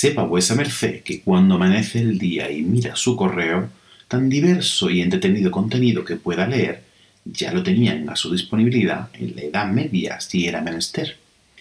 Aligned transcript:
Sepa 0.00 0.22
vuesa 0.22 0.54
merced 0.54 1.02
que 1.02 1.20
cuando 1.20 1.56
amanece 1.56 2.00
el 2.00 2.18
día 2.18 2.50
y 2.50 2.62
mira 2.62 2.96
su 2.96 3.16
correo, 3.16 3.68
tan 4.08 4.30
diverso 4.30 4.88
y 4.88 5.02
entretenido 5.02 5.50
contenido 5.50 6.06
que 6.06 6.16
pueda 6.16 6.46
leer, 6.46 6.84
ya 7.26 7.52
lo 7.52 7.62
tenían 7.62 8.08
a 8.08 8.16
su 8.16 8.32
disponibilidad 8.32 9.10
en 9.12 9.36
la 9.36 9.42
Edad 9.42 9.66
Media 9.66 10.18
si 10.18 10.46
era 10.46 10.62
menester. 10.62 11.18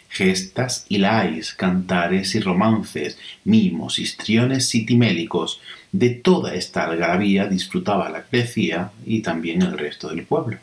Gestas 0.07 0.85
y 0.87 0.99
lais, 0.99 1.53
cantares 1.53 2.33
y 2.33 2.39
romances, 2.39 3.17
mimos, 3.43 3.99
histriones 3.99 4.73
y 4.73 4.85
timélicos, 4.85 5.59
de 5.91 6.11
toda 6.11 6.55
esta 6.55 6.85
algarabía 6.85 7.45
disfrutaba 7.45 8.09
la 8.09 8.23
Grecia 8.31 8.91
y 9.05 9.19
también 9.19 9.63
el 9.63 9.77
resto 9.77 10.07
del 10.07 10.23
pueblo. 10.23 10.59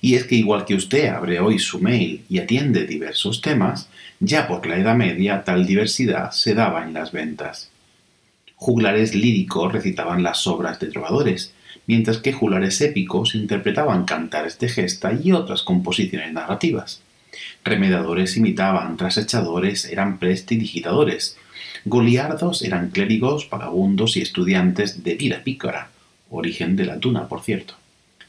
Y 0.00 0.14
es 0.14 0.24
que 0.24 0.34
igual 0.34 0.64
que 0.64 0.74
usted 0.74 1.08
abre 1.08 1.40
hoy 1.40 1.58
su 1.58 1.80
mail 1.80 2.24
y 2.28 2.38
atiende 2.38 2.86
diversos 2.86 3.40
temas, 3.40 3.88
ya 4.18 4.48
por 4.48 4.66
la 4.66 4.78
Edad 4.78 4.96
Media 4.96 5.44
tal 5.44 5.66
diversidad 5.66 6.30
se 6.30 6.54
daba 6.54 6.84
en 6.84 6.94
las 6.94 7.12
ventas. 7.12 7.70
Juglares 8.56 9.14
líricos 9.14 9.72
recitaban 9.72 10.22
las 10.22 10.46
obras 10.46 10.78
de 10.80 10.88
trovadores, 10.88 11.54
mientras 11.86 12.18
que 12.18 12.32
juglares 12.32 12.80
épicos 12.80 13.34
interpretaban 13.34 14.04
cantares 14.04 14.58
de 14.58 14.68
gesta 14.68 15.12
y 15.12 15.32
otras 15.32 15.62
composiciones 15.62 16.32
narrativas. 16.32 17.02
Remedadores 17.64 18.36
imitaban, 18.36 18.96
trasechadores 18.96 19.86
eran 19.86 20.18
prestidigitadores, 20.18 21.36
goliardos 21.84 22.62
eran 22.62 22.90
clérigos, 22.90 23.48
vagabundos 23.48 24.16
y 24.16 24.22
estudiantes 24.22 25.04
de 25.04 25.14
vida 25.14 25.42
pícara, 25.42 25.90
origen 26.30 26.76
de 26.76 26.84
la 26.86 26.98
tuna, 26.98 27.28
por 27.28 27.42
cierto. 27.42 27.79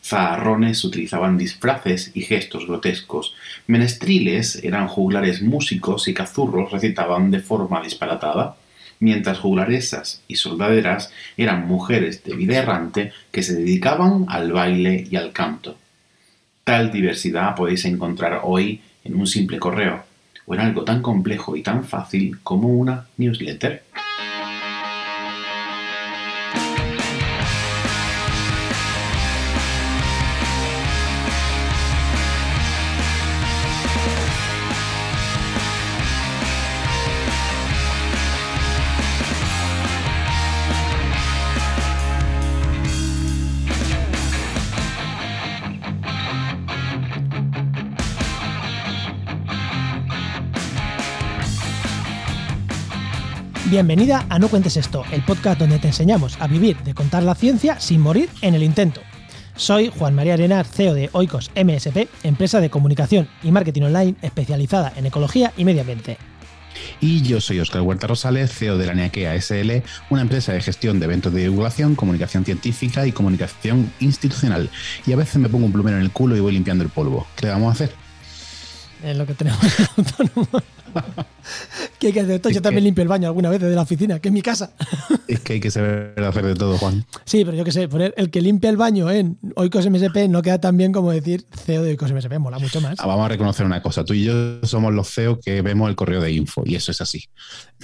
Zaharrones 0.03 0.83
utilizaban 0.83 1.37
disfraces 1.37 2.11
y 2.13 2.21
gestos 2.21 2.65
grotescos, 2.65 3.35
menestriles 3.67 4.63
eran 4.63 4.87
juglares 4.87 5.41
músicos 5.41 6.07
y 6.07 6.13
cazurros 6.13 6.71
recitaban 6.71 7.29
de 7.29 7.39
forma 7.39 7.81
disparatada, 7.81 8.55
mientras 8.99 9.39
juglaresas 9.39 10.21
y 10.27 10.35
soldaderas 10.35 11.11
eran 11.37 11.67
mujeres 11.67 12.23
de 12.23 12.35
vida 12.35 12.57
errante 12.57 13.11
que 13.31 13.43
se 13.43 13.55
dedicaban 13.55 14.25
al 14.29 14.51
baile 14.51 15.05
y 15.09 15.15
al 15.15 15.33
canto. 15.33 15.77
Tal 16.63 16.91
diversidad 16.91 17.55
podéis 17.55 17.85
encontrar 17.85 18.41
hoy 18.43 18.81
en 19.03 19.15
un 19.15 19.27
simple 19.27 19.59
correo 19.59 20.03
o 20.45 20.53
en 20.53 20.61
algo 20.61 20.83
tan 20.83 21.01
complejo 21.01 21.55
y 21.55 21.63
tan 21.63 21.83
fácil 21.83 22.39
como 22.43 22.69
una 22.69 23.07
newsletter. 23.17 23.83
Bienvenida 53.71 54.25
a 54.27 54.37
No 54.37 54.49
Cuentes 54.49 54.75
Esto, 54.75 55.05
el 55.13 55.23
podcast 55.23 55.57
donde 55.57 55.79
te 55.79 55.87
enseñamos 55.87 56.35
a 56.41 56.47
vivir 56.47 56.75
de 56.83 56.93
contar 56.93 57.23
la 57.23 57.35
ciencia 57.35 57.79
sin 57.79 58.01
morir 58.01 58.27
en 58.41 58.53
el 58.53 58.63
intento. 58.63 58.99
Soy 59.55 59.89
Juan 59.97 60.13
María 60.13 60.33
Arenar, 60.33 60.65
CEO 60.65 60.93
de 60.93 61.09
Oikos 61.13 61.51
MSP, 61.55 62.09
empresa 62.23 62.59
de 62.59 62.69
comunicación 62.69 63.29
y 63.41 63.49
marketing 63.53 63.83
online 63.83 64.15
especializada 64.23 64.91
en 64.97 65.05
ecología 65.05 65.53
y 65.55 65.63
medio 65.63 65.79
ambiente. 65.79 66.17
Y 66.99 67.21
yo 67.21 67.39
soy 67.39 67.61
Oscar 67.61 67.81
Huerta 67.81 68.07
Rosales, 68.07 68.51
CEO 68.51 68.77
de 68.77 68.87
la 68.87 68.93
NEAKEA 68.93 69.39
SL, 69.39 69.83
una 70.09 70.23
empresa 70.23 70.51
de 70.51 70.59
gestión 70.59 70.99
de 70.99 71.05
eventos 71.05 71.31
de 71.31 71.43
divulgación, 71.43 71.95
comunicación 71.95 72.43
científica 72.43 73.07
y 73.07 73.13
comunicación 73.13 73.89
institucional. 74.01 74.69
Y 75.07 75.13
a 75.13 75.15
veces 75.15 75.37
me 75.37 75.47
pongo 75.47 75.67
un 75.67 75.71
plumero 75.71 75.95
en 75.95 76.03
el 76.03 76.11
culo 76.11 76.35
y 76.35 76.41
voy 76.41 76.51
limpiando 76.51 76.83
el 76.83 76.89
polvo. 76.89 77.25
¿Qué 77.37 77.45
le 77.45 77.53
vamos 77.53 77.69
a 77.69 77.71
hacer? 77.71 77.93
Es 79.01 79.15
lo 79.15 79.25
que 79.25 79.33
tenemos 79.33 79.61
¿Qué 81.99 82.07
hay 82.07 82.13
que 82.13 82.21
hacer? 82.21 82.41
Yo 82.51 82.61
también 82.61 82.83
limpio 82.83 83.01
el 83.01 83.07
baño 83.07 83.27
alguna 83.27 83.49
vez 83.49 83.59
desde 83.59 83.75
la 83.75 83.81
oficina, 83.81 84.19
que 84.19 84.29
es 84.29 84.33
mi 84.33 84.41
casa. 84.41 84.73
Es 85.27 85.39
que 85.39 85.53
hay 85.53 85.59
que 85.59 85.71
saber 85.71 86.13
hacer 86.23 86.45
de 86.45 86.55
todo, 86.55 86.77
Juan. 86.77 87.05
Sí, 87.25 87.45
pero 87.45 87.55
yo 87.55 87.63
qué 87.63 87.71
sé, 87.71 87.87
poner 87.87 88.13
el 88.17 88.29
que 88.29 88.41
limpia 88.41 88.69
el 88.69 88.77
baño 88.77 89.09
en 89.09 89.37
Oikos 89.55 89.89
MSP 89.89 90.27
no 90.29 90.41
queda 90.41 90.59
tan 90.59 90.77
bien 90.77 90.91
como 90.91 91.11
decir 91.11 91.45
CEO 91.65 91.83
de 91.83 91.91
Oikos 91.91 92.11
MSP, 92.11 92.39
mola 92.39 92.59
mucho 92.59 92.81
más. 92.81 92.99
Ah, 92.99 93.07
vamos 93.07 93.25
a 93.25 93.29
reconocer 93.29 93.65
una 93.65 93.81
cosa, 93.81 94.03
tú 94.03 94.13
y 94.13 94.23
yo 94.23 94.63
somos 94.63 94.93
los 94.93 95.09
CEO 95.09 95.39
que 95.39 95.61
vemos 95.61 95.89
el 95.89 95.95
correo 95.95 96.21
de 96.21 96.31
info, 96.31 96.63
y 96.65 96.75
eso 96.75 96.91
es 96.91 97.01
así. 97.01 97.23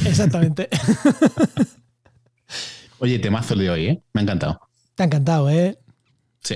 Exactamente. 0.05 0.69
Oye, 2.99 3.19
temazo 3.19 3.53
el 3.53 3.59
de 3.59 3.69
hoy, 3.69 3.85
¿eh? 3.87 4.01
Me 4.13 4.21
ha 4.21 4.23
encantado. 4.23 4.59
Te 4.95 5.03
ha 5.03 5.05
encantado, 5.05 5.49
¿eh? 5.49 5.77
Sí. 6.41 6.55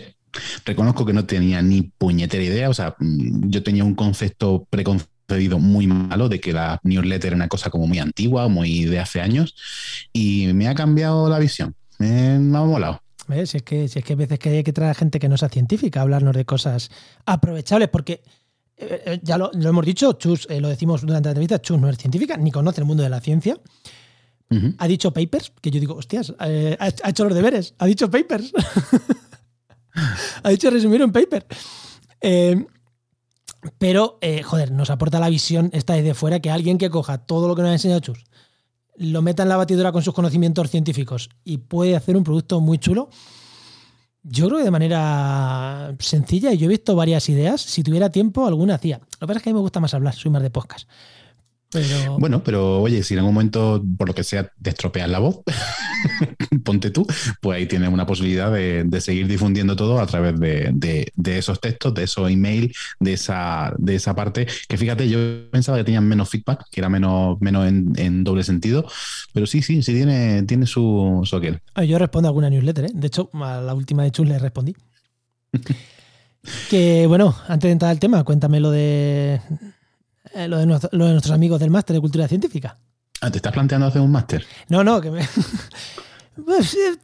Reconozco 0.65 1.05
que 1.05 1.13
no 1.13 1.25
tenía 1.25 1.61
ni 1.61 1.81
puñetera 1.83 2.43
idea, 2.43 2.69
o 2.69 2.73
sea, 2.73 2.95
mm, 2.97 3.49
yo 3.49 3.63
tenía 3.63 3.83
un 3.83 3.95
concepto 3.95 4.65
preconcebido 4.69 5.11
muy 5.59 5.87
malo 5.87 6.29
de 6.29 6.39
que 6.39 6.53
la 6.53 6.79
newsletter 6.83 7.27
era 7.27 7.35
una 7.35 7.47
cosa 7.47 7.69
como 7.69 7.87
muy 7.87 7.99
antigua, 7.99 8.47
muy 8.47 8.85
de 8.85 8.99
hace 8.99 9.21
años, 9.21 9.55
y 10.13 10.47
me 10.53 10.67
ha 10.67 10.75
cambiado 10.75 11.29
la 11.29 11.39
visión. 11.39 11.75
Me, 11.99 12.35
ha 12.35 12.39
molado. 12.39 13.01
Si 13.45 13.57
es, 13.57 13.63
que, 13.63 13.87
si 13.87 13.99
es 13.99 14.05
que 14.05 14.13
a 14.13 14.15
veces 14.15 14.39
que 14.39 14.49
hay 14.49 14.63
que 14.63 14.73
traer 14.73 14.91
a 14.91 14.95
gente 14.95 15.19
que 15.19 15.29
no 15.29 15.37
sea 15.37 15.49
científica 15.49 15.99
a 15.99 16.03
hablarnos 16.03 16.35
de 16.35 16.43
cosas 16.43 16.89
aprovechables, 17.25 17.89
porque 17.89 18.23
eh, 18.77 19.01
eh, 19.05 19.19
ya 19.21 19.37
lo, 19.37 19.51
hemos 19.53 19.85
dicho, 19.85 20.13
Chus, 20.13 20.47
eh, 20.49 20.59
lo 20.59 20.67
decimos 20.67 21.01
durante 21.01 21.27
la 21.27 21.31
entrevista, 21.31 21.61
Chus 21.61 21.79
no 21.79 21.87
es 21.87 21.97
científica, 21.97 22.35
ni 22.35 22.51
conoce 22.51 22.81
el 22.81 22.87
mundo 22.87 23.03
de 23.03 23.09
la 23.09 23.21
ciencia. 23.21 23.57
Ha 24.79 24.87
dicho 24.89 25.13
papers, 25.13 25.53
que 25.61 25.71
yo 25.71 25.79
digo, 25.79 25.95
hostias, 25.95 26.33
ha, 26.37 26.87
hecho 27.07 27.23
los 27.23 27.33
deberes, 27.33 27.73
ha 27.77 27.85
dicho 27.85 28.11
papers. 28.11 28.51
ha 30.43 30.49
dicho 30.49 30.69
resumir 30.69 31.01
un 31.01 31.13
paper. 31.13 31.45
Pero, 33.77 34.17
eh, 34.21 34.43
joder, 34.43 34.71
nos 34.71 34.89
aporta 34.89 35.19
la 35.19 35.29
visión 35.29 35.69
esta 35.73 35.93
desde 35.93 36.13
fuera 36.13 36.39
que 36.39 36.49
alguien 36.49 36.77
que 36.77 36.89
coja 36.89 37.19
todo 37.19 37.47
lo 37.47 37.55
que 37.55 37.61
nos 37.61 37.69
ha 37.69 37.73
enseñado 37.73 37.99
Chus, 37.99 38.23
lo 38.95 39.21
meta 39.21 39.43
en 39.43 39.49
la 39.49 39.57
batidora 39.57 39.91
con 39.91 40.01
sus 40.01 40.13
conocimientos 40.13 40.69
científicos 40.69 41.29
y 41.43 41.57
puede 41.57 41.95
hacer 41.95 42.17
un 42.17 42.23
producto 42.23 42.59
muy 42.59 42.77
chulo. 42.77 43.09
Yo 44.23 44.47
creo 44.47 44.59
que 44.59 44.65
de 44.65 44.71
manera 44.71 45.95
sencilla, 45.99 46.53
y 46.53 46.57
yo 46.57 46.65
he 46.65 46.69
visto 46.69 46.95
varias 46.95 47.27
ideas, 47.29 47.61
si 47.61 47.81
tuviera 47.81 48.11
tiempo, 48.11 48.45
alguna 48.45 48.75
hacía. 48.75 48.99
Lo 48.99 49.19
que 49.21 49.27
pasa 49.27 49.37
es 49.37 49.43
que 49.43 49.49
a 49.49 49.53
mí 49.53 49.57
me 49.57 49.61
gusta 49.61 49.79
más 49.79 49.93
hablar, 49.95 50.13
soy 50.13 50.29
más 50.29 50.43
de 50.43 50.51
podcast. 50.51 50.87
Bueno, 52.19 52.43
pero 52.43 52.81
oye, 52.81 53.01
si 53.03 53.13
en 53.13 53.19
algún 53.19 53.33
momento, 53.33 53.83
por 53.97 54.07
lo 54.07 54.13
que 54.13 54.23
sea, 54.23 54.51
te 54.61 54.71
estropeas 54.71 55.09
la 55.09 55.19
voz, 55.19 55.41
ponte 56.65 56.91
tú, 56.91 57.07
pues 57.39 57.57
ahí 57.57 57.65
tienes 57.65 57.89
una 57.89 58.05
posibilidad 58.05 58.51
de, 58.51 59.01
seguir 59.01 59.27
difundiendo 59.27 59.75
todo 59.75 59.99
a 59.99 60.05
través 60.05 60.39
de, 60.39 61.11
esos 61.25 61.61
textos, 61.61 61.93
de 61.93 62.03
esos 62.03 62.29
emails, 62.29 62.75
de 62.99 63.13
esa, 63.13 63.73
de 63.77 63.95
esa 63.95 64.13
parte, 64.13 64.47
que 64.67 64.77
fíjate, 64.77 65.07
yo 65.09 65.49
pensaba 65.49 65.77
que 65.77 65.85
tenían 65.85 66.07
menos 66.07 66.29
feedback, 66.29 66.65
que 66.69 66.81
era 66.81 66.89
menos, 66.89 67.39
menos 67.39 67.67
en, 67.67 68.23
doble 68.23 68.43
sentido, 68.43 68.85
pero 69.33 69.47
sí, 69.47 69.61
sí, 69.61 69.81
sí 69.81 69.93
tiene, 69.93 70.43
tiene 70.43 70.67
su, 70.67 71.21
su 71.23 71.35
aquel. 71.35 71.59
Ah, 71.73 71.85
yo 71.85 71.97
respondo 71.97 72.27
a 72.27 72.29
alguna 72.29 72.49
newsletter, 72.49 72.85
¿eh? 72.85 72.91
de 72.93 73.07
hecho, 73.07 73.29
a 73.33 73.61
la 73.61 73.73
última 73.73 74.03
de 74.03 74.11
Chus 74.11 74.27
le 74.27 74.37
respondí. 74.37 74.75
que 76.69 77.05
bueno, 77.07 77.35
antes 77.47 77.69
de 77.69 77.71
entrar 77.71 77.91
al 77.91 77.99
tema, 77.99 78.23
cuéntame 78.23 78.59
lo 78.59 78.71
de 78.71 79.41
eh, 80.33 80.47
lo, 80.47 80.57
de 80.57 80.65
nuestros 80.65 81.31
amigos 81.31 81.59
del 81.59 81.69
máster 81.69 81.95
de 81.95 82.01
cultura 82.01 82.27
científica. 82.27 82.77
Ah, 83.21 83.29
¿te 83.29 83.37
estás 83.37 83.53
planteando 83.53 83.87
hacer 83.87 84.01
un 84.01 84.11
máster? 84.11 84.45
No, 84.69 84.83
no, 84.83 85.01
que 85.01 85.11
me... 85.11 85.27
Pues, 86.45 86.73
eh, 86.75 86.97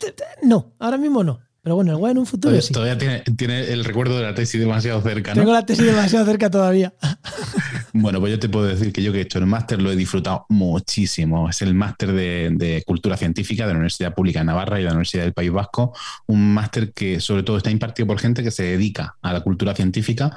no, 0.43 0.71
ahora 0.79 0.97
mismo 0.97 1.21
no. 1.21 1.41
Pero 1.67 1.75
bueno, 1.75 1.91
igual 1.91 2.13
en 2.13 2.19
un 2.19 2.25
futuro 2.25 2.51
todavía, 2.51 2.61
sí. 2.61 2.73
Todavía 2.73 3.23
tiene, 3.35 3.59
el 3.59 3.83
recuerdo 3.83 4.15
de 4.15 4.23
la 4.23 4.33
tesis 4.33 4.57
demasiado 4.57 5.01
cerca, 5.01 5.35
¿no? 5.35 5.41
Tengo 5.41 5.51
la 5.51 5.65
tesis 5.65 5.85
demasiado 5.85 6.25
cerca 6.25 6.49
todavía. 6.49 6.93
bueno, 7.93 8.21
pues 8.21 8.31
yo 8.31 8.39
te 8.39 8.47
puedo 8.47 8.65
decir 8.65 8.93
que 8.93 9.03
yo 9.03 9.11
que 9.11 9.17
he 9.17 9.21
hecho 9.23 9.37
el 9.37 9.47
máster 9.47 9.81
lo 9.81 9.91
he 9.91 9.97
disfrutado 9.97 10.45
muchísimo. 10.47 11.49
Es 11.49 11.61
el 11.61 11.73
máster 11.73 12.13
de, 12.13 12.51
de, 12.53 12.83
Cultura 12.85 13.17
Científica 13.17 13.65
de 13.65 13.73
la 13.73 13.79
Universidad 13.79 14.15
Pública 14.15 14.39
de 14.39 14.45
Navarra 14.45 14.79
y 14.79 14.83
de 14.83 14.85
la 14.85 14.91
Universidad 14.91 15.23
del 15.23 15.33
País 15.33 15.51
Vasco. 15.51 15.93
Un 16.27 16.53
máster 16.53 16.93
que 16.93 17.19
sobre 17.19 17.43
todo 17.43 17.57
está 17.57 17.69
impartido 17.69 18.07
por 18.07 18.17
gente 18.17 18.43
que 18.43 18.51
se 18.51 18.63
dedica 18.63 19.17
a 19.21 19.33
la 19.33 19.41
cultura 19.41 19.75
científica 19.75 20.33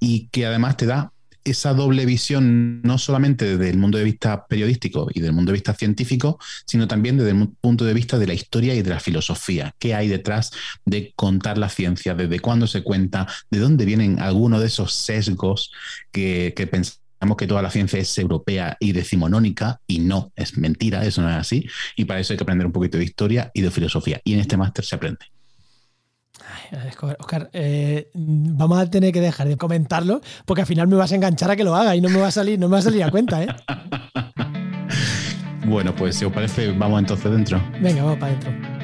y 0.00 0.28
que 0.28 0.44
además 0.44 0.76
te 0.76 0.84
da 0.84 1.13
esa 1.44 1.74
doble 1.74 2.06
visión, 2.06 2.80
no 2.82 2.98
solamente 2.98 3.44
desde 3.44 3.70
el 3.70 3.78
mundo 3.78 3.98
de 3.98 4.04
vista 4.04 4.46
periodístico 4.46 5.08
y 5.12 5.20
del 5.20 5.32
mundo 5.32 5.52
de 5.52 5.54
vista 5.54 5.74
científico, 5.74 6.38
sino 6.66 6.88
también 6.88 7.18
desde 7.18 7.30
el 7.30 7.48
punto 7.60 7.84
de 7.84 7.94
vista 7.94 8.18
de 8.18 8.26
la 8.26 8.34
historia 8.34 8.74
y 8.74 8.82
de 8.82 8.90
la 8.90 9.00
filosofía. 9.00 9.74
¿Qué 9.78 9.94
hay 9.94 10.08
detrás 10.08 10.52
de 10.84 11.12
contar 11.14 11.58
la 11.58 11.68
ciencia? 11.68 12.14
¿Desde 12.14 12.40
cuándo 12.40 12.66
se 12.66 12.82
cuenta? 12.82 13.26
¿De 13.50 13.58
dónde 13.58 13.84
vienen 13.84 14.20
algunos 14.20 14.60
de 14.60 14.66
esos 14.66 14.94
sesgos 14.94 15.70
que, 16.10 16.54
que 16.56 16.66
pensamos 16.66 17.36
que 17.38 17.46
toda 17.46 17.62
la 17.62 17.70
ciencia 17.70 17.98
es 17.98 18.16
europea 18.18 18.76
y 18.80 18.92
decimonónica 18.92 19.80
y 19.86 20.00
no, 20.00 20.32
es 20.36 20.58
mentira, 20.58 21.04
eso 21.04 21.22
no 21.22 21.30
es 21.30 21.36
así. 21.36 21.66
Y 21.96 22.04
para 22.04 22.20
eso 22.20 22.32
hay 22.32 22.36
que 22.36 22.44
aprender 22.44 22.66
un 22.66 22.72
poquito 22.72 22.98
de 22.98 23.04
historia 23.04 23.50
y 23.54 23.62
de 23.62 23.70
filosofía. 23.70 24.20
Y 24.24 24.34
en 24.34 24.40
este 24.40 24.56
máster 24.56 24.84
se 24.84 24.94
aprende. 24.94 25.33
Oscar, 27.18 27.50
eh, 27.52 28.10
vamos 28.14 28.78
a 28.78 28.90
tener 28.90 29.12
que 29.12 29.20
dejar 29.20 29.48
de 29.48 29.56
comentarlo 29.56 30.20
porque 30.44 30.62
al 30.62 30.66
final 30.66 30.88
me 30.88 30.96
vas 30.96 31.12
a 31.12 31.14
enganchar 31.16 31.50
a 31.50 31.56
que 31.56 31.64
lo 31.64 31.74
haga 31.74 31.96
y 31.96 32.00
no 32.00 32.08
me 32.08 32.20
va 32.20 32.28
a 32.28 32.30
salir, 32.30 32.58
no 32.58 32.68
me 32.68 32.72
va 32.72 32.78
a 32.78 32.82
salir 32.82 33.02
a 33.02 33.10
cuenta, 33.10 33.42
¿eh? 33.42 33.48
Bueno, 35.66 35.94
pues 35.94 36.16
si 36.16 36.26
os 36.26 36.32
parece, 36.32 36.72
vamos 36.72 37.00
entonces 37.00 37.32
dentro. 37.32 37.58
Venga, 37.80 38.02
vamos 38.02 38.18
para 38.18 38.32
adentro. 38.32 38.83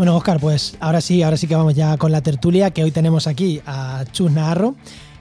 Bueno, 0.00 0.16
Oscar, 0.16 0.40
pues 0.40 0.78
ahora 0.80 1.02
sí, 1.02 1.22
ahora 1.22 1.36
sí 1.36 1.46
que 1.46 1.54
vamos 1.54 1.74
ya 1.74 1.98
con 1.98 2.10
la 2.10 2.22
tertulia, 2.22 2.70
que 2.70 2.82
hoy 2.82 2.90
tenemos 2.90 3.26
aquí 3.26 3.60
a 3.66 4.06
Chus 4.10 4.32
Naharro, 4.32 4.74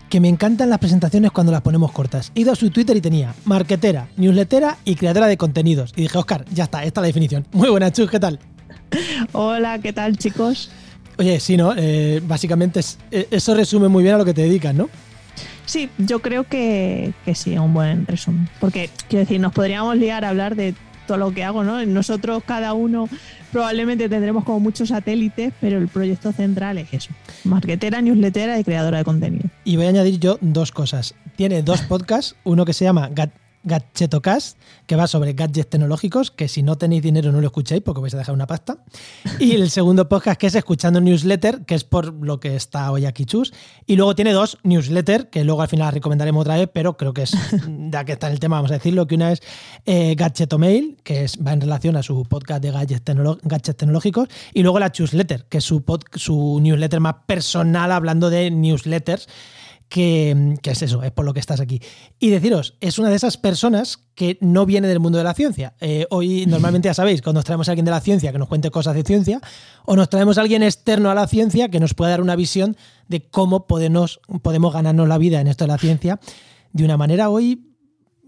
que 0.07 0.21
me 0.21 0.29
encantan 0.29 0.69
las 0.69 0.79
presentaciones 0.79 1.31
cuando 1.31 1.51
las 1.51 1.61
ponemos 1.63 1.91
cortas. 1.91 2.31
He 2.33 2.39
ido 2.39 2.53
a 2.53 2.55
su 2.55 2.69
Twitter 2.69 2.95
y 2.95 3.01
tenía 3.01 3.35
marketera, 3.43 4.07
newslettera 4.15 4.77
y 4.85 4.95
creadora 4.95 5.27
de 5.27 5.35
contenidos. 5.35 5.91
Y 5.97 6.03
dije, 6.03 6.17
Oscar, 6.17 6.45
ya 6.53 6.63
está, 6.63 6.85
esta 6.85 7.01
es 7.01 7.03
la 7.03 7.07
definición. 7.07 7.45
Muy 7.51 7.67
buena, 7.67 7.91
Chus, 7.91 8.09
¿qué 8.09 8.21
tal? 8.21 8.39
Hola, 9.33 9.79
¿qué 9.79 9.91
tal, 9.91 10.17
chicos? 10.17 10.71
Oye, 11.17 11.41
sí, 11.41 11.57
¿no? 11.57 11.73
Eh, 11.75 12.21
básicamente 12.25 12.79
eh, 13.11 13.27
eso 13.31 13.55
resume 13.55 13.89
muy 13.89 14.01
bien 14.01 14.15
a 14.15 14.17
lo 14.19 14.23
que 14.23 14.33
te 14.33 14.43
dedicas, 14.43 14.73
¿no? 14.73 14.87
Sí, 15.65 15.89
yo 15.97 16.19
creo 16.19 16.45
que, 16.45 17.11
que 17.25 17.35
sí, 17.35 17.57
un 17.57 17.73
buen 17.73 18.07
resumen. 18.07 18.47
Porque, 18.61 18.89
quiero 19.09 19.25
decir, 19.25 19.41
nos 19.41 19.51
podríamos 19.51 19.97
liar 19.97 20.23
a 20.23 20.29
hablar 20.29 20.55
de 20.55 20.73
todo 21.09 21.17
lo 21.17 21.33
que 21.33 21.43
hago, 21.43 21.63
¿no? 21.63 21.83
Nosotros, 21.87 22.43
cada 22.45 22.73
uno 22.73 23.09
probablemente 23.51 24.07
tendremos 24.09 24.43
como 24.43 24.59
muchos 24.59 24.89
satélites, 24.89 25.51
pero 25.59 25.79
el 25.79 25.87
proyecto 25.87 26.31
central 26.31 26.77
es 26.77 26.93
eso. 26.93 27.09
Marketera, 27.45 27.99
newslettera 27.99 28.59
y 28.59 28.63
creadora 28.63 28.99
de 28.99 29.03
contenido. 29.03 29.49
Y 29.63 29.75
voy 29.75 29.87
a 29.87 29.89
añadir 29.89 30.19
yo 30.19 30.37
dos 30.39 30.71
cosas. 30.71 31.15
Tiene 31.35 31.63
dos 31.63 31.81
podcasts, 31.81 32.35
uno 32.43 32.63
que 32.63 32.73
se 32.73 32.85
llama 32.85 33.09
Gadgetocast, 33.63 34.57
que 34.87 34.95
va 34.95 35.07
sobre 35.07 35.33
gadgets 35.33 35.69
tecnológicos, 35.69 36.31
que 36.31 36.47
si 36.47 36.63
no 36.63 36.77
tenéis 36.77 37.03
dinero 37.03 37.31
no 37.31 37.41
lo 37.41 37.47
escucháis 37.47 37.81
porque 37.81 38.01
vais 38.01 38.13
a 38.13 38.17
dejar 38.17 38.33
una 38.33 38.47
pasta. 38.47 38.77
Y 39.39 39.51
el 39.51 39.69
segundo 39.69 40.07
podcast 40.07 40.39
que 40.39 40.47
es 40.47 40.55
Escuchando 40.55 41.01
Newsletter, 41.01 41.65
que 41.65 41.75
es 41.75 41.83
por 41.83 42.13
lo 42.13 42.39
que 42.39 42.55
está 42.55 42.91
hoy 42.91 43.05
aquí 43.05 43.25
Chus. 43.25 43.53
Y 43.85 43.95
luego 43.95 44.15
tiene 44.15 44.31
dos 44.31 44.57
newsletters, 44.63 45.25
que 45.25 45.43
luego 45.43 45.61
al 45.61 45.67
final 45.67 45.93
recomendaremos 45.93 46.41
otra 46.41 46.57
vez, 46.57 46.69
pero 46.73 46.95
creo 46.95 47.13
que 47.13 47.23
es, 47.23 47.31
ya 47.91 48.05
que 48.05 48.13
está 48.13 48.27
en 48.27 48.33
el 48.33 48.39
tema, 48.39 48.55
vamos 48.57 48.71
a 48.71 48.75
decirlo, 48.75 49.07
que 49.07 49.15
una 49.15 49.31
es 49.33 49.41
eh, 49.85 50.15
Gadgetomail, 50.15 50.97
que 51.03 51.25
es, 51.25 51.37
va 51.45 51.53
en 51.53 51.61
relación 51.61 51.97
a 51.97 52.03
su 52.03 52.23
podcast 52.23 52.63
de 52.63 52.71
gadgets, 52.71 53.03
tecnológicos, 53.03 54.29
y 54.53 54.63
luego 54.63 54.79
la 54.79 54.91
Chusletter, 54.91 55.45
que 55.45 55.57
es 55.57 55.63
su, 55.63 55.83
su 56.15 56.59
newsletter 56.61 56.99
más 56.99 57.15
personal 57.25 57.91
hablando 57.91 58.29
de 58.29 58.51
newsletters 58.51 59.27
que, 59.89 60.55
es 60.63 60.81
eso, 60.81 61.03
es 61.03 61.11
por 61.11 61.25
lo 61.25 61.33
que 61.33 61.39
estás 61.39 61.59
aquí. 61.59 61.81
Y 62.19 62.29
deciros, 62.29 62.75
es 62.79 62.99
una 62.99 63.09
de 63.09 63.15
esas 63.15 63.37
personas 63.37 63.99
que 64.15 64.37
no 64.39 64.65
viene 64.65 64.87
del 64.87 64.99
mundo 64.99 65.17
de 65.17 65.23
la 65.23 65.33
ciencia. 65.33 65.73
Eh, 65.81 66.05
hoy 66.11 66.45
normalmente 66.47 66.87
ya 66.87 66.93
sabéis, 66.93 67.21
cuando 67.21 67.39
nos 67.39 67.45
traemos 67.45 67.67
a 67.67 67.71
alguien 67.71 67.85
de 67.85 67.91
la 67.91 67.99
ciencia 67.99 68.31
que 68.31 68.37
nos 68.37 68.47
cuente 68.47 68.71
cosas 68.71 68.95
de 68.95 69.03
ciencia, 69.03 69.41
o 69.85 69.95
nos 69.95 70.09
traemos 70.09 70.37
a 70.37 70.41
alguien 70.41 70.63
externo 70.63 71.09
a 71.09 71.15
la 71.15 71.27
ciencia 71.27 71.69
que 71.69 71.79
nos 71.79 71.93
pueda 71.95 72.11
dar 72.11 72.21
una 72.21 72.35
visión 72.35 72.77
de 73.07 73.27
cómo 73.27 73.67
podemos, 73.67 74.21
podemos 74.41 74.73
ganarnos 74.73 75.07
la 75.07 75.17
vida 75.17 75.41
en 75.41 75.47
esto 75.47 75.65
de 75.65 75.69
la 75.69 75.77
ciencia 75.77 76.19
de 76.71 76.85
una 76.85 76.97
manera 76.97 77.29
hoy 77.29 77.68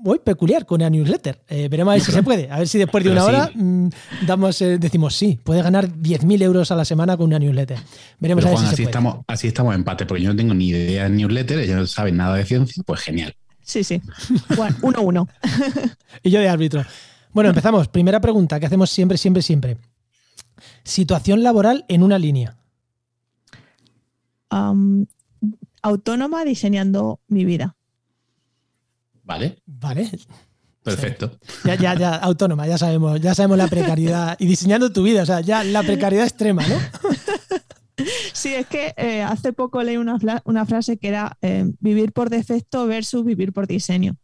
muy 0.03 0.19
peculiar 0.19 0.65
con 0.65 0.81
una 0.81 0.89
newsletter. 0.89 1.41
Eh, 1.47 1.67
veremos 1.69 1.91
a 1.91 1.95
ver 1.95 2.01
si 2.03 2.11
se 2.11 2.23
puede. 2.23 2.49
A 2.49 2.59
ver 2.59 2.67
si 2.67 2.77
después 2.77 3.03
de 3.03 3.11
una 3.11 3.23
hora 3.23 3.51
mm, 3.53 3.89
damos, 4.25 4.61
eh, 4.61 4.77
decimos 4.77 5.15
sí, 5.15 5.39
puede 5.43 5.61
ganar 5.61 5.87
10.000 5.89 6.41
euros 6.41 6.71
a 6.71 6.75
la 6.75 6.85
semana 6.85 7.15
con 7.17 7.27
una 7.27 7.39
newsletter. 7.39 7.77
Veremos 8.19 8.45
a 8.45 8.49
ver 8.49 8.57
si 8.57 8.65
así 8.65 8.75
se 8.75 8.83
puede. 8.83 8.89
Estamos, 8.89 9.17
así 9.27 9.47
estamos 9.47 9.73
en 9.73 9.81
empate, 9.81 10.05
porque 10.05 10.23
yo 10.23 10.29
no 10.29 10.35
tengo 10.35 10.53
ni 10.53 10.69
idea 10.69 11.03
de 11.03 11.09
newsletter, 11.11 11.59
ellos 11.59 11.75
no 11.77 11.87
saben 11.87 12.17
nada 12.17 12.35
de 12.35 12.45
ciencia, 12.45 12.81
pues 12.85 13.01
genial. 13.01 13.35
Sí, 13.63 13.83
sí. 13.83 14.01
Bueno, 14.55 14.75
uno 14.81 15.01
uno. 15.01 15.27
y 16.23 16.31
yo 16.31 16.39
de 16.39 16.49
árbitro. 16.49 16.83
Bueno, 17.31 17.49
empezamos. 17.49 17.87
Primera 17.87 18.19
pregunta 18.19 18.59
que 18.59 18.65
hacemos 18.65 18.89
siempre, 18.89 19.17
siempre, 19.17 19.41
siempre. 19.41 19.77
Situación 20.83 21.43
laboral 21.43 21.85
en 21.87 22.03
una 22.03 22.17
línea. 22.17 22.57
autónoma 25.81 26.43
diseñando 26.43 27.19
mi 27.27 27.45
vida. 27.45 27.75
Vale. 29.31 29.57
Vale. 29.65 30.09
Perfecto. 30.83 31.31
Ya, 31.63 31.75
ya, 31.75 31.93
ya, 31.95 32.15
autónoma, 32.15 32.67
ya 32.67 32.77
sabemos, 32.77 33.21
ya 33.21 33.35
sabemos 33.35 33.57
la 33.57 33.67
precariedad 33.67 34.35
y 34.39 34.47
diseñando 34.47 34.91
tu 34.91 35.03
vida, 35.03 35.23
o 35.23 35.25
sea, 35.25 35.41
ya 35.41 35.63
la 35.63 35.83
precariedad 35.83 36.25
extrema, 36.25 36.67
¿no? 36.67 36.75
Sí, 38.33 38.55
es 38.55 38.65
que 38.65 38.95
eh, 38.97 39.21
hace 39.21 39.53
poco 39.53 39.83
leí 39.83 39.95
una, 39.97 40.17
frase 40.65 40.97
que 40.97 41.07
era 41.07 41.37
eh, 41.43 41.71
vivir 41.81 42.13
por 42.13 42.31
defecto 42.31 42.87
versus 42.87 43.23
vivir 43.23 43.53
por 43.53 43.67
diseño. 43.67 44.15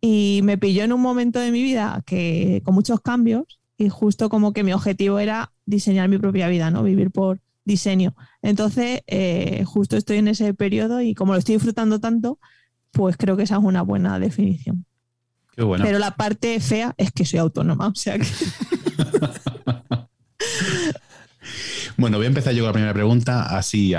Y 0.00 0.40
me 0.42 0.58
pilló 0.58 0.82
en 0.82 0.92
un 0.92 1.00
momento 1.00 1.38
de 1.38 1.52
mi 1.52 1.62
vida 1.62 2.02
que 2.04 2.62
con 2.64 2.74
muchos 2.74 3.00
cambios 3.00 3.60
y 3.78 3.90
justo 3.90 4.28
como 4.28 4.52
que 4.52 4.64
mi 4.64 4.72
objetivo 4.72 5.20
era 5.20 5.52
diseñar 5.66 6.08
mi 6.08 6.18
propia 6.18 6.48
vida, 6.48 6.72
¿no? 6.72 6.82
Vivir 6.82 7.12
por 7.12 7.38
diseño. 7.64 8.16
Entonces, 8.40 9.02
eh, 9.06 9.62
justo 9.66 9.96
estoy 9.96 10.18
en 10.18 10.26
ese 10.26 10.52
periodo 10.54 11.00
y 11.00 11.14
como 11.14 11.34
lo 11.34 11.38
estoy 11.38 11.54
disfrutando 11.54 12.00
tanto, 12.00 12.40
pues 12.92 13.16
creo 13.16 13.36
que 13.36 13.42
esa 13.44 13.56
es 13.56 13.62
una 13.62 13.82
buena 13.82 14.18
definición. 14.18 14.84
Qué 15.54 15.62
bueno. 15.62 15.84
Pero 15.84 15.98
la 15.98 16.16
parte 16.16 16.60
fea 16.60 16.94
es 16.96 17.10
que 17.12 17.24
soy 17.24 17.40
autónoma, 17.40 17.88
o 17.88 17.94
sea 17.94 18.18
que... 18.18 18.26
bueno, 21.96 22.16
voy 22.16 22.26
a 22.26 22.28
empezar 22.28 22.54
yo 22.54 22.62
con 22.62 22.68
la 22.68 22.72
primera 22.72 22.94
pregunta, 22.94 23.56
así 23.56 23.92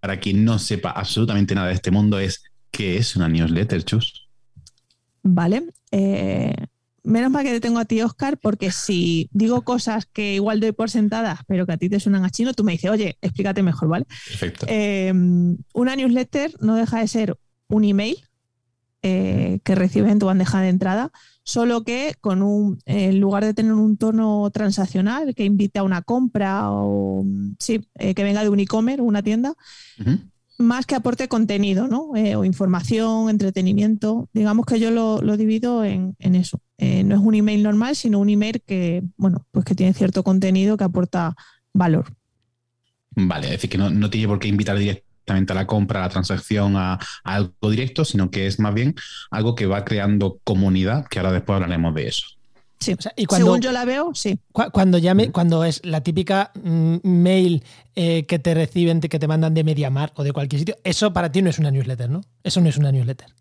para 0.00 0.20
quien 0.20 0.44
no 0.44 0.58
sepa 0.58 0.90
absolutamente 0.90 1.54
nada 1.54 1.68
de 1.68 1.74
este 1.74 1.90
mundo, 1.90 2.18
es 2.18 2.42
¿qué 2.70 2.96
es 2.96 3.16
una 3.16 3.28
newsletter, 3.28 3.84
Chus? 3.84 4.28
Vale. 5.22 5.64
Eh, 5.90 6.54
menos 7.02 7.30
mal 7.30 7.44
que 7.44 7.50
te 7.50 7.60
tengo 7.60 7.78
a 7.78 7.84
ti, 7.84 8.00
Oscar, 8.02 8.38
porque 8.38 8.70
si 8.70 9.28
digo 9.32 9.62
cosas 9.62 10.06
que 10.06 10.34
igual 10.34 10.60
doy 10.60 10.72
por 10.72 10.90
sentadas, 10.90 11.40
pero 11.46 11.66
que 11.66 11.72
a 11.72 11.76
ti 11.76 11.88
te 11.88 12.00
suenan 12.00 12.24
a 12.24 12.30
chino, 12.30 12.54
tú 12.54 12.64
me 12.64 12.72
dices, 12.72 12.90
oye, 12.90 13.18
explícate 13.20 13.62
mejor, 13.62 13.88
¿vale? 13.88 14.06
Perfecto. 14.26 14.66
Eh, 14.68 15.12
una 15.74 15.96
newsletter 15.96 16.52
no 16.60 16.76
deja 16.76 17.00
de 17.00 17.08
ser 17.08 17.38
un 17.68 17.84
email 17.84 18.18
eh, 19.02 19.60
que 19.62 19.76
recibes 19.76 20.10
en 20.10 20.18
tu 20.18 20.26
bandeja 20.26 20.60
de 20.60 20.70
entrada, 20.70 21.12
solo 21.44 21.84
que 21.84 22.14
con 22.20 22.42
un, 22.42 22.80
en 22.84 23.20
lugar 23.20 23.44
de 23.44 23.54
tener 23.54 23.72
un 23.72 23.96
tono 23.96 24.50
transaccional 24.50 25.36
que 25.36 25.44
invite 25.44 25.78
a 25.78 25.84
una 25.84 26.02
compra 26.02 26.72
o 26.72 27.24
sí, 27.60 27.80
eh, 27.94 28.14
que 28.14 28.24
venga 28.24 28.42
de 28.42 28.48
un 28.48 28.58
e-commerce, 28.58 29.00
una 29.00 29.22
tienda, 29.22 29.54
más 30.58 30.84
que 30.84 30.96
aporte 30.96 31.28
contenido, 31.28 31.86
¿no? 31.86 32.16
Eh, 32.16 32.34
o 32.34 32.44
información, 32.44 33.30
entretenimiento. 33.30 34.28
Digamos 34.32 34.66
que 34.66 34.80
yo 34.80 34.90
lo, 34.90 35.36
divido 35.36 35.84
en, 35.84 36.16
eso. 36.18 36.60
no 36.78 37.14
es 37.14 37.20
un 37.20 37.34
email 37.36 37.62
normal, 37.62 37.94
sino 37.94 38.18
un 38.18 38.30
email 38.30 38.60
que, 38.66 39.04
bueno, 39.16 39.46
pues 39.52 39.64
que 39.64 39.76
tiene 39.76 39.94
cierto 39.94 40.24
contenido 40.24 40.76
que 40.76 40.84
aporta 40.84 41.36
valor. 41.72 42.12
Vale, 43.10 43.46
es 43.46 43.52
decir, 43.52 43.70
que 43.70 43.78
no, 43.78 43.90
no 43.90 44.10
tiene 44.10 44.26
por 44.26 44.40
qué 44.40 44.48
invitar 44.48 44.76
directamente 44.76 45.07
a 45.30 45.54
la 45.54 45.66
compra, 45.66 46.00
a 46.00 46.02
la 46.04 46.08
transacción, 46.08 46.76
a, 46.76 46.98
algo 47.24 47.70
directo, 47.70 48.04
sino 48.04 48.30
que 48.30 48.46
es 48.46 48.58
más 48.58 48.74
bien 48.74 48.94
algo 49.30 49.54
que 49.54 49.66
va 49.66 49.84
creando 49.84 50.40
comunidad, 50.44 51.06
que 51.06 51.18
ahora 51.18 51.32
después 51.32 51.56
hablaremos 51.56 51.94
de 51.94 52.08
eso. 52.08 52.26
Sí, 52.80 52.94
y 53.16 53.26
cuando, 53.26 53.46
según 53.46 53.60
yo 53.60 53.72
la 53.72 53.84
veo, 53.84 54.12
sí. 54.14 54.38
Cuando 54.52 54.98
llame, 54.98 55.32
cuando 55.32 55.64
es 55.64 55.84
la 55.84 56.00
típica 56.02 56.52
mm, 56.62 56.98
mail 57.02 57.64
eh, 57.96 58.24
que 58.26 58.38
te 58.38 58.54
reciben, 58.54 59.00
que 59.00 59.18
te 59.18 59.26
mandan 59.26 59.52
de 59.52 59.64
MediaMar 59.64 60.12
o 60.14 60.22
de 60.22 60.32
cualquier 60.32 60.60
sitio, 60.60 60.76
eso 60.84 61.12
para 61.12 61.32
ti 61.32 61.42
no 61.42 61.50
es 61.50 61.58
una 61.58 61.72
newsletter, 61.72 62.08
¿no? 62.08 62.20
Eso 62.44 62.60
no 62.60 62.68
es 62.68 62.76
una 62.76 62.92
newsletter. 62.92 63.34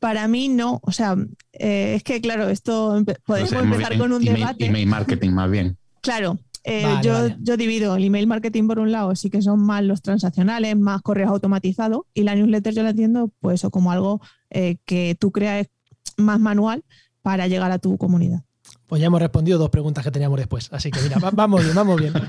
Para 0.00 0.26
mí 0.26 0.48
no, 0.48 0.80
o 0.82 0.92
sea, 0.92 1.16
eh, 1.52 1.94
es 1.96 2.02
que 2.02 2.20
claro, 2.20 2.48
esto 2.48 3.02
podemos 3.24 3.52
empezar 3.52 3.96
con 3.96 4.12
un 4.12 4.24
debate. 4.24 4.66
Email 4.66 4.86
marketing 4.86 5.30
más 5.30 5.50
bien. 5.50 5.76
Claro, 6.00 6.38
eh, 6.64 6.84
yo, 7.02 7.28
yo, 7.40 7.56
divido 7.56 7.96
el 7.96 8.04
email 8.04 8.26
marketing 8.26 8.66
por 8.66 8.78
un 8.78 8.92
lado, 8.92 9.14
sí 9.16 9.30
que 9.30 9.42
son 9.42 9.60
más 9.60 9.82
los 9.82 10.02
transaccionales, 10.02 10.76
más 10.76 11.02
correos 11.02 11.30
automatizados, 11.30 12.02
y 12.14 12.22
la 12.22 12.34
newsletter 12.34 12.74
yo 12.74 12.82
la 12.82 12.90
entiendo 12.90 13.30
pues 13.40 13.62
como 13.70 13.92
algo 13.92 14.20
eh, 14.50 14.76
que 14.84 15.16
tú 15.18 15.32
creas 15.32 15.66
más 16.16 16.40
manual 16.40 16.84
para 17.22 17.46
llegar 17.46 17.70
a 17.70 17.78
tu 17.78 17.96
comunidad. 17.96 18.42
Pues 18.86 19.00
ya 19.00 19.06
hemos 19.06 19.20
respondido 19.20 19.58
dos 19.58 19.70
preguntas 19.70 20.04
que 20.04 20.10
teníamos 20.10 20.38
después, 20.38 20.68
así 20.72 20.90
que 20.90 21.00
mira, 21.00 21.18
vamos 21.32 21.62
bien, 21.62 21.74
vamos 21.74 22.00
bien. 22.00 22.12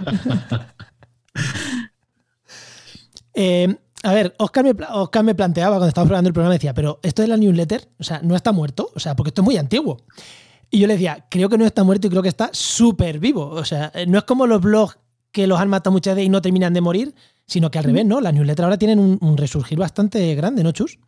Eh, 3.42 3.74
a 4.04 4.14
ver, 4.14 4.36
Oscar 4.38 4.66
me, 4.66 4.76
Oscar 4.90 5.24
me 5.24 5.34
planteaba 5.34 5.76
cuando 5.76 5.88
estábamos 5.88 6.10
probando 6.10 6.28
el 6.28 6.34
programa, 6.34 6.54
decía, 6.54 6.74
pero 6.74 7.00
esto 7.04 7.22
de 7.22 7.30
la 7.30 7.38
newsletter, 7.38 7.88
o 7.98 8.04
sea, 8.04 8.20
no 8.22 8.36
está 8.36 8.52
muerto, 8.52 8.92
o 8.96 9.00
sea, 9.00 9.16
porque 9.16 9.30
esto 9.30 9.42
es 9.42 9.46
muy 9.46 9.56
antiguo. 9.56 10.04
Y 10.72 10.80
yo 10.80 10.88
le 10.88 10.94
decía, 10.94 11.26
creo 11.30 11.50
que 11.50 11.58
no 11.58 11.66
está 11.66 11.84
muerto 11.84 12.08
y 12.08 12.10
creo 12.10 12.22
que 12.22 12.30
está 12.30 12.50
súper 12.54 13.20
vivo. 13.20 13.48
O 13.50 13.66
sea, 13.66 13.92
no 14.08 14.18
es 14.18 14.24
como 14.24 14.46
los 14.46 14.62
blogs 14.62 14.98
que 15.32 15.48
los 15.48 15.60
han 15.60 15.70
matado 15.70 15.92
muchas 15.92 16.16
veces 16.16 16.28
y 16.28 16.30
no 16.30 16.42
terminan 16.42 16.74
de 16.74 16.82
morir, 16.82 17.14
sino 17.46 17.72
que 17.72 17.80
al 17.80 17.86
revés, 17.86 18.06
¿no? 18.06 18.22
Las 18.22 18.34
newsletters 18.34 18.64
ahora 18.64 18.78
tienen 18.78 19.00
un, 19.00 19.38
resurgir 19.38 19.78
bastante 19.78 20.36
grande, 20.36 20.64
¿no, 20.64 20.72
Chus? 20.72 21.00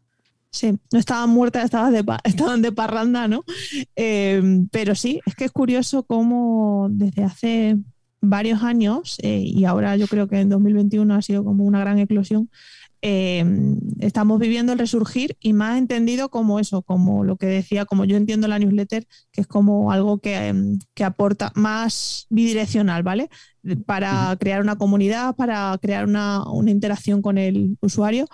Sí, 0.50 0.74
no 0.92 1.00
estaban 1.00 1.30
muertas, 1.30 1.66
estaban 1.66 1.94
de, 1.94 2.04
estaban 2.24 2.62
de 2.62 2.72
parranda, 2.72 3.28
¿no? 3.28 3.44
Em, 3.96 4.68
pero 4.70 4.96
sí, 4.96 5.22
es 5.26 5.36
que 5.36 5.46
es 5.46 5.52
curioso 5.52 6.04
cómo 6.04 6.88
desde 6.92 7.24
hace 7.24 7.78
varios 8.22 8.62
años, 8.64 9.18
eh, 9.24 9.44
y 9.46 9.66
ahora 9.66 9.96
yo 9.98 10.08
creo 10.08 10.28
que 10.28 10.40
en 10.40 10.50
2021 10.50 11.14
ha 11.16 11.22
sido 11.22 11.44
como 11.44 11.64
una 11.64 11.80
gran 11.80 12.00
eclosión, 12.00 12.50
eh, 13.02 13.44
estamos 14.00 14.40
viviendo 14.40 14.74
el 14.74 14.80
resurgir 14.80 15.36
y 15.40 15.54
más 15.54 15.78
entendido 15.78 16.30
como 16.30 16.60
eso, 16.60 16.84
como 16.84 17.24
lo 17.24 17.36
que 17.36 17.48
decía, 17.48 17.86
como 17.86 18.06
yo 18.06 18.16
entiendo 18.16 18.48
la 18.48 18.60
newsletter, 18.60 19.08
que 19.32 19.42
es 19.42 19.48
como 19.48 19.92
algo 19.92 20.20
que, 20.20 20.36
em, 20.48 20.80
aporta 21.04 21.52
más 21.56 22.28
bidireccional, 22.30 23.02
¿vale? 23.02 23.30
Para 23.86 24.36
crear 24.40 24.62
una 24.62 24.78
comunidad, 24.78 25.36
para 25.36 25.78
crear 25.82 26.06
una, 26.06 26.44
interacción 26.68 27.22
con 27.22 27.38
el 27.38 27.78
usuario. 27.82 28.28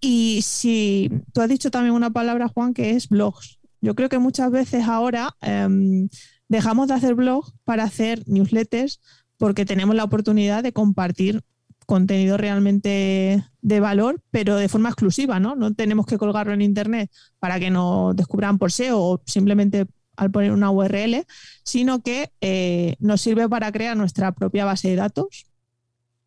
Y 0.00 0.40
si 0.42 1.10
tú 1.32 1.40
has 1.40 1.48
dicho 1.48 1.70
también 1.70 1.94
una 1.94 2.10
palabra, 2.10 2.48
Juan, 2.48 2.74
que 2.74 2.90
es 2.90 3.08
blogs. 3.08 3.58
Yo 3.80 3.94
creo 3.94 4.08
que 4.08 4.18
muchas 4.18 4.50
veces 4.50 4.84
ahora 4.86 5.34
em, 5.40 6.08
dejamos 6.48 6.88
de 6.88 6.94
hacer 6.94 7.14
blogs 7.14 7.52
para 7.64 7.84
hacer 7.84 8.22
newsletters 8.26 9.00
porque 9.38 9.64
tenemos 9.64 9.94
la 9.96 10.04
oportunidad 10.04 10.62
de 10.62 10.72
compartir 10.72 11.42
contenido 11.86 12.36
realmente 12.36 13.44
de 13.60 13.80
valor, 13.80 14.20
pero 14.30 14.56
de 14.56 14.68
forma 14.68 14.88
exclusiva, 14.88 15.40
¿no? 15.40 15.56
No 15.56 15.74
tenemos 15.74 16.06
que 16.06 16.18
colgarlo 16.18 16.52
en 16.52 16.62
internet 16.62 17.10
para 17.38 17.58
que 17.58 17.70
nos 17.70 18.14
descubran 18.16 18.58
por 18.58 18.72
SEO 18.72 19.00
o 19.00 19.22
simplemente 19.26 19.86
al 20.16 20.30
poner 20.30 20.52
una 20.52 20.70
URL, 20.70 21.24
sino 21.62 22.02
que 22.02 22.30
eh, 22.40 22.96
nos 23.00 23.20
sirve 23.20 23.48
para 23.48 23.72
crear 23.72 23.96
nuestra 23.96 24.32
propia 24.32 24.64
base 24.64 24.88
de 24.88 24.96
datos 24.96 25.46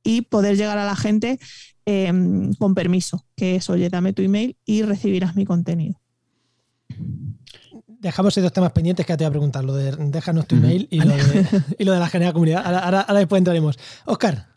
y 0.03 0.21
poder 0.21 0.57
llegar 0.57 0.77
a 0.77 0.85
la 0.85 0.95
gente 0.95 1.39
em, 1.85 2.53
con 2.53 2.75
permiso, 2.75 3.25
que 3.35 3.55
es, 3.55 3.69
oye, 3.69 3.89
dame 3.89 4.13
tu 4.13 4.21
email 4.21 4.55
y 4.65 4.83
recibirás 4.83 5.35
mi 5.35 5.45
contenido. 5.45 5.99
Dejamos 7.87 8.37
esos 8.37 8.53
temas 8.53 8.71
pendientes 8.71 9.05
que 9.05 9.17
te 9.17 9.23
voy 9.23 9.29
a 9.29 9.31
preguntar, 9.31 9.63
lo 9.63 9.73
de 9.73 9.91
déjanos 9.91 10.47
tu 10.47 10.55
email 10.55 10.87
y, 10.91 10.99
lo 10.99 11.15
de, 11.93 11.99
la 11.99 12.09
general 12.09 12.33
comunidad. 12.33 12.63
Ahora, 12.65 13.01
ahora 13.01 13.19
después 13.19 13.39
entraremos. 13.39 13.77
Oscar. 14.05 14.47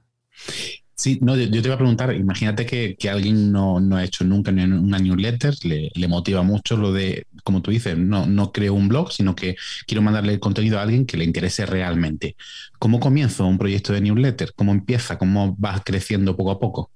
Sí, 1.01 1.19
no, 1.23 1.35
yo, 1.35 1.51
te 1.51 1.67
iba 1.67 1.77
a 1.77 1.79
preguntar, 1.79 2.15
imagínate 2.15 2.67
que, 2.67 3.09
alguien 3.09 3.51
no, 3.51 3.79
ha 3.97 4.05
hecho 4.05 4.23
nunca 4.23 4.51
una 4.51 4.99
newsletter, 4.99 5.55
le, 5.65 6.09
motiva 6.09 6.43
mucho 6.43 6.77
lo 6.77 6.93
de, 6.93 7.27
como 7.43 7.63
tú 7.63 7.71
dices, 7.71 7.97
no, 7.97 8.27
no 8.27 8.53
creo 8.53 8.75
un 8.75 8.89
blog, 8.89 9.11
sino 9.11 9.35
que 9.35 9.57
quiero 9.87 10.03
mandarle 10.03 10.35
el 10.35 10.41
contenido 10.41 10.79
a 10.79 10.83
alguien 10.83 11.07
que 11.07 11.17
le 11.17 11.25
interese 11.25 11.65
realmente. 11.65 12.37
¿Cómo 12.79 13.01
comienzo 13.01 13.47
un 13.47 13.57
proyecto 13.57 13.95
de 13.95 14.03
newsletter? 14.03 14.53
¿Cómo 14.55 14.73
empieza? 14.73 15.17
¿Cómo 15.17 15.57
va 15.57 15.81
creciendo 15.83 16.37
poco 16.37 16.51
a 16.51 16.61
poco? 16.61 16.91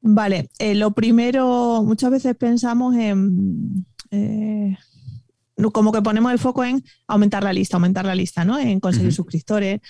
Vale, 0.00 0.48
eh, 0.60 0.76
lo 0.76 0.92
primero, 0.92 1.82
muchas 1.82 2.12
veces 2.12 2.36
pensamos 2.36 2.94
en... 2.94 3.84
Eh, 4.12 4.76
como 5.72 5.90
que 5.90 6.00
ponemos 6.00 6.30
el 6.30 6.38
foco 6.38 6.62
en 6.62 6.84
aumentar 7.08 7.42
la 7.42 7.52
lista, 7.52 7.76
aumentar 7.76 8.04
la 8.04 8.14
lista, 8.14 8.44
¿no? 8.44 8.56
En 8.56 8.78
conseguir 8.78 9.12
suscriptores. 9.12 9.80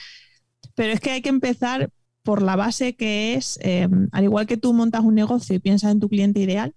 Pero 0.74 0.94
es 0.94 1.00
que 1.00 1.10
hay 1.10 1.20
que 1.20 1.28
empezar 1.28 1.90
por 2.26 2.42
la 2.42 2.56
base 2.56 2.96
que 2.96 3.34
es, 3.34 3.58
eh, 3.62 3.88
al 4.10 4.24
igual 4.24 4.46
que 4.48 4.56
tú 4.56 4.74
montas 4.74 5.02
un 5.02 5.14
negocio 5.14 5.54
y 5.54 5.60
piensas 5.60 5.92
en 5.92 6.00
tu 6.00 6.08
cliente 6.08 6.40
ideal, 6.40 6.74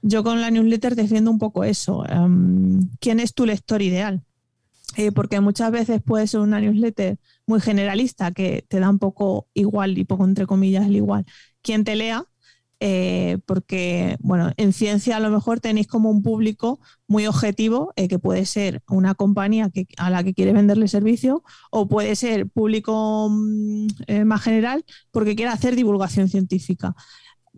yo 0.00 0.22
con 0.22 0.40
la 0.40 0.48
newsletter 0.50 0.94
defiendo 0.94 1.30
un 1.30 1.40
poco 1.40 1.64
eso. 1.64 2.06
Em, 2.08 2.88
¿Quién 3.00 3.18
es 3.18 3.34
tu 3.34 3.44
lector 3.44 3.82
ideal? 3.82 4.22
Eh, 4.96 5.10
porque 5.10 5.40
muchas 5.40 5.72
veces 5.72 6.00
puede 6.00 6.28
ser 6.28 6.38
una 6.40 6.60
newsletter 6.60 7.18
muy 7.46 7.60
generalista 7.60 8.30
que 8.30 8.64
te 8.68 8.78
da 8.78 8.90
un 8.90 9.00
poco 9.00 9.48
igual 9.54 9.98
y 9.98 10.04
poco 10.04 10.24
entre 10.24 10.46
comillas 10.46 10.86
el 10.86 10.94
igual. 10.94 11.24
Quien 11.62 11.82
te 11.82 11.96
lea, 11.96 12.24
eh, 12.84 13.38
porque, 13.46 14.16
bueno, 14.18 14.50
en 14.56 14.72
ciencia 14.72 15.16
a 15.16 15.20
lo 15.20 15.30
mejor 15.30 15.60
tenéis 15.60 15.86
como 15.86 16.10
un 16.10 16.20
público 16.20 16.80
muy 17.06 17.28
objetivo, 17.28 17.92
eh, 17.94 18.08
que 18.08 18.18
puede 18.18 18.44
ser 18.44 18.82
una 18.88 19.14
compañía 19.14 19.70
que, 19.70 19.86
a 19.98 20.10
la 20.10 20.24
que 20.24 20.34
quiere 20.34 20.52
venderle 20.52 20.88
servicio, 20.88 21.44
o 21.70 21.86
puede 21.86 22.16
ser 22.16 22.48
público 22.48 23.28
mm, 23.30 23.86
eh, 24.08 24.24
más 24.24 24.42
general 24.42 24.84
porque 25.12 25.36
quiere 25.36 25.52
hacer 25.52 25.76
divulgación 25.76 26.28
científica. 26.28 26.96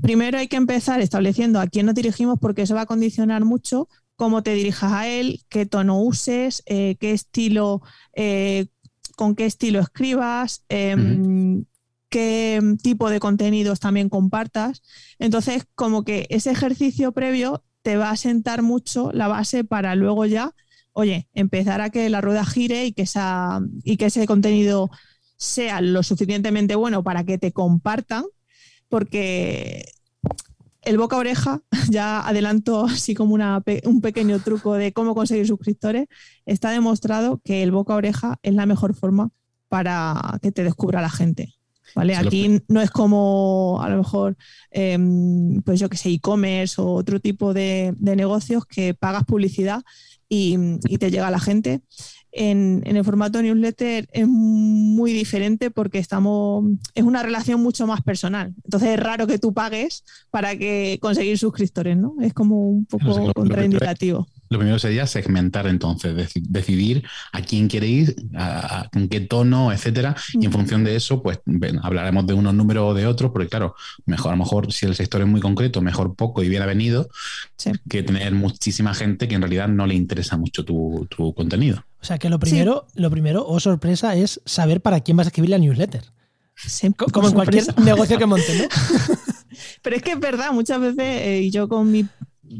Primero 0.02 0.36
hay 0.36 0.46
que 0.46 0.56
empezar 0.56 1.00
estableciendo 1.00 1.58
a 1.58 1.68
quién 1.68 1.86
nos 1.86 1.94
dirigimos 1.94 2.38
porque 2.38 2.60
eso 2.60 2.74
va 2.74 2.82
a 2.82 2.86
condicionar 2.86 3.46
mucho 3.46 3.88
cómo 4.16 4.42
te 4.42 4.52
dirijas 4.52 4.92
a 4.92 5.08
él, 5.08 5.40
qué 5.48 5.64
tono 5.64 6.02
uses, 6.02 6.62
qué 6.66 6.96
estilo, 7.00 7.80
con 9.16 9.34
qué 9.34 9.46
estilo 9.46 9.80
escribas, 9.80 10.64
em, 10.68 11.64
qué 12.14 12.62
tipo 12.80 13.10
de 13.10 13.18
contenidos 13.18 13.80
también 13.80 14.08
compartas. 14.08 14.82
Entonces, 15.18 15.64
como 15.74 16.04
que 16.04 16.26
ese 16.30 16.52
ejercicio 16.52 17.10
previo 17.10 17.64
te 17.82 17.96
va 17.96 18.10
a 18.10 18.16
sentar 18.16 18.62
mucho 18.62 19.10
la 19.10 19.26
base 19.26 19.64
para 19.64 19.96
luego 19.96 20.24
ya, 20.24 20.52
oye, 20.92 21.28
empezar 21.34 21.80
a 21.80 21.90
que 21.90 22.08
la 22.10 22.20
rueda 22.20 22.44
gire 22.44 22.86
y 22.86 22.92
que, 22.92 23.02
esa, 23.02 23.60
y 23.82 23.96
que 23.96 24.06
ese 24.06 24.28
contenido 24.28 24.90
sea 25.36 25.80
lo 25.80 26.04
suficientemente 26.04 26.76
bueno 26.76 27.02
para 27.02 27.24
que 27.24 27.36
te 27.36 27.50
compartan, 27.50 28.22
porque 28.88 29.84
el 30.82 30.96
boca 30.96 31.16
oreja, 31.16 31.62
ya 31.90 32.20
adelanto 32.20 32.84
así 32.84 33.14
como 33.14 33.34
un 33.34 34.00
pequeño 34.02 34.38
truco 34.38 34.74
de 34.74 34.92
cómo 34.92 35.16
conseguir 35.16 35.48
suscriptores, 35.48 36.06
está 36.46 36.70
demostrado 36.70 37.40
que 37.42 37.64
el 37.64 37.72
boca 37.72 37.96
oreja 37.96 38.38
es 38.44 38.54
la 38.54 38.66
mejor 38.66 38.94
forma 38.94 39.30
para 39.68 40.38
que 40.42 40.52
te 40.52 40.62
descubra 40.62 41.02
la 41.02 41.10
gente. 41.10 41.56
¿Vale? 41.94 42.16
Aquí 42.16 42.60
no 42.68 42.80
es 42.80 42.90
como 42.90 43.80
a 43.82 43.88
lo 43.88 43.98
mejor, 43.98 44.36
em, 44.70 45.62
pues 45.62 45.80
yo 45.80 45.88
que 45.88 45.96
sé, 45.96 46.10
e-commerce 46.10 46.80
o 46.80 46.86
otro 46.92 47.20
tipo 47.20 47.54
de, 47.54 47.94
negocios 48.00 48.66
que 48.66 48.94
pagas 48.94 49.24
publicidad 49.24 49.82
y, 50.28 50.56
te 50.98 51.10
llega 51.10 51.28
a 51.28 51.30
la 51.30 51.40
gente. 51.40 51.80
En, 52.32 52.82
el 52.84 53.04
formato 53.04 53.40
newsletter 53.40 54.08
es 54.12 54.26
muy 54.26 55.12
diferente 55.12 55.70
porque 55.70 55.98
estamos 55.98 56.64
es 56.94 57.04
una 57.04 57.22
relación 57.22 57.62
mucho 57.62 57.86
más 57.86 58.02
personal. 58.02 58.52
Entonces 58.64 58.90
es 58.90 59.00
raro 59.00 59.26
que 59.26 59.38
tú 59.38 59.54
pagues 59.54 60.04
para 60.30 60.56
que 60.56 60.98
conseguir 61.00 61.38
suscriptores, 61.38 61.96
¿no? 61.96 62.16
Es 62.20 62.34
como 62.34 62.68
un 62.68 62.86
poco 62.86 63.32
contraindicativo. 63.32 64.26
Lo 64.50 64.58
primero 64.58 64.78
sería 64.78 65.06
segmentar 65.06 65.66
entonces, 65.66 66.32
decidir 66.48 67.04
a 67.32 67.40
quién 67.40 67.68
quiere 67.68 67.86
ir, 67.86 68.16
a, 68.34 68.88
con 68.92 69.08
qué 69.08 69.20
tono, 69.20 69.72
etcétera, 69.72 70.14
y 70.34 70.46
en 70.46 70.52
función 70.52 70.84
de 70.84 70.96
eso, 70.96 71.22
pues 71.22 71.40
hablaremos 71.82 72.26
de 72.26 72.34
unos 72.34 72.54
números 72.54 72.90
o 72.90 72.94
de 72.94 73.06
otros, 73.06 73.32
porque 73.32 73.48
claro, 73.48 73.74
mejor 74.06 74.32
a 74.32 74.36
lo 74.36 74.44
mejor 74.44 74.72
si 74.72 74.86
el 74.86 74.94
sector 74.94 75.20
es 75.20 75.26
muy 75.26 75.40
concreto, 75.40 75.80
mejor 75.80 76.14
poco 76.14 76.42
y 76.42 76.48
bien 76.48 76.62
avenido, 76.62 77.08
que 77.88 78.02
tener 78.02 78.32
muchísima 78.32 78.94
gente 78.94 79.28
que 79.28 79.34
en 79.34 79.42
realidad 79.42 79.68
no 79.68 79.86
le 79.86 79.94
interesa 79.94 80.36
mucho 80.36 80.64
tu, 80.64 81.08
contenido. 81.34 81.84
O 82.00 82.04
sea 82.04 82.18
que 82.18 82.28
lo 82.28 82.38
primero, 82.38 82.86
lo 82.94 83.10
primero, 83.10 83.42
o 83.42 83.54
oh 83.54 83.60
sorpresa, 83.60 84.14
es 84.14 84.40
saber 84.44 84.82
para 84.82 85.00
quién 85.00 85.16
vas 85.16 85.26
a 85.26 85.28
escribir 85.28 85.50
la 85.50 85.58
newsletter. 85.58 86.04
Como 87.12 87.28
en 87.28 87.34
cualquier 87.34 87.78
negocio 87.80 88.18
que 88.18 88.26
monte, 88.26 88.58
¿no? 88.58 88.68
Pero 89.82 89.96
es 89.96 90.02
que 90.02 90.12
es 90.12 90.20
verdad, 90.20 90.52
muchas 90.52 90.80
veces, 90.80 90.98
eh, 90.98 91.42
y 91.44 91.50
yo 91.50 91.68
con 91.68 91.90
mi 91.90 92.06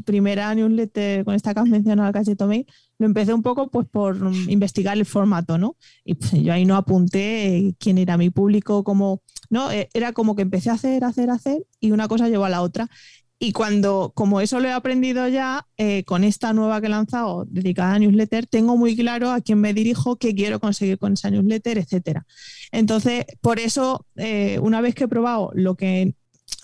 primera 0.05 0.53
newsletter 0.55 1.25
con 1.25 1.35
esta 1.35 1.53
que 1.53 1.59
has 1.59 1.67
mencionado, 1.67 2.11
Cacheto 2.11 2.47
Mail, 2.47 2.65
lo 2.97 3.05
empecé 3.05 3.33
un 3.33 3.41
poco 3.41 3.69
pues 3.69 3.87
por 3.87 4.17
investigar 4.47 4.97
el 4.97 5.05
formato, 5.05 5.57
¿no? 5.57 5.75
Y 6.03 6.15
pues, 6.15 6.31
yo 6.33 6.53
ahí 6.53 6.65
no 6.65 6.75
apunté 6.75 7.75
quién 7.79 7.97
era 7.97 8.17
mi 8.17 8.29
público, 8.29 8.83
como, 8.83 9.21
¿no? 9.49 9.71
E, 9.71 9.89
era 9.93 10.13
como 10.13 10.35
que 10.35 10.41
empecé 10.41 10.69
a 10.69 10.73
hacer, 10.73 11.03
hacer, 11.03 11.29
hacer 11.29 11.65
y 11.79 11.91
una 11.91 12.07
cosa 12.07 12.29
llevó 12.29 12.45
a 12.45 12.49
la 12.49 12.61
otra. 12.61 12.89
Y 13.37 13.51
cuando, 13.51 14.13
como 14.15 14.39
eso 14.39 14.61
lo 14.61 14.69
he 14.69 14.71
aprendido 14.71 15.27
ya, 15.27 15.67
eh, 15.77 16.05
con 16.05 16.23
esta 16.23 16.53
nueva 16.53 16.79
que 16.79 16.87
he 16.87 16.89
lanzado 16.89 17.45
dedicada 17.49 17.95
a 17.95 17.99
newsletter, 17.99 18.47
tengo 18.47 18.77
muy 18.77 18.95
claro 18.95 19.29
a 19.29 19.41
quién 19.41 19.59
me 19.59 19.73
dirijo, 19.73 20.15
qué 20.15 20.33
quiero 20.33 20.61
conseguir 20.61 20.97
con 20.97 21.13
esa 21.13 21.29
newsletter, 21.29 21.77
etcétera. 21.77 22.25
Entonces, 22.71 23.25
por 23.41 23.59
eso, 23.59 24.05
eh, 24.15 24.57
una 24.61 24.79
vez 24.79 24.95
que 24.95 25.03
he 25.03 25.07
probado 25.09 25.51
lo 25.53 25.75
que, 25.75 26.15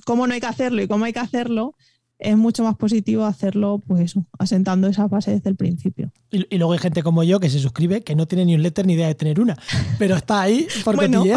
cómo 0.05 0.27
no 0.27 0.33
hay 0.33 0.39
que 0.39 0.47
hacerlo 0.47 0.81
y 0.81 0.87
cómo 0.87 1.03
hay 1.03 1.11
que 1.11 1.19
hacerlo, 1.19 1.75
es 2.21 2.37
mucho 2.37 2.63
más 2.63 2.75
positivo 2.75 3.25
hacerlo, 3.25 3.81
pues 3.85 4.01
eso, 4.03 4.25
asentando 4.37 4.87
esa 4.87 5.07
base 5.07 5.31
desde 5.31 5.49
el 5.49 5.55
principio. 5.55 6.11
Y, 6.29 6.57
luego 6.57 6.73
hay 6.73 6.79
gente 6.79 7.03
como 7.03 7.23
yo 7.23 7.39
que 7.39 7.49
se 7.49 7.59
suscribe, 7.59 8.01
que 8.01 8.15
no 8.15 8.27
tiene 8.27 8.45
newsletter 8.45 8.85
ni 8.85 8.93
idea 8.93 9.07
de 9.07 9.15
tener 9.15 9.39
una, 9.39 9.57
pero 9.97 10.15
está 10.15 10.41
ahí 10.41 10.67
por 10.85 10.95
bueno. 10.95 11.23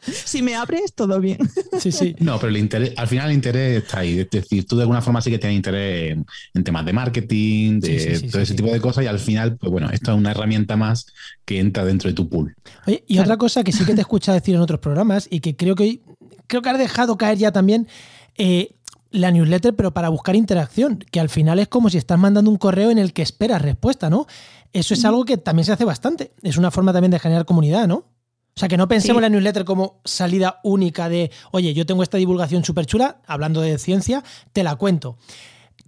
si 0.00 0.42
me 0.42 0.54
abres, 0.54 0.92
todo 0.94 1.18
bien. 1.20 1.38
Sí, 1.80 1.90
sí. 1.90 2.14
No, 2.18 2.38
pero 2.38 2.50
el 2.50 2.58
interés, 2.58 2.92
al 2.96 3.08
final 3.08 3.30
el 3.30 3.34
interés 3.34 3.82
está 3.82 4.00
ahí. 4.00 4.18
Es 4.18 4.30
decir, 4.30 4.66
tú 4.66 4.76
de 4.76 4.82
alguna 4.82 5.00
forma 5.00 5.22
sí 5.22 5.30
que 5.30 5.38
tienes 5.38 5.56
interés 5.56 6.18
en, 6.52 6.64
temas 6.64 6.84
de 6.84 6.92
marketing, 6.92 7.80
de 7.80 8.28
todo 8.30 8.42
ese 8.42 8.54
tipo 8.54 8.70
de 8.70 8.80
cosas, 8.80 9.04
y 9.04 9.06
al 9.06 9.18
final, 9.18 9.56
pues 9.56 9.72
bueno, 9.72 9.88
esto 9.90 10.12
es 10.12 10.18
una 10.18 10.32
herramienta 10.32 10.76
más 10.76 11.06
que 11.46 11.60
entra 11.60 11.84
dentro 11.84 12.10
de 12.10 12.14
tu 12.14 12.28
pool. 12.28 12.54
Oye, 12.86 13.02
y 13.06 13.18
otra 13.18 13.38
cosa 13.38 13.64
que 13.64 13.72
sí 13.72 13.84
que 13.86 13.94
te 13.94 14.02
escucha 14.02 14.34
decir 14.34 14.54
en 14.54 14.60
otros 14.60 14.80
programas 14.80 15.26
y 15.30 15.40
que 15.40 15.56
creo 15.56 15.74
que 15.74 16.02
creo 16.46 16.60
que 16.60 16.68
has 16.68 16.78
dejado 16.78 17.16
caer 17.16 17.38
ya 17.38 17.52
también. 17.52 17.88
Eh, 18.36 18.76
la 19.14 19.30
newsletter, 19.30 19.74
pero 19.74 19.94
para 19.94 20.08
buscar 20.08 20.34
interacción, 20.36 20.98
que 20.98 21.20
al 21.20 21.28
final 21.28 21.58
es 21.60 21.68
como 21.68 21.88
si 21.88 21.98
estás 21.98 22.18
mandando 22.18 22.50
un 22.50 22.56
correo 22.56 22.90
en 22.90 22.98
el 22.98 23.12
que 23.12 23.22
esperas 23.22 23.62
respuesta, 23.62 24.10
¿no? 24.10 24.26
Eso 24.72 24.92
es 24.94 25.04
algo 25.04 25.24
que 25.24 25.38
también 25.38 25.64
se 25.64 25.72
hace 25.72 25.84
bastante. 25.84 26.32
Es 26.42 26.56
una 26.56 26.72
forma 26.72 26.92
también 26.92 27.12
de 27.12 27.20
generar 27.20 27.44
comunidad, 27.44 27.86
¿no? 27.86 27.94
O 27.96 28.60
sea, 28.60 28.68
que 28.68 28.76
no 28.76 28.88
pensemos 28.88 29.22
la 29.22 29.28
newsletter 29.28 29.64
como 29.64 30.00
salida 30.04 30.60
única 30.64 31.08
de, 31.08 31.30
oye, 31.52 31.74
yo 31.74 31.86
tengo 31.86 32.02
esta 32.02 32.18
divulgación 32.18 32.64
súper 32.64 32.86
chula, 32.86 33.20
hablando 33.26 33.60
de 33.60 33.78
ciencia, 33.78 34.22
te 34.52 34.64
la 34.64 34.74
cuento. 34.76 35.16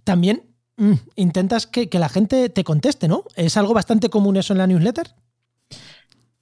También 0.03 0.43
mm, 0.77 0.93
intentas 1.15 1.67
que, 1.67 1.89
que, 1.89 1.99
la 1.99 2.09
gente 2.09 2.49
te 2.49 2.63
conteste, 2.63 3.07
¿no? 3.07 3.23
¿Es 3.35 3.57
algo 3.57 3.73
bastante 3.73 4.09
común 4.09 4.37
eso 4.37 4.53
en 4.53 4.59
la 4.59 4.67
newsletter? 4.67 5.15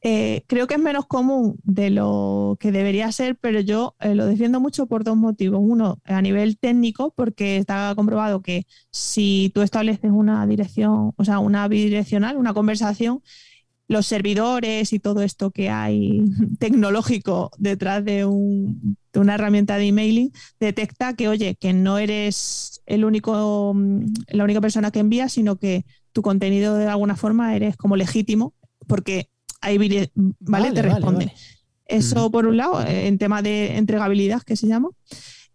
Eh, 0.07 0.43
creo 0.45 0.67
que 0.67 0.75
es 0.75 0.79
menos 0.79 1.07
común 1.07 1.57
de 1.63 1.89
lo 1.89 2.57
que 2.59 2.71
debería 2.71 3.11
ser, 3.11 3.37
pero 3.37 3.59
yo 3.59 3.95
eh, 3.99 4.13
lo 4.13 4.27
defiendo 4.27 4.59
mucho 4.59 4.85
por 4.85 5.03
dos 5.03 5.17
motivos. 5.17 5.59
Uno, 5.63 5.99
a 6.03 6.21
nivel 6.21 6.59
técnico, 6.59 7.11
porque 7.15 7.57
está 7.57 7.91
comprobado 7.95 8.43
que 8.43 8.67
si 8.91 9.51
tú 9.55 9.63
estableces 9.63 10.11
una 10.11 10.45
dirección, 10.45 11.13
o 11.17 11.25
sea, 11.25 11.39
una 11.39 11.67
bidireccional, 11.67 12.37
una 12.37 12.53
conversación, 12.53 13.23
los 13.87 14.05
servidores 14.05 14.93
y 14.93 14.99
todo 14.99 15.23
esto 15.23 15.49
que 15.49 15.71
hay 15.71 16.23
tecnológico 16.59 17.49
detrás 17.57 18.05
de, 18.05 18.25
una 18.25 19.33
herramienta 19.33 19.77
de 19.77 19.87
emailing 19.87 20.31
detecta 20.59 21.15
que, 21.15 21.29
oye, 21.29 21.55
que 21.55 21.73
no 21.73 21.97
eres 21.97 22.83
el 22.85 23.05
único, 23.05 23.75
la 24.27 24.43
única 24.43 24.61
persona 24.61 24.91
que 24.91 24.99
envía, 24.99 25.29
sino 25.29 25.55
que 25.55 25.83
tu 26.11 26.21
contenido 26.21 26.75
de 26.75 26.85
alguna 26.85 27.15
forma 27.15 27.55
eres 27.55 27.75
como 27.75 27.95
legítimo, 27.95 28.53
porque 28.87 29.29
¿vale? 30.39 30.71
Te 30.71 30.81
responde. 30.81 31.33
Eso 31.87 32.31
por 32.31 32.47
un 32.47 32.57
lado, 32.57 32.81
eh, 32.81 33.07
en 33.07 33.17
tema 33.17 33.41
de 33.41 33.77
entregabilidad, 33.77 34.41
que 34.41 34.55
se 34.55 34.67
llama. 34.67 34.89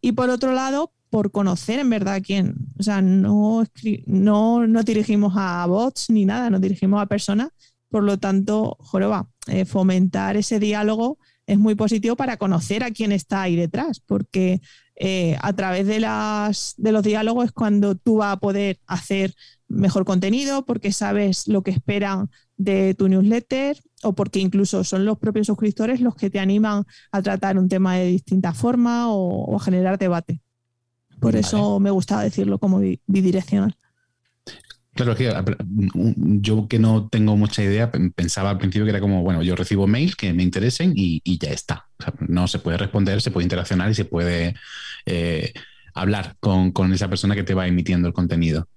Y 0.00 0.12
por 0.12 0.31
otro 0.31 0.52
lado, 0.52 0.93
por 1.11 1.33
conocer 1.33 1.81
en 1.81 1.90
verdad 1.90 2.23
quién. 2.25 2.55
O 2.79 2.83
sea, 2.83 3.02
no, 3.02 3.64
no 4.07 4.67
nos 4.67 4.85
dirigimos 4.85 5.35
a 5.37 5.67
bots 5.67 6.09
ni 6.11 6.25
nada, 6.25 6.50
nos 6.50 6.61
dirigimos 6.61 7.02
a 7.02 7.07
personas. 7.07 7.49
Por 7.88 8.05
lo 8.05 8.19
tanto, 8.19 8.76
joroba, 8.79 9.29
eh, 9.49 9.64
fomentar 9.64 10.37
ese 10.37 10.61
diálogo 10.61 11.19
es 11.47 11.59
muy 11.59 11.75
positivo 11.75 12.14
para 12.14 12.37
conocer 12.37 12.85
a 12.85 12.93
quién 12.93 13.11
está 13.11 13.43
ahí 13.43 13.57
detrás, 13.57 13.99
porque 13.99 14.61
eh, 14.95 15.37
a 15.43 15.52
través 15.52 15.87
de, 15.88 15.99
las, 15.99 16.75
de 16.76 16.93
los 16.93 17.02
diálogos 17.02 17.47
es 17.47 17.52
cuando 17.52 17.97
tú 17.97 18.19
vas 18.19 18.35
a 18.35 18.38
poder 18.38 18.79
hacer 18.87 19.35
mejor 19.67 20.05
contenido, 20.05 20.64
porque 20.64 20.93
sabes 20.93 21.49
lo 21.49 21.62
que 21.62 21.73
esperan 21.73 22.31
de 22.57 22.95
tu 22.95 23.09
newsletter 23.09 23.81
o 24.02 24.14
porque 24.14 24.40
incluso 24.40 24.85
son 24.85 25.04
los 25.04 25.19
propios 25.19 25.47
suscriptores 25.47 26.00
los 26.00 26.14
que 26.14 26.30
te 26.30 26.38
animan 26.38 26.85
a 27.12 27.23
tratar 27.23 27.59
un 27.59 27.69
tema 27.69 27.97
de 27.97 28.07
distinta 28.07 28.54
forma 28.54 29.12
o, 29.12 29.57
a 29.57 29.61
generar 29.61 29.99
debate. 29.99 30.40
Por 31.21 31.37
eso 31.37 31.80
me 31.80 31.90
gustaba 31.90 32.23
decirlo 32.23 32.59
como 32.59 32.80
bidireccional. 33.07 33.76
Claro, 34.95 35.14
que 35.14 35.33
yo 36.40 36.66
que 36.66 36.78
no 36.78 37.09
tengo 37.09 37.37
mucha 37.37 37.62
idea, 37.62 37.92
pensaba 38.14 38.50
al 38.50 38.59
principio 38.59 38.85
que 38.85 38.90
era 38.90 39.00
como, 39.00 39.23
bueno, 39.23 39.42
yo 39.42 39.54
recibo 39.54 39.87
mails 39.87 40.16
que 40.16 40.33
me 40.33 40.42
interesen 40.42 40.92
y, 40.97 41.21
ya 41.38 41.50
está. 41.50 41.88
no 42.26 42.49
se 42.49 42.59
puede 42.59 42.78
responder, 42.78 43.21
se 43.21 43.30
puede 43.30 43.45
interaccionar 43.45 43.90
y 43.90 43.95
se 43.95 44.04
puede 44.04 44.54
eh, 45.07 45.52
hablar 45.95 46.37
con, 46.41 46.73
esa 46.93 47.09
persona 47.09 47.35
que 47.35 47.43
te 47.43 47.55
va 47.55 47.67
emitiendo 47.67 48.09
el 48.09 48.15
contenido. 48.15 48.69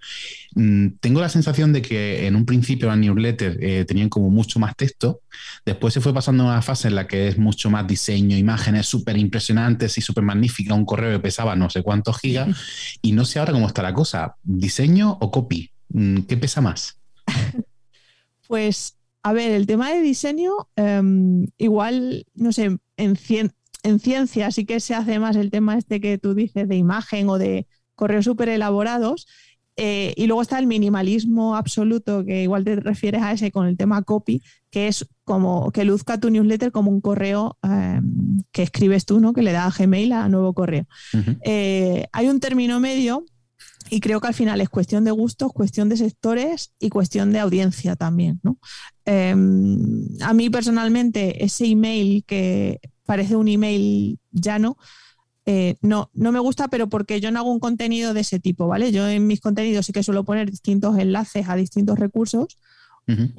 Mm, 0.55 0.89
tengo 1.00 1.22
la 1.22 1.29
sensación 1.29 1.74
de 1.74 1.82
que 1.82 2.27
en 2.27 2.36
un 2.36 2.46
principio 2.46 2.88
las 2.88 2.98
newsletters 2.98 3.58
eh, 3.60 3.86
tenían 3.86 4.10
como 4.10 4.29
mucho 4.29 4.60
más 4.60 4.75
texto, 4.75 5.22
después 5.65 5.93
se 5.93 6.01
fue 6.01 6.13
pasando 6.13 6.43
a 6.43 6.48
una 6.48 6.62
fase 6.62 6.88
en 6.88 6.96
la 6.96 7.08
que 7.08 7.27
es 7.27 7.38
mucho 7.38 7.70
más 7.70 7.88
diseño, 7.88 8.38
imágenes 8.38 8.88
súper 8.88 9.17
impresionantes 9.17 9.98
y 9.98 10.01
súper 10.01 10.24
magníficas, 10.24 10.77
un 10.77 10.86
correo 10.86 11.12
que 11.17 11.24
pesaba 11.24 11.55
no 11.55 11.70
sé 11.70 11.82
cuántos 11.84 12.20
gigas, 12.20 12.50
y 13.01 13.12
no 13.13 13.25
sé 13.25 13.39
ahora 13.39 13.53
cómo 13.53 13.67
está 13.67 13.82
la 13.82 13.93
cosa, 13.93 14.36
diseño 14.43 15.17
o 15.20 15.32
copy, 15.32 15.72
mm, 15.89 16.22
¿qué 16.22 16.38
pesa 16.38 16.62
más? 16.62 16.98
Pues 18.48 18.98
a 19.24 19.32
ver, 19.32 19.51
el 19.51 19.65
tema 19.65 19.89
de 19.89 20.01
diseño, 20.01 20.51
em, 20.75 21.48
igual, 21.58 22.25
no 22.36 22.51
sé, 22.51 22.77
en, 22.98 23.15
cien, 23.15 23.53
en 23.83 23.99
ciencia 23.99 24.49
sí 24.51 24.65
que 24.65 24.79
se 24.79 24.95
hace 24.95 25.19
más 25.19 25.35
el 25.35 25.51
tema 25.51 25.77
este 25.77 26.01
que 26.01 26.17
tú 26.17 26.33
dices 26.33 26.67
de 26.67 26.75
imagen 26.75 27.29
o 27.29 27.37
de 27.37 27.67
correos 27.95 28.25
súper 28.25 28.49
elaborados. 28.49 29.27
Eh, 29.75 30.13
y 30.17 30.27
luego 30.27 30.43
está 30.43 30.59
el 30.59 30.67
minimalismo 30.67 31.55
absoluto, 31.55 32.23
que 32.23 32.43
igual 32.43 32.63
te 32.63 32.75
refieres 32.75 33.23
a 33.23 33.31
ese 33.31 33.51
con 33.51 33.65
el 33.65 33.75
tema 33.75 34.03
copy, 34.03 34.43
que 34.69 34.87
es 34.87 35.07
como 35.23 35.71
que 35.71 35.83
luzca 35.83 36.19
tu 36.19 36.29
newsletter 36.29 36.71
como 36.71 36.91
un 36.91 37.01
correo 37.01 37.57
em, 37.63 38.43
que 38.51 38.61
escribes 38.61 39.05
tú, 39.05 39.19
¿no? 39.19 39.33
Que 39.33 39.41
le 39.41 39.51
da 39.51 39.65
a 39.65 39.71
Gmail 39.71 40.11
a 40.11 40.29
nuevo 40.29 40.53
correo. 40.53 40.85
Eh, 41.43 42.05
hay 42.12 42.27
un 42.27 42.39
término 42.39 42.79
medio 42.79 43.25
y 43.89 43.99
creo 43.99 44.21
que 44.21 44.27
al 44.27 44.34
final 44.36 44.62
es 44.62 44.69
cuestión 44.69 45.03
de 45.05 45.12
gustos, 45.12 45.51
cuestión 45.51 45.89
de 45.89 45.97
sectores 45.97 46.73
y 46.79 46.89
cuestión 46.89 47.31
de 47.31 47.39
audiencia 47.39 47.95
también, 47.95 48.39
¿no? 48.43 48.60
Em, 49.05 50.05
a 50.21 50.34
mí 50.34 50.51
personalmente 50.51 51.43
ese 51.43 51.65
email 51.65 52.23
que 52.25 52.79
parece 53.05 53.35
un 53.35 53.47
email 53.47 54.19
llano. 54.31 54.77
Eh, 55.45 55.75
no, 55.81 56.09
no 56.13 56.31
me 56.31 56.39
gusta, 56.39 56.69
pero 56.69 56.87
porque 56.87 57.19
yo 57.19 57.31
no 57.31 57.39
hago 57.39 57.51
un 57.51 57.59
contenido 57.59 58.13
de 58.13 58.21
ese 58.21 58.39
tipo, 58.39 58.67
¿vale? 58.67 58.91
Yo 58.91 59.07
en 59.07 59.27
mis 59.27 59.41
contenidos 59.41 59.85
sí 59.85 59.91
que 59.91 60.03
suelo 60.03 60.23
poner 60.23 60.49
distintos 60.49 60.97
enlaces 60.97 61.49
a 61.49 61.55
distintos 61.55 61.99
recursos. 61.99 62.57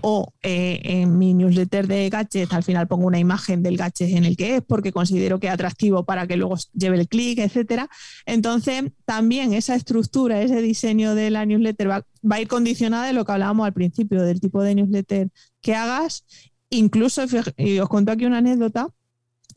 O 0.03 0.35
eh, 0.43 0.81
en 0.85 1.17
mi 1.17 1.33
newsletter 1.33 1.87
de 1.87 2.11
gadgets 2.11 2.53
al 2.53 2.63
final 2.63 2.87
pongo 2.87 3.07
una 3.07 3.19
imagen 3.19 3.63
del 3.63 3.79
gadget 3.79 4.11
en 4.11 4.27
el 4.27 4.37
que 4.37 4.57
es 4.57 4.63
porque 4.63 4.93
considero 4.93 5.41
que 5.41 5.47
es 5.47 5.55
atractivo 5.55 6.05
para 6.05 6.27
que 6.27 6.37
luego 6.37 6.57
lleve 6.75 7.01
el 7.01 7.09
clic, 7.09 7.39
etcétera. 7.39 7.89
Entonces, 8.27 8.83
también 9.07 9.55
esa 9.55 9.75
estructura, 9.75 10.43
ese 10.43 10.61
diseño 10.61 11.15
de 11.15 11.31
la 11.31 11.47
newsletter 11.47 11.91
va, 11.91 12.07
va, 12.31 12.37
a 12.37 12.41
ir 12.43 12.49
condicionada 12.49 13.07
de 13.07 13.15
lo 13.15 13.25
que 13.25 13.33
hablábamos 13.33 13.65
al 13.65 13.73
principio, 13.73 14.23
del 14.23 14.39
tipo 14.39 14.63
de 14.63 14.75
newsletter 14.75 15.31
que 15.63 15.75
hagas. 15.75 16.27
Incluso, 16.69 17.23
y 17.57 17.79
os 17.79 17.89
cuento 17.89 18.13
aquí 18.13 18.27
una 18.27 18.39
anécdota, 18.39 18.89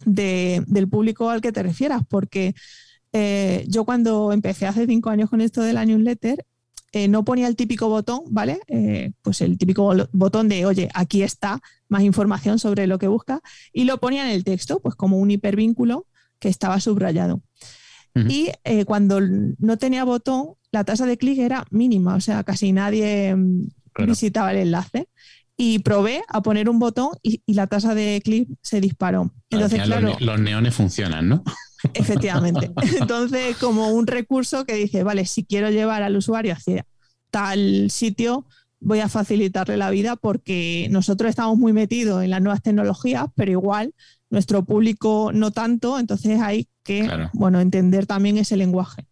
del 0.06 0.88
público 0.90 1.30
al 1.30 1.42
que 1.42 1.52
te 1.52 1.64
refieras, 1.64 2.02
porque 2.08 2.54
eh, 3.14 3.66
yo 3.68 3.86
cuando 3.86 4.32
empecé 4.32 4.66
hace 4.66 4.86
cinco 4.86 5.10
años 5.10 5.30
con 5.30 5.42
esto 5.42 5.62
de 5.62 5.74
la 5.74 5.86
newsletter, 5.86 6.46
eh, 6.94 7.08
no 7.08 7.26
ponía 7.26 7.48
el 7.48 7.56
típico 7.56 7.90
botón, 7.90 8.22
¿vale? 8.30 8.60
Eh, 8.68 9.12
pues 9.22 9.42
el 9.42 9.58
típico 9.58 9.94
botón 10.12 10.48
de, 10.48 10.66
oye, 10.66 10.90
aquí 10.94 11.24
está 11.24 11.60
más 11.90 12.04
información 12.04 12.60
sobre 12.60 12.88
lo 12.88 12.98
que 12.98 13.08
busca, 13.08 13.42
y 13.74 13.86
lo 13.86 14.00
ponía 14.00 14.26
en 14.26 14.32
el 14.32 14.44
texto, 14.44 14.80
pues 14.80 14.96
como 14.96 15.18
un 15.18 15.32
hipervínculo 15.32 16.08
que 16.40 16.50
estaba 16.50 16.80
subrayado. 16.80 17.42
Y 18.30 18.50
cuando 18.88 19.20
no 19.22 19.78
tenía 19.78 20.04
botón, 20.04 20.56
la 20.72 20.84
tasa 20.84 21.06
de 21.06 21.20
clic 21.20 21.38
era 21.38 21.68
mínima, 21.70 22.16
o 22.16 22.20
sea, 22.20 22.44
casi 22.44 22.72
nadie 22.72 23.36
mm, 23.36 23.68
visitaba 24.08 24.52
el 24.54 24.58
enlace 24.58 25.08
y 25.58 25.80
probé 25.80 26.22
a 26.30 26.42
poner 26.42 26.70
un 26.70 26.78
botón 26.78 27.10
y, 27.24 27.42
la 27.48 27.66
tasa 27.66 27.96
de 27.96 28.22
clic 28.24 28.48
se 28.62 28.80
disparó. 28.80 29.34
Entonces, 29.50 29.82
claro, 29.82 30.16
los, 30.20 30.40
neones 30.40 30.76
funcionan, 30.76 31.28
¿no? 31.28 31.44
Efectivamente. 31.96 32.72
Entonces, 33.00 33.58
como 33.58 33.90
un 33.90 34.06
recurso 34.06 34.66
que 34.66 34.76
dice, 34.76 35.04
vale, 35.04 35.26
si 35.26 35.44
quiero 35.44 35.72
llevar 35.72 36.04
al 36.04 36.16
usuario 36.16 36.54
hacia 36.54 36.86
tal 37.32 37.90
sitio, 37.90 38.46
voy 38.80 39.00
a 39.00 39.10
facilitarle 39.10 39.78
la 39.78 39.90
vida 39.90 40.16
porque 40.16 40.88
nosotros 40.92 41.30
estamos 41.30 41.58
muy 41.58 41.74
metidos 41.74 42.24
en 42.24 42.30
las 42.30 42.42
nuevas 42.42 42.62
tecnologías, 42.62 43.26
pero 43.36 43.52
igual 43.52 43.94
nuestro 44.30 44.64
público 44.64 45.32
no 45.34 45.52
tanto, 45.52 45.98
entonces 45.98 46.40
hay 46.40 46.68
que, 46.84 47.10
bueno, 47.34 47.60
entender 47.60 48.06
también 48.06 48.38
ese 48.38 48.58
lenguaje. 48.58 49.07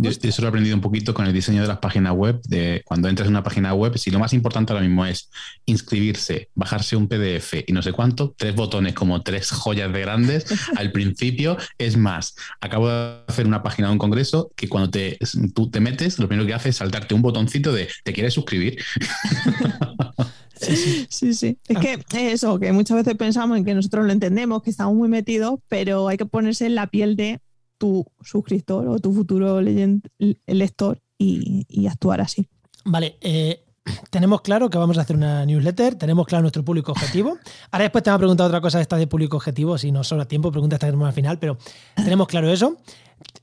Yo, 0.00 0.10
eso 0.10 0.42
lo 0.42 0.46
he 0.46 0.50
aprendido 0.50 0.76
un 0.76 0.80
poquito 0.80 1.12
con 1.12 1.26
el 1.26 1.32
diseño 1.32 1.62
de 1.62 1.68
las 1.68 1.78
páginas 1.78 2.14
web. 2.14 2.40
De 2.44 2.82
cuando 2.84 3.08
entras 3.08 3.26
en 3.26 3.34
una 3.34 3.42
página 3.42 3.74
web, 3.74 3.98
si 3.98 4.10
lo 4.10 4.18
más 4.18 4.32
importante 4.32 4.72
ahora 4.72 4.84
mismo 4.84 5.04
es 5.04 5.30
inscribirse, 5.66 6.48
bajarse 6.54 6.96
un 6.96 7.08
PDF 7.08 7.54
y 7.66 7.72
no 7.72 7.82
sé 7.82 7.92
cuánto, 7.92 8.34
tres 8.36 8.54
botones 8.54 8.94
como 8.94 9.22
tres 9.22 9.50
joyas 9.50 9.92
de 9.92 10.00
grandes 10.00 10.46
al 10.76 10.92
principio. 10.92 11.56
Es 11.78 11.96
más, 11.96 12.36
acabo 12.60 12.88
de 12.88 13.18
hacer 13.26 13.46
una 13.46 13.62
página 13.62 13.88
de 13.88 13.92
un 13.92 13.98
congreso 13.98 14.50
que 14.54 14.68
cuando 14.68 14.90
te, 14.90 15.18
tú 15.54 15.70
te 15.70 15.80
metes, 15.80 16.18
lo 16.18 16.28
primero 16.28 16.46
que 16.46 16.54
hace 16.54 16.68
es 16.68 16.76
saltarte 16.76 17.14
un 17.14 17.22
botoncito 17.22 17.72
de 17.72 17.88
¿te 18.04 18.12
quieres 18.12 18.34
suscribir? 18.34 18.78
Sí, 20.60 21.34
sí. 21.34 21.58
Es 21.68 21.78
que 21.78 22.32
eso, 22.32 22.58
que 22.58 22.72
muchas 22.72 22.96
veces 22.96 23.14
pensamos 23.14 23.56
en 23.58 23.64
que 23.64 23.74
nosotros 23.74 24.04
lo 24.06 24.12
entendemos, 24.12 24.62
que 24.62 24.70
estamos 24.70 24.94
muy 24.94 25.08
metidos, 25.08 25.60
pero 25.68 26.08
hay 26.08 26.16
que 26.16 26.26
ponerse 26.26 26.66
en 26.66 26.74
la 26.74 26.88
piel 26.88 27.16
de 27.16 27.40
tu 27.78 28.04
suscriptor 28.20 28.88
o 28.88 28.98
tu 28.98 29.12
futuro 29.12 29.60
lector 29.60 31.00
y, 31.16 31.86
actuar 31.86 32.20
así. 32.20 32.46
Vale, 32.84 33.16
eh, 33.20 33.64
tenemos 34.10 34.42
claro 34.42 34.68
que 34.68 34.78
vamos 34.78 34.98
a 34.98 35.02
hacer 35.02 35.16
una 35.16 35.46
newsletter, 35.46 35.94
tenemos 35.94 36.26
claro 36.26 36.42
nuestro 36.42 36.64
público 36.64 36.92
objetivo. 36.92 37.38
Ahora 37.70 37.84
después 37.84 38.04
te 38.04 38.10
va 38.10 38.16
a 38.16 38.18
preguntar 38.18 38.46
otra 38.46 38.60
cosa 38.60 38.80
esta 38.80 38.96
de 38.96 39.06
público 39.06 39.36
objetivo, 39.36 39.78
si 39.78 39.90
no 39.90 40.04
sobra 40.04 40.26
tiempo, 40.26 40.50
pregunta 40.50 40.76
esta 40.76 40.88
al 40.88 41.12
final, 41.12 41.38
pero 41.38 41.56
tenemos 41.96 42.26
claro 42.28 42.50
eso. 42.50 42.76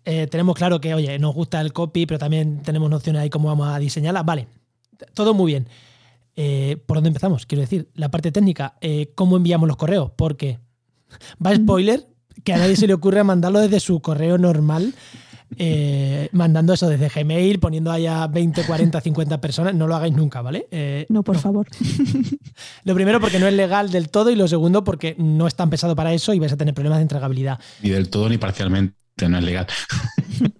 Eh, 0.06 0.28
tenemos 0.28 0.56
claro 0.56 0.80
que, 0.80 0.93
oye, 0.93 1.17
nos 1.19 1.34
gusta 1.34 1.60
el 1.62 1.74
copy, 1.74 2.06
pero 2.06 2.19
también 2.19 2.62
tenemos 2.62 2.89
nociones 2.89 3.24
ahí 3.24 3.30
cómo 3.30 3.48
vamos 3.50 3.67
a 3.67 3.80
diseñarla. 3.80 4.24
Vale, 4.24 4.48
todo 5.13 5.34
muy 5.34 5.52
bien. 5.52 5.67
Eh, 6.36 6.78
¿Por 6.86 6.98
dónde 6.98 7.10
empezamos? 7.10 7.45
Quiero 7.45 7.62
decir, 7.62 7.89
la 7.95 8.12
parte 8.12 8.32
técnica, 8.32 8.78
¿cómo 9.15 9.38
enviamos 9.38 9.67
los 9.67 9.78
correos? 9.78 10.12
Porque, 10.15 10.60
va 11.45 11.56
spoiler, 11.56 12.08
que 12.45 12.53
a 12.53 12.58
nadie 12.58 12.77
se 12.77 12.88
le 12.88 12.93
ocurre 12.93 13.23
mandarlo 13.25 13.60
desde 13.60 13.81
su 13.81 13.99
correo 13.99 14.38
normal. 14.38 14.93
Eh, 15.58 16.27
mandando 16.31 16.73
eso 16.73 16.89
desde 16.89 17.08
Gmail, 17.08 17.60
poniendo 17.60 17.91
allá 17.91 18.27
20, 18.27 18.63
40, 18.63 18.99
50 18.99 19.41
personas, 19.41 19.75
no 19.75 19.88
lo 19.88 19.95
hagáis 19.95 20.13
nunca, 20.13 20.41
¿vale? 20.41 20.67
Eh, 20.71 21.05
no, 21.10 21.23
por 21.23 21.38
favor. 21.38 21.67
lo 22.84 22.95
primero 22.95 23.19
porque 23.19 23.39
no 23.39 23.47
es 23.47 23.53
legal 23.53 23.91
del 23.91 24.10
todo 24.10 24.31
y 24.31 24.36
lo 24.36 24.47
segundo 24.47 24.84
porque 24.84 25.15
no 25.17 25.47
es 25.47 25.55
tan 25.55 25.69
pesado 25.69 25.95
para 25.95 26.13
eso 26.13 26.34
y 26.34 26.39
vais 26.39 26.51
a 26.51 26.58
tener 26.58 26.73
problemas 26.73 26.99
de 26.99 27.03
entregabilidad. 27.03 27.60
Ni 27.81 27.89
del 27.89 28.10
todo 28.10 28.27
ni 28.27 28.38
parcialmente, 28.38 28.95
no 29.27 29.38
es 29.38 29.43
legal. 29.43 29.67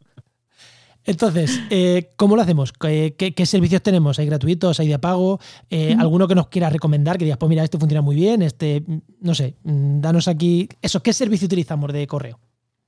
Entonces, 1.06 1.62
eh, 1.70 2.12
¿cómo 2.15 2.36
lo 2.36 2.41
hacemos? 2.41 2.74
¿Qué, 2.74 3.15
qué, 3.15 3.46
servicios 3.46 3.82
tenemos? 3.82 4.18
¿Hay 4.20 4.26
gratuitos? 4.26 4.80
¿Hay 4.80 4.88
de 4.88 5.00
pago? 5.00 5.39
Eh, 5.70 5.96
¿Alguno 5.98 6.28
que 6.28 6.36
nos 6.36 6.48
quiera 6.48 6.70
recomendar? 6.70 7.18
Que 7.18 7.26
digas, 7.26 7.38
pues 7.38 7.50
mira, 7.50 7.63
este 7.63 7.78
funciona 7.78 8.02
muy 8.02 8.15
bien, 8.15 8.41
este, 8.41 8.84
no 9.22 9.36
sé, 9.36 9.56
mm, 9.63 10.02
danos 10.02 10.28
aquí. 10.28 10.68
Eso, 10.82 11.02
¿qué 11.04 11.13
servicio 11.13 11.46
utilizamos 11.46 11.94
de 11.94 12.08
correo? 12.08 12.39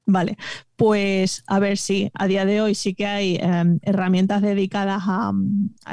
Vale, 0.10 0.38
pues 0.78 1.44
a 1.48 1.60
ver 1.60 1.78
si 1.78 2.10
a 2.14 2.28
día 2.28 2.46
de 2.46 2.62
hoy 2.62 2.76
sí 2.76 2.96
que 2.96 3.06
hay 3.06 3.36
em, 3.42 3.80
herramientas 3.82 4.42
dedicadas 4.42 5.04
a, 5.06 5.34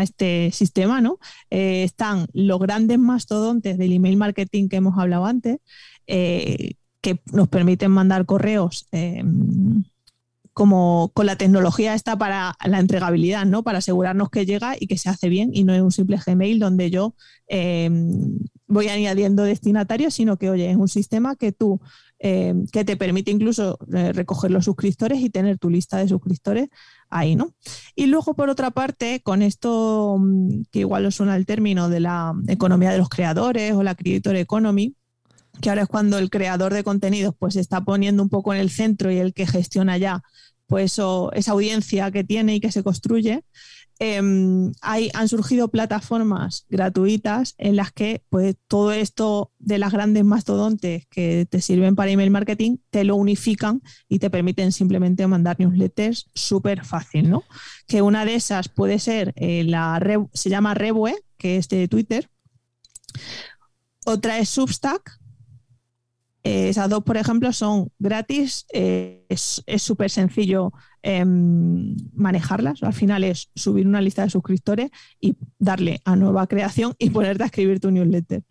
este 0.00 0.52
sistema, 0.52 1.00
¿no? 1.00 1.18
Eh, 1.50 1.82
están 1.82 2.28
los 2.32 2.60
grandes 2.60 3.00
mastodontes 3.00 3.76
del 3.76 3.92
email 3.92 4.16
marketing 4.16 4.68
que 4.68 4.76
hemos 4.76 4.96
hablado 4.96 5.26
antes, 5.26 5.58
eh, 6.06 6.74
que 7.00 7.20
nos 7.32 7.48
permiten 7.48 7.90
mandar 7.90 8.24
correos 8.24 8.86
em, 8.92 9.82
como 10.54 11.10
con 11.14 11.26
la 11.26 11.36
tecnología 11.36 11.94
esta 11.94 12.16
para 12.16 12.56
la 12.64 12.78
entregabilidad, 12.78 13.44
¿no? 13.44 13.64
Para 13.64 13.78
asegurarnos 13.78 14.30
que 14.30 14.46
llega 14.46 14.76
y 14.78 14.86
que 14.86 14.96
se 14.96 15.10
hace 15.10 15.28
bien 15.28 15.50
y 15.52 15.64
no 15.64 15.74
es 15.74 15.82
un 15.82 15.90
simple 15.90 16.18
Gmail 16.24 16.60
donde 16.60 16.90
yo 16.90 17.14
em, 17.48 18.38
voy 18.68 18.88
añadiendo 18.88 19.42
destinatarios, 19.42 20.14
sino 20.14 20.36
que, 20.38 20.50
oye, 20.50 20.70
es 20.70 20.76
un 20.76 20.88
sistema 20.88 21.36
que 21.36 21.52
tú 21.52 21.80
eh, 22.20 22.54
que 22.72 22.84
te 22.84 22.96
permite 22.96 23.32
incluso 23.32 23.78
eh, 23.92 24.12
recoger 24.12 24.50
los 24.50 24.64
suscriptores 24.64 25.20
y 25.20 25.28
tener 25.28 25.58
tu 25.58 25.68
lista 25.68 25.98
de 25.98 26.08
suscriptores 26.08 26.68
ahí, 27.10 27.36
¿no? 27.36 27.54
Y 27.94 28.06
luego, 28.06 28.34
por 28.34 28.48
otra 28.48 28.70
parte, 28.70 29.20
con 29.22 29.42
esto 29.42 30.16
mm, 30.18 30.62
que 30.70 30.80
igual 30.80 31.04
os 31.04 31.16
suena 31.16 31.36
el 31.36 31.44
término 31.44 31.88
de 31.88 32.00
la 32.00 32.32
economía 32.48 32.92
de 32.92 32.98
los 32.98 33.08
creadores 33.08 33.74
o 33.74 33.82
la 33.82 33.94
creator 33.94 34.36
economy, 34.36 34.94
que 35.60 35.68
ahora 35.68 35.82
es 35.82 35.88
cuando 35.88 36.18
el 36.18 36.30
creador 36.30 36.72
de 36.72 36.84
contenidos 36.84 37.34
pues 37.38 37.54
se 37.54 37.60
está 37.60 37.82
poniendo 37.82 38.22
un 38.22 38.28
poco 38.28 38.52
en 38.54 38.60
el 38.60 38.70
centro 38.70 39.10
y 39.10 39.18
el 39.18 39.34
que 39.34 39.46
gestiona 39.46 39.98
ya 39.98 40.22
pues 40.66 40.92
esa 40.92 41.52
audiencia 41.52 42.10
que 42.10 42.24
tiene 42.24 42.54
y 42.56 42.60
que 42.60 42.72
se 42.72 42.82
construye, 42.82 43.44
Em, 44.00 44.72
hay, 44.80 45.10
han 45.14 45.28
surgido 45.28 45.68
plataformas 45.68 46.66
gratuitas 46.68 47.54
en 47.58 47.76
las 47.76 47.92
que 47.92 48.24
pues, 48.28 48.56
todo 48.66 48.92
esto 48.92 49.52
de 49.60 49.78
las 49.78 49.92
grandes 49.92 50.24
mastodontes 50.24 51.06
que 51.06 51.46
te 51.48 51.60
sirven 51.60 51.94
para 51.94 52.10
email 52.10 52.30
marketing 52.32 52.78
te 52.90 53.04
lo 53.04 53.14
unifican 53.14 53.82
y 54.08 54.18
te 54.18 54.30
permiten 54.30 54.72
simplemente 54.72 55.24
mandar 55.28 55.60
newsletters 55.60 56.28
súper 56.34 56.84
fácil, 56.84 57.30
¿no? 57.30 57.44
Que 57.86 58.02
una 58.02 58.24
de 58.24 58.34
esas 58.34 58.68
puede 58.68 58.98
ser 58.98 59.32
eh, 59.36 59.62
la 59.62 60.02
se 60.32 60.50
llama 60.50 60.74
Rebue, 60.74 61.14
que 61.38 61.56
es 61.56 61.68
de 61.68 61.86
Twitter. 61.86 62.28
Otra 64.06 64.38
es 64.40 64.48
Substack, 64.48 65.18
eh, 66.44 66.68
esas 66.68 66.90
dos, 66.90 67.02
por 67.02 67.16
ejemplo, 67.16 67.52
son 67.54 67.90
gratis. 67.98 68.66
Eh, 68.72 69.24
es 69.30 69.64
súper 69.78 70.10
sencillo 70.10 70.72
em, 71.02 71.96
manejarlas. 72.12 72.82
Al 72.82 72.92
final 72.92 73.24
es 73.24 73.50
subir 73.54 73.86
una 73.86 74.02
lista 74.02 74.22
de 74.22 74.30
suscriptores 74.30 74.90
y 75.18 75.36
darle 75.58 76.02
a 76.04 76.16
nueva 76.16 76.46
creación 76.46 76.94
y 76.98 77.10
ponerte 77.10 77.44
a 77.44 77.46
escribir 77.46 77.80
tu 77.80 77.90
newsletter. 77.90 78.42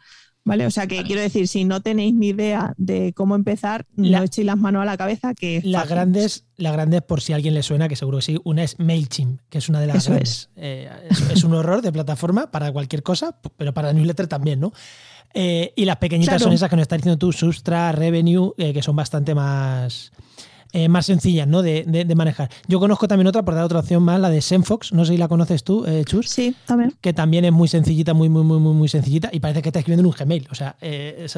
¿Vale? 0.45 0.65
O 0.65 0.71
sea 0.71 0.87
que 0.87 1.03
quiero 1.03 1.21
decir, 1.21 1.47
si 1.47 1.63
no 1.63 1.81
tenéis 1.81 2.13
ni 2.13 2.29
idea 2.29 2.73
de 2.75 3.13
cómo 3.13 3.35
empezar, 3.35 3.85
no 3.95 4.21
echéis 4.23 4.45
las 4.45 4.57
manos 4.57 4.81
a 4.81 4.85
la 4.85 4.97
cabeza 4.97 5.33
que 5.33 5.61
las 5.63 5.87
grandes, 5.87 6.47
las 6.57 6.73
grandes, 6.73 7.01
por 7.01 7.21
si 7.21 7.31
a 7.31 7.37
alguien 7.37 7.53
le 7.53 7.63
suena, 7.63 7.87
que 7.87 7.95
seguro 7.95 8.17
que 8.17 8.23
sí, 8.23 8.37
una 8.43 8.61
es 8.63 8.77
MailChimp, 8.77 9.39
que 9.49 9.59
es 9.59 9.69
una 9.69 9.79
de 9.79 9.87
las 9.87 10.05
grandes. 10.05 10.49
Eh, 10.57 10.89
es 11.31 11.45
un 11.45 11.53
horror 11.53 11.81
de 11.81 11.93
plataforma 11.93 12.51
para 12.51 12.73
cualquier 12.73 13.03
cosa, 13.03 13.39
pero 13.55 13.73
para 13.73 13.93
newsletter 13.93 14.27
también, 14.27 14.59
¿no? 14.59 14.73
Eh, 15.33 15.73
y 15.75 15.85
las 15.85 15.97
pequeñitas 15.97 16.41
son 16.41 16.53
esas 16.53 16.69
que 16.69 16.75
nos 16.75 16.83
estás 16.83 16.99
diciendo 16.99 17.17
tú, 17.17 17.31
Sustra, 17.31 17.91
Revenue, 17.91 18.53
eh, 18.57 18.71
que 18.71 18.83
son 18.83 18.95
bastante 18.95 19.33
más, 19.33 20.11
eh, 20.73 20.87
más 20.87 21.07
sencillas 21.07 21.47
¿no? 21.47 21.63
De, 21.63 22.05
manejar. 22.15 22.49
Yo 22.67 22.79
conozco 22.79 23.07
también 23.07 23.27
otra, 23.27 23.43
por 23.43 23.55
dar 23.55 23.63
otra 23.63 23.79
opción 23.79 24.03
más, 24.03 24.19
la 24.19 24.29
de 24.29 24.41
Senfox. 24.41 24.93
No 24.93 25.05
sé 25.05 25.13
si 25.13 25.17
la 25.17 25.27
conoces 25.27 25.63
tú, 25.63 25.85
Chus. 26.05 26.29
Sí, 26.29 26.55
también. 26.67 26.93
Que 27.01 27.13
también 27.13 27.45
es 27.45 27.51
muy 27.51 27.67
sencillita, 27.67 28.13
muy, 28.13 28.29
muy, 28.29 28.43
muy, 28.43 28.59
muy, 28.59 28.73
muy 28.73 28.87
sencillita. 28.87 29.29
Y 29.31 29.39
parece 29.39 29.61
que 29.63 29.69
está 29.69 29.79
escribiendo 29.79 30.07
en 30.07 30.13
un 30.13 30.15
Gmail. 30.17 30.47
O 30.51 30.55
sea, 30.55 30.75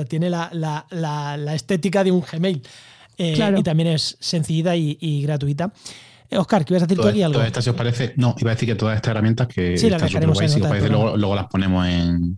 tiene 0.09 0.29
la, 0.29 1.53
estética 1.53 2.03
de 2.03 2.11
un 2.11 2.21
Gmail. 2.21 2.61
Y 3.17 3.63
también 3.63 3.87
es 3.87 4.17
sencillita 4.19 4.75
y, 4.75 5.21
gratuita. 5.21 5.71
Oscar, 6.31 6.65
¿qué 6.65 6.73
ibas 6.73 6.83
a 6.83 6.87
decir 6.87 7.01
tú 7.01 7.07
aquí 7.07 7.21
algo? 7.21 7.33
Todas 7.33 7.47
estas, 7.47 7.63
si 7.63 7.69
os 7.69 7.75
parece, 7.75 8.13
no, 8.17 8.35
iba 8.37 8.51
a 8.51 8.55
decir 8.55 8.67
que 8.69 8.75
todas 8.75 8.95
estas 8.95 9.11
herramientas 9.11 9.47
que 9.47 9.77
sí, 9.77 9.87
están 9.87 10.09
súper 10.09 10.29
guays, 10.29 10.51
si 10.51 10.61
os 10.61 10.67
parece, 10.67 10.89
luego, 10.89 11.17
luego, 11.17 11.35
las 11.35 11.47
ponemos 11.47 11.87
en, 11.87 12.37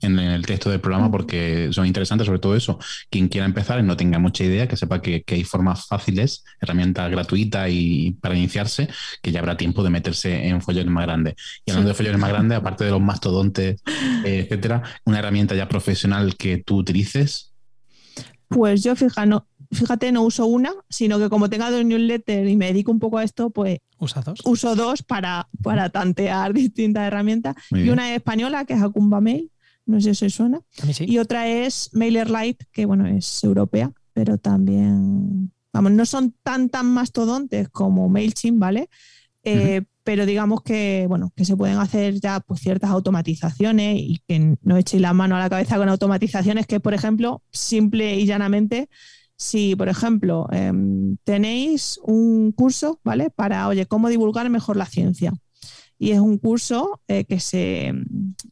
en, 0.00 0.18
el 0.18 0.44
texto 0.46 0.70
del 0.70 0.80
programa 0.80 1.10
porque 1.10 1.68
son 1.72 1.86
interesantes, 1.86 2.26
sobre 2.26 2.38
todo 2.38 2.56
eso. 2.56 2.78
Quien 3.10 3.28
quiera 3.28 3.46
empezar 3.46 3.78
y 3.78 3.82
no 3.82 3.96
tenga 3.96 4.18
mucha 4.18 4.44
idea, 4.44 4.66
que 4.66 4.76
sepa 4.76 5.00
que, 5.00 5.24
hay 5.26 5.44
formas 5.44 5.86
fáciles, 5.86 6.44
herramientas 6.60 7.10
gratuitas 7.10 7.68
y 7.70 8.16
para 8.20 8.36
iniciarse, 8.36 8.88
que 9.22 9.32
ya 9.32 9.40
habrá 9.40 9.56
tiempo 9.56 9.82
de 9.82 9.90
meterse 9.90 10.48
en 10.48 10.62
follones 10.62 10.90
más 10.90 11.06
grandes. 11.06 11.34
Y 11.64 11.70
hablando 11.70 11.88
de 11.88 11.94
follones 11.94 12.20
más 12.20 12.30
grandes, 12.30 12.58
aparte 12.58 12.84
de 12.84 12.90
los 12.90 13.00
mastodontes, 13.00 13.82
eh, 14.24 14.40
etcétera, 14.46 14.82
una 15.04 15.18
herramienta 15.18 15.54
ya 15.54 15.68
profesional 15.68 16.36
que 16.36 16.58
tú 16.58 16.76
utilices. 16.76 17.52
Pues 18.48 18.82
yo, 18.82 18.94
fija, 18.94 19.26
no, 19.26 19.46
fíjate, 19.72 20.12
no 20.12 20.22
uso 20.22 20.46
una, 20.46 20.72
sino 20.88 21.18
que 21.18 21.28
como 21.28 21.48
tengo 21.50 21.70
dos 21.70 21.84
newsletter 21.84 22.46
y 22.48 22.56
me 22.56 22.66
dedico 22.66 22.90
un 22.90 22.98
poco 22.98 23.18
a 23.18 23.24
esto, 23.24 23.50
pues 23.50 23.78
uso 24.44 24.76
dos 24.76 25.02
para, 25.02 25.48
para 25.62 25.88
tantear 25.90 26.52
distintas 26.54 27.06
herramientas. 27.06 27.56
Y 27.70 27.88
una 27.88 28.10
es 28.10 28.16
española, 28.16 28.64
que 28.64 28.74
es 28.74 28.82
Acumba 28.82 29.20
Mail, 29.20 29.50
no 29.86 30.00
sé 30.00 30.14
si 30.14 30.30
suena. 30.30 30.60
Y 31.00 31.18
otra 31.18 31.48
es 31.48 31.90
MailerLite, 31.92 32.66
que 32.72 32.86
bueno, 32.86 33.06
es 33.06 33.42
europea, 33.44 33.92
pero 34.12 34.38
también, 34.38 35.52
vamos, 35.72 35.92
no 35.92 36.06
son 36.06 36.34
tan, 36.42 36.68
tan 36.68 36.86
mastodontes 36.86 37.68
como 37.68 38.08
MailChimp, 38.08 38.58
¿vale? 38.58 38.88
Eh, 39.42 39.82
pero 40.06 40.24
digamos 40.24 40.62
que, 40.62 41.06
bueno, 41.08 41.32
que 41.34 41.44
se 41.44 41.56
pueden 41.56 41.78
hacer 41.78 42.20
ya 42.20 42.38
pues, 42.38 42.60
ciertas 42.60 42.90
automatizaciones 42.90 43.96
y 43.98 44.22
que 44.26 44.56
no 44.62 44.76
echéis 44.76 45.02
la 45.02 45.12
mano 45.12 45.34
a 45.34 45.40
la 45.40 45.50
cabeza 45.50 45.78
con 45.78 45.88
automatizaciones 45.88 46.66
que, 46.68 46.78
por 46.78 46.94
ejemplo, 46.94 47.42
simple 47.50 48.16
y 48.16 48.24
llanamente, 48.24 48.88
si, 49.36 49.76
por 49.76 49.88
ejemplo, 49.88 50.46
em, 50.50 51.16
tenéis 51.24 52.00
un 52.02 52.52
curso, 52.52 53.00
¿vale? 53.04 53.30
Para, 53.30 53.68
oye, 53.68 53.86
cómo 53.86 54.08
divulgar 54.08 54.48
mejor 54.50 54.76
la 54.76 54.86
ciencia 54.86 55.32
y 55.98 56.12
es 56.12 56.20
un 56.20 56.38
curso 56.38 57.00
eh, 57.08 57.24
que 57.24 57.40
se 57.40 57.88
eh, 57.88 57.94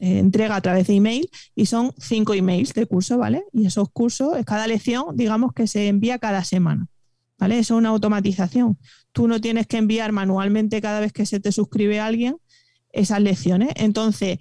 entrega 0.01 0.57
a 0.57 0.61
través 0.61 0.87
de 0.87 0.95
email 0.95 1.29
y 1.55 1.67
son 1.67 1.93
cinco 1.99 2.35
emails 2.35 2.73
de 2.73 2.87
curso, 2.87 3.19
¿vale? 3.19 3.45
Y 3.53 3.67
esos 3.67 3.91
cursos, 3.91 4.37
cada 4.47 4.67
lección, 4.67 5.17
digamos 5.17 5.53
que 5.53 5.67
se 5.67 5.89
envía 5.89 6.19
cada 6.19 6.45
semana, 6.45 6.87
¿vale? 7.39 7.59
Eso 7.59 7.75
es 7.75 7.79
una 7.79 7.91
automatización. 7.91 8.79
Tú 9.13 9.29
no 9.29 9.41
tienes 9.41 9.67
que 9.67 9.77
enviar 9.77 10.13
manualmente 10.13 10.81
cada 10.81 11.01
vez 11.01 11.13
que 11.13 11.27
se 11.27 11.41
te 11.41 11.53
suscribe 11.53 12.01
alguien 12.01 12.37
esas 12.93 13.21
lecciones. 13.21 13.71
Entonces, 13.77 14.39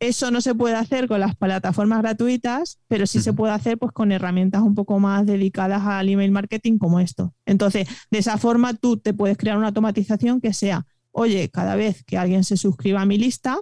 eso 0.00 0.30
no 0.30 0.40
se 0.40 0.54
puede 0.54 0.74
hacer 0.74 1.06
con 1.06 1.20
las 1.20 1.36
plataformas 1.36 2.00
gratuitas, 2.02 2.80
pero 2.88 3.06
sí 3.06 3.20
se 3.20 3.32
puede 3.32 3.52
hacer 3.52 3.78
pues, 3.78 3.92
con 3.92 4.10
herramientas 4.10 4.62
un 4.62 4.74
poco 4.74 4.98
más 4.98 5.26
dedicadas 5.26 5.82
al 5.84 6.08
email 6.08 6.32
marketing 6.32 6.78
como 6.78 6.98
esto. 6.98 7.34
Entonces, 7.46 7.86
de 8.10 8.18
esa 8.18 8.38
forma 8.38 8.74
tú 8.74 8.96
te 8.96 9.14
puedes 9.14 9.36
crear 9.36 9.56
una 9.56 9.68
automatización 9.68 10.40
que 10.40 10.52
sea 10.52 10.86
oye, 11.12 11.48
cada 11.50 11.76
vez 11.76 12.04
que 12.04 12.18
alguien 12.18 12.44
se 12.44 12.56
suscriba 12.56 13.02
a 13.02 13.06
mi 13.06 13.18
lista, 13.18 13.58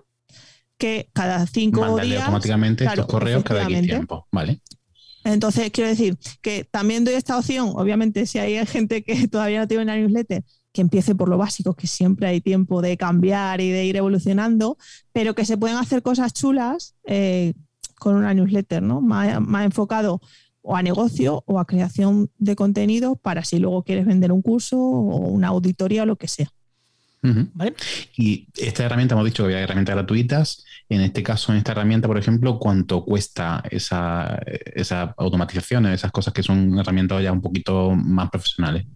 que 0.76 1.10
cada 1.12 1.46
cinco 1.46 1.80
Mándale 1.80 2.10
días. 2.10 2.22
automáticamente 2.22 2.84
estos 2.84 3.06
correos 3.06 3.42
cada 3.42 3.64
X 3.64 3.82
tiempo, 3.82 4.26
¿vale? 4.30 4.60
Entonces, 5.24 5.70
quiero 5.72 5.90
decir 5.90 6.16
que 6.40 6.64
también 6.64 7.04
doy 7.04 7.14
esta 7.14 7.36
opción, 7.36 7.72
obviamente, 7.74 8.26
si 8.26 8.38
hay 8.38 8.64
gente 8.66 9.02
que 9.02 9.28
todavía 9.28 9.60
no 9.60 9.68
tiene 9.68 9.82
una 9.82 9.96
newsletter, 9.96 10.44
que 10.78 10.82
empiece 10.82 11.16
por 11.16 11.28
lo 11.28 11.36
básico, 11.38 11.74
que 11.74 11.88
siempre 11.88 12.28
hay 12.28 12.40
tiempo 12.40 12.80
de 12.80 12.96
cambiar 12.96 13.60
y 13.60 13.68
de 13.68 13.84
ir 13.84 13.96
evolucionando, 13.96 14.78
pero 15.12 15.34
que 15.34 15.44
se 15.44 15.58
pueden 15.58 15.76
hacer 15.76 16.02
cosas 16.02 16.32
chulas 16.32 16.94
eh, 17.04 17.54
con 17.98 18.14
una 18.14 18.32
newsletter, 18.32 18.80
¿no? 18.80 19.00
Más, 19.00 19.40
más, 19.40 19.64
enfocado 19.64 20.20
o 20.62 20.76
a 20.76 20.82
negocio 20.84 21.42
o 21.46 21.58
a 21.58 21.64
creación 21.64 22.30
de 22.38 22.54
contenido 22.54 23.16
para 23.16 23.42
si 23.42 23.58
luego 23.58 23.82
quieres 23.82 24.06
vender 24.06 24.30
un 24.30 24.40
curso 24.40 24.78
o 24.78 25.16
una 25.16 25.48
auditoría 25.48 26.04
o 26.04 26.06
lo 26.06 26.14
que 26.14 26.28
sea. 26.28 26.48
Y 28.16 28.46
esta 28.56 28.84
herramienta, 28.84 29.16
hemos 29.16 29.24
dicho 29.24 29.42
que 29.42 29.46
había 29.48 29.64
herramientas 29.64 29.96
gratuitas. 29.96 30.64
En 30.88 31.00
este 31.00 31.24
caso, 31.24 31.50
en 31.50 31.58
esta 31.58 31.72
herramienta, 31.72 32.06
por 32.06 32.18
ejemplo, 32.18 32.60
¿cuánto 32.60 33.04
cuesta 33.04 33.64
esa, 33.68 34.40
esa 34.76 35.12
automatización, 35.16 35.86
esas 35.86 36.12
cosas 36.12 36.32
que 36.32 36.44
son 36.44 36.78
herramientas 36.78 37.20
ya 37.20 37.32
un 37.32 37.42
poquito 37.42 37.96
más 37.96 38.30
profesionales? 38.30 38.86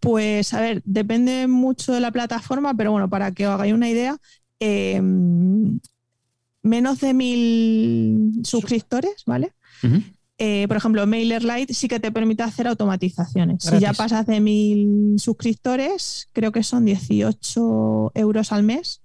Pues 0.00 0.54
a 0.54 0.60
ver, 0.60 0.82
depende 0.84 1.46
mucho 1.46 1.92
de 1.92 2.00
la 2.00 2.10
plataforma, 2.10 2.74
pero 2.74 2.92
bueno, 2.92 3.08
para 3.08 3.32
que 3.32 3.46
os 3.46 3.54
hagáis 3.54 3.72
una 3.72 3.88
idea, 3.88 4.16
em, 4.60 5.78
menos 6.62 7.00
de 7.00 7.14
mil 7.14 8.32
suscriptores, 8.44 9.24
¿vale? 9.26 9.52
Eh, 10.38 10.66
por 10.68 10.76
ejemplo, 10.76 11.06
MailerLite 11.06 11.72
sí 11.72 11.88
que 11.88 11.98
te 11.98 12.12
permite 12.12 12.42
hacer 12.42 12.68
automatizaciones. 12.68 13.64
Si 13.64 13.78
ya 13.78 13.92
pasas 13.94 14.26
de 14.26 14.40
mil 14.40 15.14
suscriptores, 15.18 16.28
creo 16.32 16.52
que 16.52 16.62
son 16.62 16.84
18 16.84 18.12
euros 18.14 18.52
al 18.52 18.62
mes. 18.62 19.00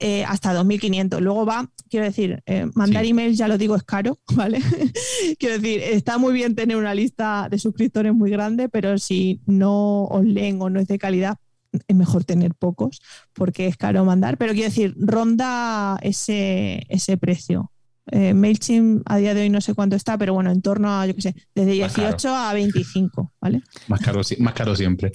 Eh, 0.00 0.24
hasta 0.24 0.54
2.500. 0.54 1.20
Luego 1.20 1.44
va, 1.44 1.68
quiero 1.90 2.06
decir, 2.06 2.40
eh, 2.46 2.66
mandar 2.74 3.04
emails, 3.04 3.36
ya 3.36 3.48
lo 3.48 3.58
digo, 3.58 3.74
es 3.74 3.82
caro, 3.82 4.20
¿vale? 4.36 4.60
quiero 5.38 5.58
decir, 5.58 5.80
está 5.80 6.18
muy 6.18 6.32
bien 6.32 6.54
tener 6.54 6.76
una 6.76 6.94
lista 6.94 7.48
de 7.50 7.58
suscriptores 7.58 8.14
muy 8.14 8.30
grande, 8.30 8.68
pero 8.68 8.96
si 8.98 9.40
no 9.46 10.04
os 10.04 10.24
leen 10.24 10.62
o 10.62 10.70
no 10.70 10.78
es 10.78 10.86
de 10.86 10.98
calidad, 10.98 11.36
es 11.72 11.96
mejor 11.96 12.24
tener 12.24 12.54
pocos 12.54 13.00
porque 13.32 13.66
es 13.66 13.76
caro 13.76 14.04
mandar, 14.04 14.38
pero 14.38 14.52
quiero 14.52 14.68
decir, 14.68 14.94
ronda 14.96 15.98
ese, 16.00 16.86
ese 16.88 17.16
precio. 17.16 17.72
Eh, 18.10 18.32
MailChimp 18.32 19.02
a 19.04 19.18
día 19.18 19.34
de 19.34 19.42
hoy 19.42 19.50
no 19.50 19.60
sé 19.60 19.74
cuánto 19.74 19.94
está, 19.94 20.16
pero 20.16 20.32
bueno, 20.32 20.50
en 20.50 20.62
torno 20.62 20.90
a, 20.90 21.06
yo 21.06 21.14
qué 21.14 21.22
sé, 21.22 21.34
desde 21.54 21.72
18 21.72 22.34
a 22.34 22.54
25, 22.54 23.34
¿vale? 23.40 23.62
Más 23.88 24.00
caro, 24.00 24.22
más 24.38 24.54
caro 24.54 24.74
siempre. 24.74 25.12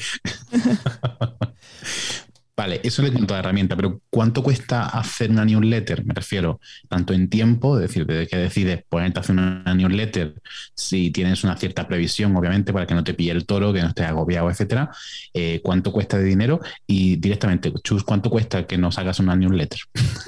Vale, 2.56 2.82
eso 2.84 3.02
le 3.02 3.12
cuento 3.12 3.34
la 3.34 3.40
herramienta, 3.40 3.76
pero 3.76 4.00
¿cuánto 4.12 4.44
cuesta 4.44 4.86
hacer 4.86 5.32
una 5.32 5.44
newsletter? 5.44 6.06
Me 6.06 6.14
refiero 6.14 6.60
tanto 6.88 7.14
en 7.14 7.28
tiempo, 7.28 7.78
es 7.78 7.88
decir, 7.88 8.06
desde 8.06 8.28
que 8.28 8.38
decides 8.38 8.84
ponerte 8.88 9.20
a 9.20 9.22
hacer 9.22 9.34
una 9.34 9.74
newsletter, 9.74 10.36
si 10.76 11.10
tienes 11.10 11.44
una 11.44 11.58
cierta 11.58 11.88
previsión, 11.88 12.36
obviamente, 12.36 12.72
para 12.72 12.86
que 12.86 12.94
no 12.94 13.04
te 13.04 13.16
pille 13.16 13.32
el 13.32 13.48
toro, 13.48 13.74
que 13.74 13.82
no 13.82 13.88
estés 13.88 14.06
agobiado, 14.06 14.52
etcétera. 14.52 14.92
Eh, 15.34 15.62
¿Cuánto 15.64 15.92
cuesta 15.92 16.20
de 16.20 16.26
dinero? 16.26 16.60
Y 16.86 17.16
directamente, 17.16 17.74
Chus, 17.84 18.04
¿cuánto 18.04 18.30
cuesta 18.30 18.68
que 18.68 18.78
nos 18.78 19.00
hagas 19.00 19.20
una 19.20 19.36
newsletter? 19.36 19.80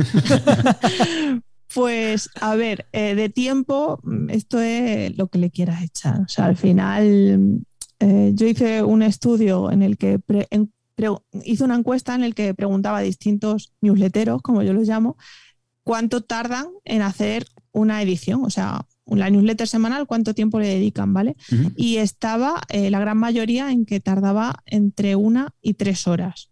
Pues, 1.74 2.30
a 2.40 2.56
ver, 2.56 2.86
eh, 2.94 3.16
de 3.16 3.28
tiempo, 3.28 4.00
esto 4.30 4.62
es 4.62 5.18
lo 5.18 5.28
que 5.28 5.40
le 5.40 5.50
quieras 5.50 5.84
echar. 5.84 6.22
O 6.22 6.28
sea, 6.30 6.46
al 6.46 6.56
final, 6.56 7.66
eh, 8.00 8.32
yo 8.34 8.48
hice 8.48 8.82
un 8.82 9.02
estudio 9.02 9.70
en 9.70 9.82
el 9.82 9.98
que 9.98 10.18
hice 11.44 11.64
una 11.64 11.76
encuesta 11.76 12.16
en 12.16 12.24
el 12.24 12.36
que 12.36 12.54
preguntaba 12.54 13.00
a 13.00 13.02
distintos 13.02 13.74
newsletteros, 13.82 14.42
como 14.42 14.64
yo 14.64 14.74
los 14.74 14.88
llamo, 14.88 15.18
cuánto 15.84 16.22
tardan 16.22 16.68
en 16.84 17.02
hacer 17.02 17.48
una 17.72 18.02
edición, 18.02 18.44
o 18.44 18.50
sea, 18.50 18.86
la 19.06 19.30
newsletter 19.30 19.68
semanal, 19.68 20.08
cuánto 20.08 20.34
tiempo 20.34 20.60
le 20.60 20.68
dedican, 20.68 21.14
¿vale? 21.14 21.36
Y 21.76 21.98
estaba 21.98 22.62
eh, 22.70 22.90
la 22.90 23.00
gran 23.00 23.18
mayoría 23.18 23.72
en 23.72 23.86
que 23.86 24.00
tardaba 24.00 24.64
entre 24.66 25.16
una 25.16 25.54
y 25.62 25.76
tres 25.76 26.08
horas. 26.08 26.50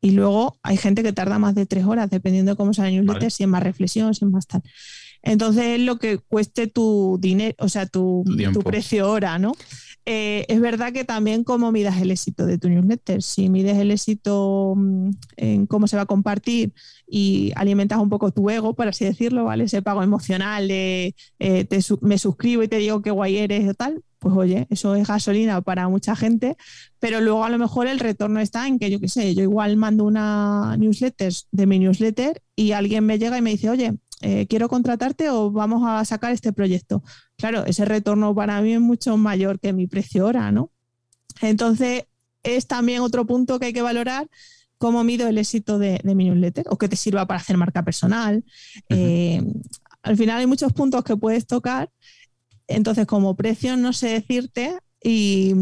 Y 0.00 0.12
luego 0.12 0.58
hay 0.62 0.76
gente 0.78 1.02
que 1.02 1.12
tarda 1.12 1.38
más 1.38 1.54
de 1.54 1.66
tres 1.66 1.84
horas, 1.84 2.10
dependiendo 2.10 2.52
de 2.52 2.56
cómo 2.56 2.72
sea 2.72 2.84
la 2.84 2.90
newsletter, 2.90 3.30
si 3.30 3.42
es 3.42 3.48
más 3.48 3.62
reflexión, 3.62 4.14
si 4.14 4.24
es 4.24 4.30
más 4.30 4.46
tal. 4.46 4.62
Entonces 5.22 5.78
es 5.78 5.80
lo 5.80 5.98
que 5.98 6.18
cueste 6.18 6.66
tu 6.66 7.18
dinero, 7.20 7.54
o 7.58 7.68
sea, 7.68 7.86
tu, 7.86 8.24
tu, 8.52 8.60
precio 8.62 9.08
hora, 9.08 9.38
¿no? 9.38 9.52
Eh, 10.04 10.44
es 10.48 10.60
verdad 10.60 10.92
que 10.92 11.04
también 11.04 11.44
cómo 11.44 11.70
midas 11.70 12.00
el 12.00 12.10
éxito 12.10 12.44
de 12.44 12.58
tu 12.58 12.68
newsletter. 12.68 13.22
Si 13.22 13.48
mides 13.48 13.78
el 13.78 13.90
éxito 13.90 14.74
mm, 14.76 15.10
en 15.36 15.66
cómo 15.66 15.86
se 15.86 15.96
va 15.96 16.02
a 16.02 16.06
compartir 16.06 16.72
y 17.06 17.52
alimentas 17.54 17.98
un 17.98 18.08
poco 18.08 18.32
tu 18.32 18.50
ego, 18.50 18.74
por 18.74 18.88
así 18.88 19.04
decirlo, 19.04 19.44
¿vale? 19.44 19.64
Ese 19.64 19.82
pago 19.82 20.02
emocional 20.02 20.66
de 20.66 21.14
eh, 21.38 21.68
me 22.00 22.18
suscribo 22.18 22.62
y 22.62 22.68
te 22.68 22.78
digo 22.78 23.02
qué 23.02 23.10
guay 23.10 23.36
eres 23.38 23.68
o 23.68 23.74
tal, 23.74 24.02
pues 24.18 24.34
oye, 24.36 24.66
eso 24.70 24.94
es 24.94 25.06
gasolina 25.06 25.60
para 25.62 25.88
mucha 25.88 26.16
gente, 26.16 26.56
pero 26.98 27.20
luego 27.20 27.44
a 27.44 27.50
lo 27.50 27.58
mejor 27.58 27.86
el 27.86 27.98
retorno 27.98 28.40
está 28.40 28.66
en 28.66 28.78
que 28.78 28.90
yo 28.90 29.00
qué 29.00 29.08
sé, 29.08 29.34
yo 29.34 29.42
igual 29.42 29.76
mando 29.76 30.04
una 30.04 30.76
newsletter 30.78 31.32
de 31.50 31.66
mi 31.66 31.78
newsletter 31.78 32.40
y 32.56 32.72
alguien 32.72 33.04
me 33.04 33.18
llega 33.18 33.38
y 33.38 33.42
me 33.42 33.50
dice, 33.50 33.70
oye, 33.70 33.92
eh, 34.24 34.46
quiero 34.46 34.68
contratarte 34.68 35.30
o 35.30 35.50
vamos 35.50 35.82
a 35.84 36.04
sacar 36.04 36.32
este 36.32 36.52
proyecto. 36.52 37.02
Claro, 37.42 37.66
ese 37.66 37.84
retorno 37.84 38.34
para 38.34 38.62
mí 38.62 38.74
es 38.74 38.80
mucho 38.80 39.16
mayor 39.16 39.58
que 39.58 39.72
mi 39.72 39.88
precio 39.88 40.26
hora, 40.26 40.52
¿no? 40.52 40.70
Entonces, 41.40 42.04
es 42.44 42.68
también 42.68 43.02
otro 43.02 43.26
punto 43.26 43.58
que 43.58 43.66
hay 43.66 43.72
que 43.72 43.82
valorar 43.82 44.28
cómo 44.78 45.02
mido 45.02 45.26
el 45.26 45.38
éxito 45.38 45.78
de, 45.78 46.00
mi 46.04 46.24
newsletter 46.24 46.66
o 46.68 46.78
que 46.78 46.88
te 46.88 46.96
sirva 46.96 47.26
para 47.26 47.40
hacer 47.40 47.56
marca 47.56 47.84
personal. 47.84 48.44
Eh, 48.88 49.42
al 50.02 50.16
final 50.16 50.38
hay 50.38 50.46
muchos 50.46 50.72
puntos 50.72 51.02
que 51.04 51.16
puedes 51.16 51.46
tocar 51.46 51.90
entonces, 52.68 53.06
como 53.06 53.34
precio 53.36 53.76
no 53.76 53.92
sé 53.92 54.08
decirte 54.08 54.78
y, 55.02 55.54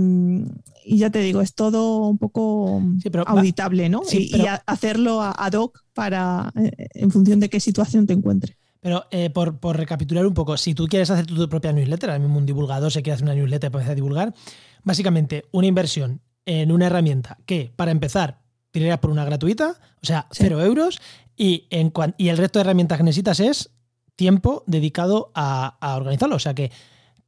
ya 0.87 1.11
te 1.11 1.21
digo, 1.21 1.41
es 1.41 1.55
todo 1.55 2.09
un 2.09 2.19
poco 2.19 2.83
auditable, 3.27 3.89
¿no? 3.89 4.03
y, 4.11 4.33
hacerlo 4.67 5.23
ad 5.23 5.53
hoc 5.55 5.83
para, 5.95 6.53
eh, 6.57 6.89
en 6.95 7.11
función 7.11 7.41
de 7.41 7.49
qué 7.49 7.61
situación 7.61 8.07
te 8.07 8.13
encuentres. 8.13 8.57
Pero 8.81 9.07
eh, 9.11 9.31
por, 9.31 9.77
recapitular 9.77 10.27
un 10.27 10.35
poco, 10.35 10.57
si 10.57 10.75
tú 10.75 10.87
quieres 10.87 11.11
hacer 11.11 11.27
tu, 11.27 11.49
propia 11.49 11.73
newsletter, 11.73 12.11
ahora 12.11 12.19
mismo 12.19 12.39
un 12.39 12.47
divulgador 12.47 12.91
se 12.91 13.03
quiere 13.03 13.15
hacer 13.15 13.25
una 13.25 13.35
newsletter 13.35 13.71
para 13.71 13.83
empezar 13.83 13.93
a 13.93 13.95
divulgar, 13.95 14.35
básicamente 14.83 15.45
una 15.53 15.67
inversión 15.67 16.21
en 16.47 16.73
una 16.73 16.87
herramienta 16.87 17.39
que, 17.45 17.73
para 17.77 17.91
empezar, 17.91 18.41
tirarías 18.71 18.99
por 18.99 19.11
una 19.11 19.25
gratuita, 19.25 19.77
o 20.03 20.07
sea, 20.07 20.27
cero 20.31 20.63
euros, 20.63 21.01
y, 21.37 21.67
en, 21.71 21.93
y 22.17 22.29
el 22.29 22.39
resto 22.39 22.59
de 22.59 22.63
herramientas 22.63 22.99
que 22.99 23.05
necesitas 23.05 23.41
es 23.41 23.71
tiempo 24.17 24.65
dedicado 24.67 25.31
a, 25.35 25.77
a 25.81 25.97
organizarlo. 25.97 26.37
O 26.37 26.41
sea 26.41 26.55
que 26.55 26.71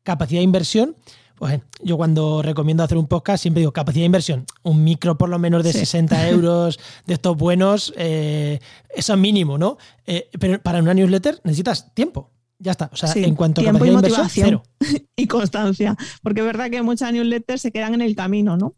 capacidad 0.03 0.41
de 0.41 0.45
inversión, 0.45 0.97
pues 1.37 1.61
yo 1.83 1.97
cuando 1.97 2.43
recomiendo 2.43 2.83
hacer 2.83 2.99
un 2.99 3.07
podcast 3.07 3.43
siempre 3.43 3.61
digo 3.61 3.73
capacidad 3.73 4.03
de 4.03 4.07
inversión, 4.07 4.45
un 4.63 4.85
micro 4.85 5.19
por 5.19 5.29
lo 5.29 5.39
menos 5.39 5.65
de 5.65 5.73
60 5.73 6.29
euros 6.31 6.79
de 7.07 7.15
estos 7.15 7.37
buenos, 7.37 7.93
eh, 7.97 8.61
eso 8.95 9.15
es 9.15 9.19
mínimo, 9.19 9.59
¿no? 9.59 9.79
Eh, 10.07 10.29
pero 10.39 10.61
para 10.63 10.81
una 10.81 10.95
newsletter 10.95 11.41
necesitas 11.45 11.95
tiempo. 11.95 12.31
Ya 12.59 12.71
está. 12.71 12.91
O 12.93 12.97
sea, 12.97 13.13
en 13.17 13.35
cuanto 13.35 13.61
a 13.61 13.65
tiempo 13.65 13.85
y 13.85 13.89
inversión, 13.89 14.29
cero. 14.31 14.63
y 15.17 15.27
constancia. 15.27 15.97
Porque 16.23 16.41
es 16.41 16.47
verdad 16.47 16.71
que 16.71 16.81
muchas 16.81 17.13
newsletters 17.13 17.61
se 17.61 17.73
quedan 17.73 17.95
en 17.95 18.03
el 18.03 18.15
camino, 18.15 18.57
¿no? 18.57 18.77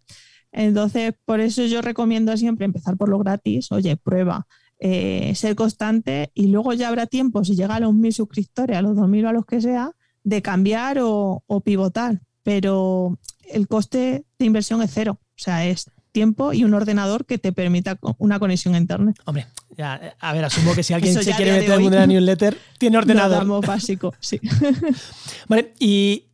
Entonces, 0.52 1.12
por 1.26 1.40
eso 1.40 1.66
yo 1.66 1.82
recomiendo 1.82 2.34
siempre 2.38 2.64
empezar 2.64 2.96
por 2.96 3.10
lo 3.10 3.18
gratis. 3.18 3.70
Oye, 3.72 3.96
prueba. 3.96 4.46
Eh, 4.80 5.34
ser 5.34 5.54
constante 5.54 6.30
y 6.34 6.48
luego 6.48 6.72
ya 6.72 6.88
habrá 6.88 7.06
tiempo, 7.06 7.44
si 7.44 7.54
llega 7.54 7.76
a 7.76 7.80
los 7.80 7.94
mil 7.94 8.12
suscriptores, 8.12 8.76
a 8.76 8.82
los 8.82 8.96
dos 8.96 9.08
mil 9.08 9.24
o 9.24 9.28
a 9.28 9.32
los 9.32 9.46
que 9.46 9.60
sea, 9.60 9.92
de 10.24 10.42
cambiar 10.42 10.98
o, 11.00 11.42
pivotar, 11.64 12.20
pero 12.44 13.18
el 13.50 13.66
coste 13.66 14.24
de 14.38 14.46
inversión 14.46 14.80
es 14.82 14.92
cero, 14.94 15.18
o 15.20 15.26
sea, 15.34 15.66
es 15.66 15.90
tiempo 16.12 16.52
y 16.52 16.62
un 16.62 16.72
ordenador 16.74 17.26
que 17.26 17.38
te 17.38 17.52
permita 17.52 17.98
una 18.18 18.38
conexión 18.38 18.76
a 18.76 18.78
internet. 18.78 19.16
Hombre, 19.24 19.48
ya, 19.76 20.14
a 20.20 20.32
ver, 20.32 20.44
asumo 20.44 20.72
que 20.74 20.84
si 20.84 20.94
alguien 20.94 21.12
se 21.12 21.32
quiere 21.32 21.52
meter 21.52 21.80
en 21.80 21.90
la 21.90 22.06
newsletter, 22.06 22.56
tiene 22.78 22.98
ordenador. 22.98 23.44
Lo 23.44 23.60
básico, 23.60 24.14
sí. 24.20 24.40
vale, 25.48 25.74
y 25.80 26.26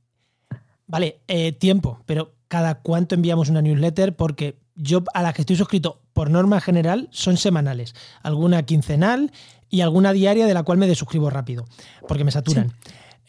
vale, 0.87 1.20
eh, 1.27 1.53
tiempo, 1.53 2.03
pero 2.05 2.35
cada 2.49 2.81
cuánto 2.81 3.14
enviamos 3.14 3.49
una 3.49 3.62
newsletter, 3.62 4.14
porque 4.14 4.59
yo 4.75 5.03
a 5.14 5.23
la 5.23 5.33
que 5.33 5.42
estoy 5.42 5.57
suscrito, 5.57 6.03
por 6.12 6.29
norma 6.29 6.61
general, 6.61 7.09
son 7.11 7.38
semanales, 7.38 7.94
alguna 8.23 8.64
quincenal 8.64 9.33
y 9.70 9.81
alguna 9.81 10.12
diaria 10.12 10.46
de 10.46 10.53
la 10.53 10.62
cual 10.64 10.77
me 10.77 10.88
desuscribo 10.88 11.31
rápido, 11.31 11.64
porque 12.07 12.25
me 12.25 12.33
saturan. 12.33 12.75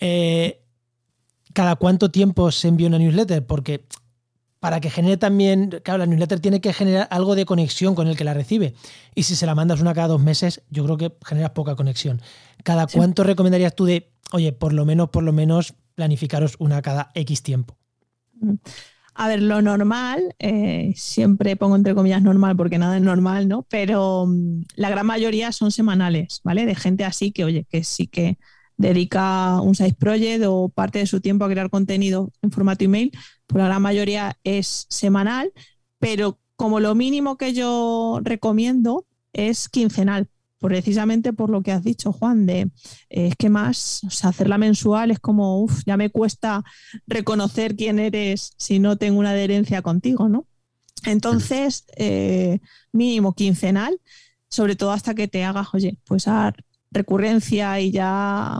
Eh, 0.02 0.61
¿Cada 1.54 1.76
cuánto 1.76 2.12
tiempo 2.12 2.52
se 2.52 2.68
envía 2.68 2.88
una 2.88 2.98
newsletter? 2.98 3.46
Porque 3.46 3.86
para 4.60 4.80
que 4.80 4.92
genere 4.92 5.18
también, 5.18 5.82
claro, 5.84 6.00
la 6.00 6.06
newsletter 6.06 6.40
tiene 6.40 6.62
que 6.62 6.72
generar 6.72 7.08
algo 7.10 7.36
de 7.36 7.46
conexión 7.46 7.96
con 7.96 8.08
el 8.08 8.16
que 8.16 8.24
la 8.24 8.36
recibe. 8.36 8.76
Y 9.16 9.24
si 9.24 9.36
se 9.36 9.48
la 9.48 9.56
mandas 9.56 9.82
una 9.82 9.94
cada 9.94 10.08
dos 10.08 10.22
meses, 10.22 10.62
yo 10.70 10.84
creo 10.84 10.98
que 10.98 11.12
generas 11.26 11.52
poca 11.52 11.76
conexión. 11.76 12.22
¿Cada 12.64 12.86
cuánto 12.86 13.24
recomendarías 13.24 13.76
tú 13.76 13.86
de, 13.86 14.12
oye, 14.32 14.54
por 14.54 14.74
lo 14.74 14.86
menos, 14.86 15.10
por 15.10 15.24
lo 15.24 15.34
menos, 15.34 15.74
planificaros 15.96 16.56
una 16.60 16.82
cada 16.84 17.12
X 17.16 17.42
tiempo? 17.42 17.76
A 19.16 19.28
ver, 19.28 19.42
lo 19.42 19.62
normal, 19.62 20.36
eh, 20.40 20.94
siempre 20.96 21.56
pongo 21.56 21.76
entre 21.76 21.96
comillas 21.96 22.22
normal 22.22 22.56
porque 22.56 22.78
nada 22.78 22.98
es 22.98 23.04
normal, 23.04 23.48
¿no? 23.48 23.64
Pero 23.64 24.26
mm, 24.28 24.62
la 24.76 24.90
gran 24.90 25.06
mayoría 25.06 25.52
son 25.52 25.72
semanales, 25.72 26.40
¿vale? 26.44 26.66
De 26.66 26.76
gente 26.76 27.04
así 27.04 27.32
que, 27.32 27.44
oye, 27.44 27.66
que 27.70 27.84
sí 27.84 28.08
que 28.08 28.38
dedica 28.82 29.62
un 29.62 29.76
size 29.76 29.94
project 29.94 30.44
o 30.48 30.70
parte 30.70 31.00
de 31.00 31.06
su 31.06 31.22
tiempo 31.22 31.46
a 31.46 31.50
crear 31.50 31.70
contenido 31.70 32.32
en 32.42 32.52
formato 32.52 32.84
email, 32.84 33.12
pues 33.48 33.62
la 33.62 33.68
gran 33.68 33.82
mayoría 33.82 34.38
es 34.44 34.88
semanal, 34.90 35.54
pero 36.00 36.40
como 36.56 36.80
lo 36.80 36.96
mínimo 36.96 37.38
que 37.38 37.54
yo 37.54 38.20
recomiendo 38.24 39.06
es 39.34 39.70
quincenal, 39.70 40.28
precisamente 40.60 41.34
por 41.34 41.50
lo 41.50 41.62
que 41.62 41.72
has 41.72 41.84
dicho, 41.84 42.12
Juan, 42.12 42.46
de 42.46 42.62
eh, 43.10 43.28
es 43.28 43.36
que 43.36 43.50
más, 43.50 44.02
hacerla 44.24 44.58
mensual 44.58 45.12
es 45.12 45.20
como, 45.20 45.62
uff, 45.62 45.84
ya 45.86 45.98
me 45.98 46.10
cuesta 46.10 46.64
reconocer 47.08 47.76
quién 47.76 48.00
eres 48.00 48.54
si 48.58 48.80
no 48.80 48.98
tengo 48.98 49.20
una 49.20 49.32
adherencia 49.32 49.82
contigo, 49.82 50.28
¿no? 50.28 50.46
Entonces, 51.06 51.86
eh, 51.98 52.60
mínimo 52.92 53.34
quincenal, 53.34 54.00
sobre 54.50 54.76
todo 54.76 54.92
hasta 54.92 55.16
que 55.16 55.28
te 55.28 55.44
hagas, 55.44 55.70
oye, 55.74 55.98
pues 56.06 56.28
a 56.28 56.54
recurrencia 56.92 57.80
y 57.80 57.92
ya 57.92 58.60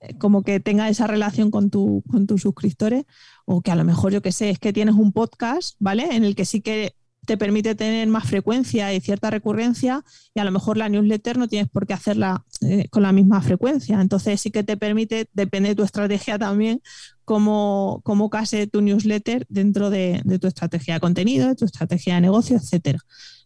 eh, 0.00 0.16
como 0.18 0.42
que 0.42 0.60
tenga 0.60 0.88
esa 0.88 1.06
relación 1.06 1.50
con, 1.50 1.70
tu, 1.70 2.02
con 2.08 2.26
tus 2.26 2.42
suscriptores 2.42 3.04
o 3.44 3.60
que 3.60 3.70
a 3.70 3.76
lo 3.76 3.84
mejor 3.84 4.12
yo 4.12 4.22
que 4.22 4.32
sé, 4.32 4.50
es 4.50 4.58
que 4.58 4.72
tienes 4.72 4.94
un 4.94 5.12
podcast, 5.12 5.76
¿vale? 5.80 6.14
En 6.14 6.24
el 6.24 6.34
que 6.34 6.44
sí 6.44 6.60
que 6.60 6.94
te 7.24 7.36
permite 7.36 7.74
tener 7.74 8.08
más 8.08 8.28
frecuencia 8.28 8.92
y 8.92 9.00
cierta 9.00 9.30
recurrencia 9.30 10.02
y 10.34 10.40
a 10.40 10.44
lo 10.44 10.50
mejor 10.50 10.76
la 10.76 10.88
newsletter 10.88 11.38
no 11.38 11.48
tienes 11.48 11.68
por 11.70 11.86
qué 11.86 11.94
hacerla 11.94 12.44
eh, 12.62 12.88
con 12.90 13.02
la 13.02 13.12
misma 13.12 13.40
frecuencia. 13.40 14.00
Entonces 14.00 14.40
sí 14.40 14.50
que 14.50 14.64
te 14.64 14.76
permite, 14.76 15.28
depende 15.32 15.70
de 15.70 15.74
tu 15.76 15.84
estrategia 15.84 16.38
también, 16.38 16.82
cómo, 17.24 18.00
cómo 18.02 18.28
case 18.28 18.66
tu 18.66 18.82
newsletter 18.82 19.46
dentro 19.48 19.88
de, 19.90 20.20
tu 20.40 20.48
estrategia 20.48 20.94
de 20.94 21.00
contenido, 21.00 21.48
de 21.48 21.54
tu 21.54 21.64
estrategia 21.64 22.16
de 22.16 22.22
negocio, 22.22 22.56
etcétera. 22.56 22.98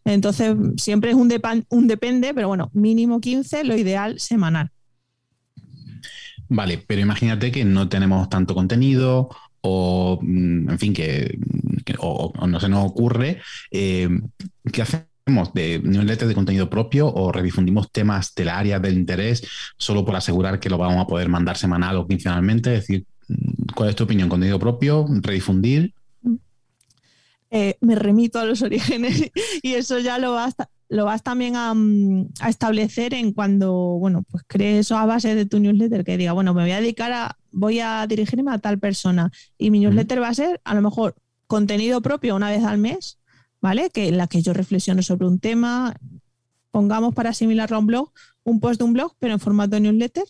Entonces, 0.05 0.55
siempre 0.77 1.11
es 1.11 1.15
un, 1.15 1.31
un 1.69 1.87
depende, 1.87 2.33
pero 2.33 2.47
bueno, 2.47 2.71
mínimo 2.73 3.19
15, 3.21 3.63
lo 3.63 3.77
ideal 3.77 4.19
semanal. 4.19 4.71
Vale, 6.49 6.83
pero 6.87 7.01
imagínate 7.01 7.51
que 7.51 7.65
no 7.65 7.89
tenemos 7.89 8.29
tanto 8.29 8.55
contenido 8.55 9.29
o, 9.61 10.19
mm, 10.21 10.69
en 10.69 10.79
fin, 10.79 10.93
que, 10.93 11.37
o, 11.99 12.33
no 12.47 12.59
se 12.59 12.69
nos 12.69 12.85
ocurre. 12.85 13.41
Eh, 13.71 14.09
¿Qué 14.71 14.81
hacemos 14.81 15.53
de 15.53 15.79
newsletters 15.83 16.29
de 16.29 16.35
contenido 16.35 16.69
propio 16.69 17.07
o 17.13 17.31
redifundimos 17.31 17.91
temas 17.91 18.33
del 18.35 18.49
área 18.49 18.79
del 18.79 18.97
interés 18.97 19.45
solo 19.77 20.05
por 20.05 20.15
asegurar 20.15 20.59
que 20.59 20.69
lo 20.69 20.77
vamos 20.77 21.03
a 21.03 21.07
poder 21.07 21.29
mandar 21.29 21.57
semanal 21.57 21.97
o 21.97 22.07
quincenalmente? 22.07 22.73
Es 22.75 22.81
decir, 22.81 23.05
¿cuál 23.75 23.89
es 23.89 23.95
tu 23.95 24.05
opinión? 24.05 24.29
¿Contenido 24.29 24.59
propio? 24.59 25.05
¿Redifundir? 25.21 25.93
Eh, 27.49 27.77
me 27.79 27.95
remito 27.95 28.39
a 28.39 28.45
los 28.45 28.61
orígenes 28.61 29.31
y 29.61 29.73
eso 29.75 29.99
ya 29.99 30.17
lo 30.17 30.33
vas, 30.33 30.55
lo 30.89 31.05
vas 31.05 31.23
también 31.23 31.53
mm, 31.53 32.29
a, 32.41 32.49
establecer 32.49 33.13
en 33.13 33.31
cuando, 33.31 33.73
bueno, 33.99 34.23
pues 34.29 34.43
crees 34.47 34.87
eso 34.87 34.97
a 34.97 35.05
base 35.05 35.33
de 35.33 35.45
tu 35.45 35.59
newsletter 35.59 36.03
que 36.03 36.17
diga, 36.17 36.33
bueno, 36.33 36.53
me 36.53 36.63
voy 36.63 36.71
a 36.71 36.81
dedicar 36.81 37.11
a, 37.13 37.37
voy 37.51 37.79
a 37.79 38.05
dirigirme 38.07 38.51
a 38.51 38.57
tal 38.57 38.79
persona 38.79 39.31
y 39.57 39.71
mi 39.71 39.79
newsletter 39.79 40.21
va 40.21 40.29
a 40.29 40.33
ser 40.33 40.59
a 40.65 40.75
lo 40.75 40.81
mejor 40.81 41.15
contenido 41.47 42.01
propio 42.01 42.35
una 42.35 42.49
vez 42.49 42.63
al 42.63 42.77
mes, 42.77 43.19
¿vale? 43.61 43.89
Que 43.89 44.09
en 44.09 44.17
la 44.17 44.27
que 44.27 44.41
yo 44.41 44.53
reflexiono 44.53 45.01
sobre 45.01 45.27
un 45.27 45.39
tema, 45.39 45.95
pongamos 46.71 47.15
para 47.15 47.31
asimilarlo 47.31 47.77
a 47.77 47.79
un 47.79 47.87
blog, 47.87 48.11
un 48.43 48.59
post 48.59 48.79
de 48.79 48.83
un 48.83 48.93
blog, 48.93 49.13
pero 49.19 49.33
en 49.33 49.39
formato 49.39 49.79
newsletter. 49.79 50.25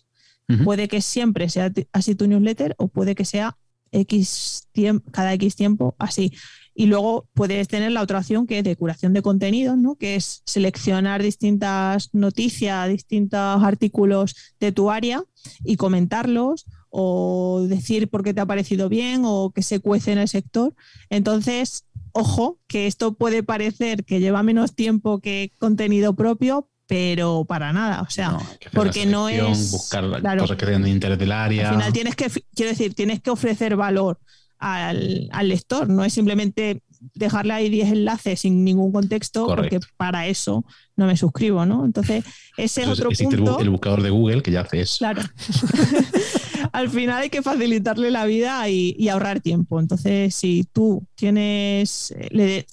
Puede 0.64 0.88
que 0.88 1.02
siempre 1.02 1.50
sea 1.50 1.70
así 1.92 2.14
tu 2.14 2.26
newsletter 2.26 2.74
o 2.78 2.88
puede 2.88 3.14
que 3.14 3.26
sea 3.26 3.58
X 3.92 4.66
tiempo, 4.72 5.10
cada 5.10 5.34
X 5.34 5.56
tiempo 5.56 5.94
así. 5.98 6.32
Y 6.74 6.86
luego 6.86 7.28
puedes 7.34 7.68
tener 7.68 7.92
la 7.92 8.00
otra 8.00 8.20
opción 8.20 8.46
que 8.46 8.58
es 8.58 8.64
de 8.64 8.76
curación 8.76 9.12
de 9.12 9.20
contenidos, 9.20 9.76
¿no? 9.76 9.96
que 9.96 10.14
es 10.16 10.42
seleccionar 10.46 11.22
distintas 11.22 12.14
noticias, 12.14 12.88
distintos 12.88 13.62
artículos 13.62 14.54
de 14.58 14.72
tu 14.72 14.90
área 14.90 15.22
y 15.64 15.76
comentarlos 15.76 16.64
o 16.90 17.66
decir 17.68 18.08
por 18.08 18.24
qué 18.24 18.34
te 18.34 18.40
ha 18.40 18.46
parecido 18.46 18.88
bien 18.88 19.22
o 19.24 19.52
que 19.54 19.62
se 19.62 19.80
cuece 19.80 20.12
en 20.12 20.18
el 20.18 20.28
sector. 20.28 20.74
Entonces, 21.10 21.84
ojo, 22.12 22.58
que 22.66 22.86
esto 22.86 23.14
puede 23.14 23.42
parecer 23.42 24.04
que 24.04 24.20
lleva 24.20 24.42
menos 24.42 24.74
tiempo 24.74 25.20
que 25.20 25.52
contenido 25.58 26.14
propio, 26.14 26.68
pero 26.86 27.44
para 27.44 27.72
nada, 27.72 28.00
o 28.00 28.10
sea, 28.10 28.38
porque 28.72 29.04
no 29.04 29.28
es 29.28 29.70
buscar 29.70 30.22
cosas 30.38 30.56
que 30.56 30.66
tengan 30.66 30.86
interés 30.86 31.18
del 31.18 31.32
área. 31.32 31.68
Al 31.68 31.76
final 31.76 31.92
tienes 31.92 32.16
que, 32.16 32.30
quiero 32.54 32.70
decir, 32.70 32.94
tienes 32.94 33.20
que 33.20 33.30
ofrecer 33.30 33.76
valor 33.76 34.18
al, 34.58 35.28
lector, 35.42 35.88
no 35.88 36.04
es 36.04 36.12
simplemente 36.12 36.82
dejarle 37.14 37.52
ahí 37.52 37.68
10 37.68 37.92
enlaces 37.92 38.40
sin 38.40 38.64
ningún 38.64 38.90
contexto, 38.90 39.46
porque 39.46 39.78
para 39.96 40.26
eso 40.26 40.64
no 40.96 41.06
me 41.06 41.16
suscribo, 41.16 41.64
¿no? 41.64 41.84
Entonces, 41.84 42.24
ese 42.56 42.82
es 42.82 42.88
otro 42.88 43.10
punto. 43.10 43.60
El, 43.60 43.70
buscador 43.70 44.02
de 44.02 44.10
Google 44.10 44.42
que 44.42 44.50
ya 44.50 44.62
hace 44.62 44.80
eso. 44.80 44.98
Claro. 44.98 45.22
Al 46.72 46.90
final 46.90 47.22
hay 47.22 47.30
que 47.30 47.42
facilitarle 47.42 48.10
la 48.10 48.24
vida 48.26 48.68
y, 48.68 49.08
ahorrar 49.08 49.40
tiempo. 49.40 49.80
Entonces, 49.80 50.34
si 50.34 50.64
tú 50.72 51.06
tienes, 51.14 52.14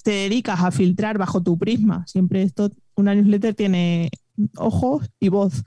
te 0.02 0.10
dedicas 0.10 0.60
a 0.60 0.70
filtrar 0.70 1.18
bajo 1.18 1.42
tu 1.42 1.58
prisma, 1.58 2.06
siempre 2.06 2.42
esto, 2.42 2.70
una 2.94 3.14
newsletter 3.14 3.54
tiene 3.54 4.10
ojos 4.56 5.08
y 5.20 5.28
voz 5.28 5.64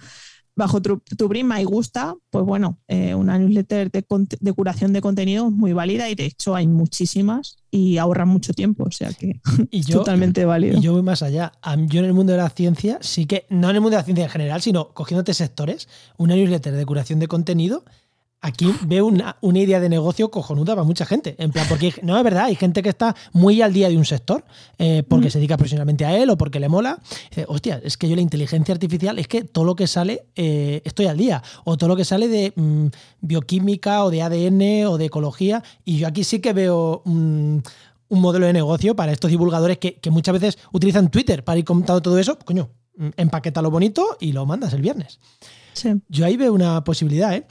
bajo 0.59 0.81
tu, 0.81 1.29
prima 1.29 1.61
y 1.61 1.63
gusta, 1.63 2.15
pues 2.29 2.43
bueno, 2.43 2.79
eh, 2.89 3.15
una 3.15 3.39
newsletter 3.39 3.89
de, 3.89 4.53
curación 4.53 4.91
de 4.91 4.99
contenido 4.99 5.47
es 5.47 5.53
muy 5.53 5.71
válida 5.71 6.09
y 6.09 6.15
de 6.15 6.25
hecho 6.25 6.53
hay 6.53 6.67
muchísimas 6.67 7.55
y 7.71 7.97
ahorran 7.97 8.27
mucho 8.27 8.53
tiempo, 8.53 8.83
o 8.83 8.91
sea 8.91 9.13
que 9.13 9.39
es 9.71 9.87
totalmente 9.87 10.43
válido. 10.43 10.77
Y 10.77 10.81
yo 10.81 10.91
voy 10.91 11.01
más 11.01 11.23
allá. 11.23 11.53
Yo 11.87 12.01
en 12.01 12.05
el 12.05 12.13
mundo 12.13 12.33
de 12.33 12.39
la 12.39 12.49
ciencia 12.49 12.97
sí 13.01 13.25
que, 13.25 13.45
no 13.49 13.69
en 13.69 13.77
el 13.77 13.81
mundo 13.81 13.95
de 13.95 14.01
la 14.01 14.03
ciencia 14.03 14.25
en 14.25 14.31
general, 14.31 14.61
sino 14.61 14.93
cogiéndote 14.93 15.33
sectores, 15.33 15.87
una 16.17 16.35
newsletter 16.35 16.75
de 16.75 16.85
curación 16.85 17.19
de 17.19 17.27
contenido 17.29 17.85
Aquí 18.41 18.73
veo 18.85 19.05
una, 19.05 19.35
idea 19.41 19.81
de 19.81 19.89
negocio 19.89 20.31
cojonuda 20.31 20.73
para 20.73 20.85
mucha 20.85 21.05
gente. 21.05 21.35
En 21.39 21.51
plan, 21.51 21.65
porque 21.67 21.93
no 22.03 22.17
es 22.17 22.23
verdad, 22.23 22.45
hay 22.45 22.55
gente 22.55 22.81
que 22.81 22.87
está 22.87 23.13
muy 23.33 23.61
al 23.61 23.73
día 23.73 23.89
de 23.89 23.97
un 23.97 24.05
sector 24.05 24.45
eh, 24.77 25.03
porque 25.05 25.27
mm. 25.27 25.31
se 25.31 25.37
dedica 25.39 25.57
profesionalmente 25.57 26.05
a 26.05 26.17
él 26.17 26.29
o 26.29 26.37
porque 26.37 26.61
le 26.61 26.69
mola. 26.69 26.99
dice, 27.29 27.45
hostia, 27.49 27.81
es 27.83 27.97
que 27.97 28.07
yo 28.07 28.15
la 28.15 28.21
inteligencia 28.21 28.73
artificial 28.73 29.19
es 29.19 29.27
que 29.27 29.43
todo 29.43 29.65
lo 29.65 29.75
que 29.75 29.87
sale 29.87 30.27
eh, 30.37 30.81
estoy 30.85 31.07
al 31.07 31.17
día. 31.17 31.43
O 31.65 31.75
todo 31.75 31.89
lo 31.89 31.97
que 31.97 32.05
sale 32.05 32.29
de 32.29 32.53
mm, 32.55 32.87
bioquímica 33.19 34.05
o 34.05 34.09
de 34.09 34.21
ADN 34.21 34.87
o 34.87 34.97
de 34.97 35.05
ecología. 35.05 35.61
Y 35.83 35.97
yo 35.97 36.07
aquí 36.07 36.23
sí 36.23 36.39
que 36.39 36.53
veo 36.53 37.01
mm, 37.03 37.57
un 38.07 38.21
modelo 38.21 38.45
de 38.45 38.53
negocio 38.53 38.95
para 38.95 39.11
estos 39.11 39.31
divulgadores 39.31 39.79
que, 39.79 39.95
que, 39.95 40.11
muchas 40.11 40.31
veces 40.39 40.57
utilizan 40.71 41.11
Twitter 41.11 41.43
para 41.43 41.59
ir 41.59 41.65
contando 41.65 42.01
todo 42.01 42.17
eso. 42.17 42.39
Coño, 42.39 42.69
empaqueta 43.17 43.61
lo 43.61 43.71
bonito 43.71 44.17
y 44.19 44.31
lo 44.31 44.45
mandas 44.45 44.71
el 44.73 44.81
viernes. 44.81 45.19
Sí. 45.73 45.89
Yo 46.09 46.25
ahí 46.25 46.37
veo 46.37 46.53
una 46.53 46.83
posibilidad, 46.83 47.33
¿eh? 47.33 47.45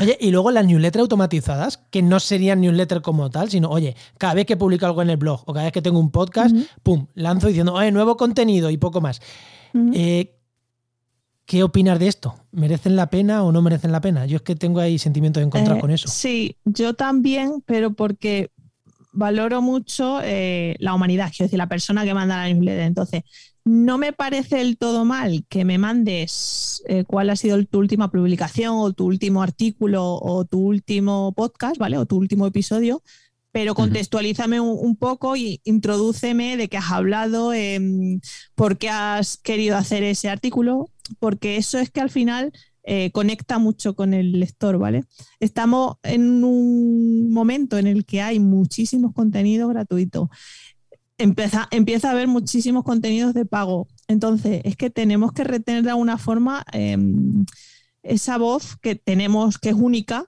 Oye, 0.00 0.16
y 0.20 0.30
luego 0.30 0.50
las 0.50 0.66
newsletters 0.66 1.02
automatizadas, 1.02 1.78
que 1.90 2.02
no 2.02 2.20
serían 2.20 2.60
newsletters 2.60 3.02
como 3.02 3.30
tal, 3.30 3.50
sino, 3.50 3.68
oye, 3.70 3.96
cada 4.18 4.34
vez 4.34 4.46
que 4.46 4.56
publico 4.56 4.86
algo 4.86 5.02
en 5.02 5.10
el 5.10 5.16
blog 5.16 5.42
o 5.46 5.52
cada 5.52 5.64
vez 5.64 5.72
que 5.72 5.82
tengo 5.82 5.98
un 5.98 6.10
podcast, 6.10 6.54
pum, 6.82 7.06
lanzo 7.14 7.48
diciendo, 7.48 7.74
oye, 7.74 7.90
nuevo 7.90 8.16
contenido 8.16 8.70
y 8.70 8.76
poco 8.76 9.00
más. 9.00 9.20
Eh, 9.92 10.36
¿Qué 11.46 11.62
opinas 11.62 11.98
de 11.98 12.08
esto? 12.08 12.34
¿Merecen 12.52 12.96
la 12.96 13.10
pena 13.10 13.42
o 13.42 13.52
no 13.52 13.60
merecen 13.60 13.92
la 13.92 14.00
pena? 14.00 14.24
Yo 14.24 14.36
es 14.36 14.42
que 14.42 14.56
tengo 14.56 14.80
ahí 14.80 14.98
sentimientos 14.98 15.40
de 15.40 15.46
encontrar 15.46 15.76
eh, 15.76 15.80
con 15.80 15.90
eso. 15.90 16.08
Sí, 16.08 16.56
yo 16.64 16.94
también, 16.94 17.62
pero 17.66 17.92
porque 17.92 18.50
valoro 19.12 19.60
mucho 19.60 20.20
eh, 20.22 20.74
la 20.78 20.94
humanidad, 20.94 21.30
quiero 21.30 21.46
decir, 21.46 21.58
la 21.58 21.68
persona 21.68 22.04
que 22.04 22.14
manda 22.14 22.36
la 22.36 22.48
newsletter. 22.48 22.80
Entonces, 22.80 23.22
no 23.64 23.96
me 23.96 24.12
parece 24.12 24.56
del 24.56 24.76
todo 24.76 25.04
mal 25.04 25.46
que 25.48 25.64
me 25.64 25.78
mandes 25.78 26.82
eh, 26.86 27.04
cuál 27.04 27.30
ha 27.30 27.36
sido 27.36 27.62
tu 27.64 27.78
última 27.78 28.10
publicación 28.10 28.74
o 28.76 28.92
tu 28.92 29.06
último 29.06 29.42
artículo 29.42 30.18
o 30.20 30.44
tu 30.44 30.58
último 30.60 31.32
podcast, 31.32 31.78
¿vale? 31.78 31.96
O 31.96 32.04
tu 32.04 32.16
último 32.16 32.46
episodio, 32.46 33.02
pero 33.52 33.74
contextualízame 33.74 34.60
un, 34.60 34.96
poco 34.96 35.36
y 35.36 35.60
introdúceme 35.64 36.56
de 36.56 36.68
qué 36.68 36.76
has 36.76 36.90
hablado, 36.90 37.54
eh, 37.54 37.80
por 38.54 38.76
qué 38.78 38.90
has 38.90 39.38
querido 39.38 39.76
hacer 39.76 40.02
ese 40.02 40.28
artículo, 40.28 40.90
porque 41.18 41.56
eso 41.56 41.78
es 41.78 41.90
que 41.90 42.00
al 42.00 42.10
final 42.10 42.52
eh, 42.82 43.10
conecta 43.12 43.58
mucho 43.58 43.94
con 43.94 44.12
el 44.12 44.40
lector, 44.40 44.76
¿vale? 44.76 45.04
Estamos 45.40 45.96
en 46.02 46.44
un 46.44 47.32
momento 47.32 47.78
en 47.78 47.86
el 47.86 48.04
que 48.04 48.20
hay 48.20 48.40
muchísimos 48.40 49.14
contenidos 49.14 49.70
gratuitos 49.70 50.28
empieza, 51.18 51.68
empieza 51.70 52.08
a 52.08 52.12
haber 52.12 52.28
muchísimos 52.28 52.84
contenidos 52.84 53.34
de 53.34 53.46
pago. 53.46 53.88
Entonces, 54.08 54.60
es 54.64 54.76
que 54.76 54.90
tenemos 54.90 55.32
que 55.32 55.44
retener 55.44 55.82
de 55.82 55.90
alguna 55.90 56.18
forma 56.18 56.64
em, 56.72 57.44
esa 58.02 58.38
voz 58.38 58.76
que 58.80 58.94
tenemos, 58.94 59.58
que 59.58 59.70
es 59.70 59.74
única, 59.74 60.26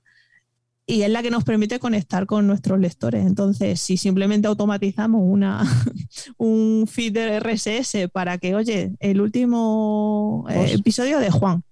y 0.89 1.03
es 1.03 1.11
la 1.11 1.21
que 1.21 1.33
nos 1.33 1.43
permite 1.43 1.81
conectar 1.81 2.27
con 2.27 2.47
nuestros 2.47 2.79
lectores. 2.79 3.27
Entonces, 3.27 3.81
si 3.81 3.97
simplemente 3.97 4.47
automatizamos 4.47 5.21
una, 5.25 5.65
un 6.39 6.87
feed 6.89 7.13
de 7.13 7.41
RSS 7.41 8.09
para 8.13 8.39
que, 8.39 8.55
oye, 8.55 8.93
el 9.01 9.21
último 9.21 10.47
eh, 10.49 10.75
episodio 10.75 11.19
de 11.19 11.31
Juan, 11.31 11.65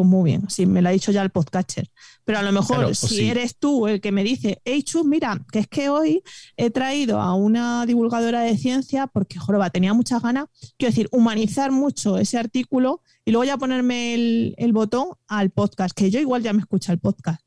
pues 0.00 0.08
muy 0.08 0.30
bien, 0.30 0.48
si 0.48 0.64
me 0.64 0.80
lo 0.80 0.88
ha 0.88 0.92
dicho 0.92 1.12
ya 1.12 1.20
el 1.20 1.28
podcaster. 1.28 1.90
Pero 2.24 2.38
a 2.38 2.42
lo 2.42 2.52
mejor 2.52 2.94
si 2.96 3.28
eres 3.28 3.56
tú 3.58 3.86
el 3.86 4.00
que 4.00 4.12
me 4.12 4.24
dice, 4.24 4.62
hey 4.64 4.82
Chus, 4.82 5.04
mira, 5.04 5.44
que 5.52 5.58
es 5.58 5.68
que 5.68 5.90
hoy 5.90 6.22
he 6.56 6.70
traído 6.70 7.20
a 7.20 7.34
una 7.34 7.84
divulgadora 7.84 8.40
de 8.40 8.56
ciencia 8.56 9.06
porque, 9.08 9.38
joroba, 9.38 9.68
tenía 9.68 9.92
muchas 9.92 10.22
ganas, 10.22 10.46
quiero 10.78 10.90
decir, 10.90 11.08
humanizar 11.12 11.70
mucho 11.70 12.16
ese 12.16 12.38
artículo 12.38 13.02
y 13.26 13.30
luego 13.30 13.44
ya 13.44 13.58
ponerme 13.58 14.14
el, 14.14 14.72
botón 14.72 15.08
al 15.28 15.50
podcast, 15.50 15.94
que 15.94 16.10
yo 16.10 16.18
igual 16.18 16.42
ya 16.42 16.54
me 16.54 16.60
escucha 16.60 16.92
el 16.92 16.98
podcast. 16.98 17.42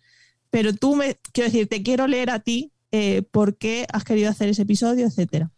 Pero 0.52 0.76
tú 0.76 0.96
me, 0.96 1.18
quiero 1.32 1.50
decir, 1.50 1.68
te 1.68 1.82
quiero 1.82 2.06
leer 2.06 2.30
a 2.30 2.38
ti 2.38 2.72
eh, 2.92 3.24
por 3.32 3.58
qué 3.58 3.88
has 3.92 4.04
querido 4.04 4.30
hacer 4.30 4.50
ese 4.50 4.62
episodio, 4.62 5.08
etcétera 5.08 5.53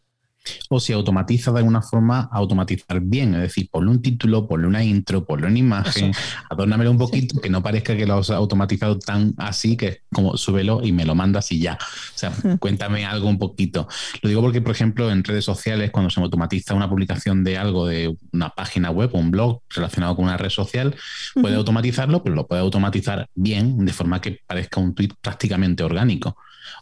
o 0.70 0.80
si 0.80 0.94
automatiza 0.94 1.52
de 1.52 1.60
alguna 1.60 1.82
forma, 1.82 2.30
automatizar 2.32 3.00
bien, 3.02 3.36
es 3.36 3.42
decir, 3.42 3.70
ponle 3.70 3.92
un 3.92 4.02
título, 4.02 4.48
ponle 4.48 4.68
una 4.68 4.84
intro, 4.84 5.26
ponle 5.26 5.48
una 5.48 5.60
imagen, 5.60 6.12
adórnamelo 6.50 6.92
un 6.92 6.98
poquito, 6.98 7.40
que 7.42 7.50
no 7.50 7.62
parezca 7.62 7.96
que 7.96 8.06
lo 8.06 8.16
has 8.16 8.30
automatizado 8.30 9.00
tan 9.00 9.34
así 9.38 9.78
que 9.78 9.88
es 9.88 10.02
como 10.12 10.38
súbelo 10.38 10.82
y 10.84 10.92
me 10.92 11.06
lo 11.06 11.16
mandas 11.16 11.52
y 11.52 11.60
ya. 11.60 11.74
O 11.74 12.18
sea, 12.18 12.32
cuéntame 12.60 13.06
algo 13.06 13.28
un 13.28 13.38
poquito. 13.38 13.88
Lo 14.22 14.30
digo 14.30 14.42
porque, 14.42 14.62
por 14.62 14.72
ejemplo, 14.72 15.12
en 15.12 15.24
redes 15.24 15.46
sociales, 15.46 15.92
cuando 15.92 16.10
se 16.10 16.20
automatiza 16.20 16.74
una 16.74 16.90
publicación 16.90 17.44
de 17.44 17.58
algo 17.58 17.88
de 17.88 18.16
una 18.32 18.50
página 18.50 18.92
web 18.92 19.12
o 19.14 19.20
un 19.20 19.32
blog 19.32 19.62
relacionado 19.70 20.16
con 20.16 20.26
una 20.26 20.38
red 20.38 20.50
social, 20.50 20.96
puede 21.34 21.56
automatizarlo, 21.56 22.24
pero 22.24 22.36
lo 22.36 22.48
puede 22.48 22.62
automatizar 22.62 23.30
bien, 23.36 23.86
de 23.86 23.94
forma 23.94 24.22
que 24.22 24.40
parezca 24.46 24.80
un 24.80 24.94
tweet 24.94 25.12
prácticamente 25.22 25.84
orgánico 25.84 26.38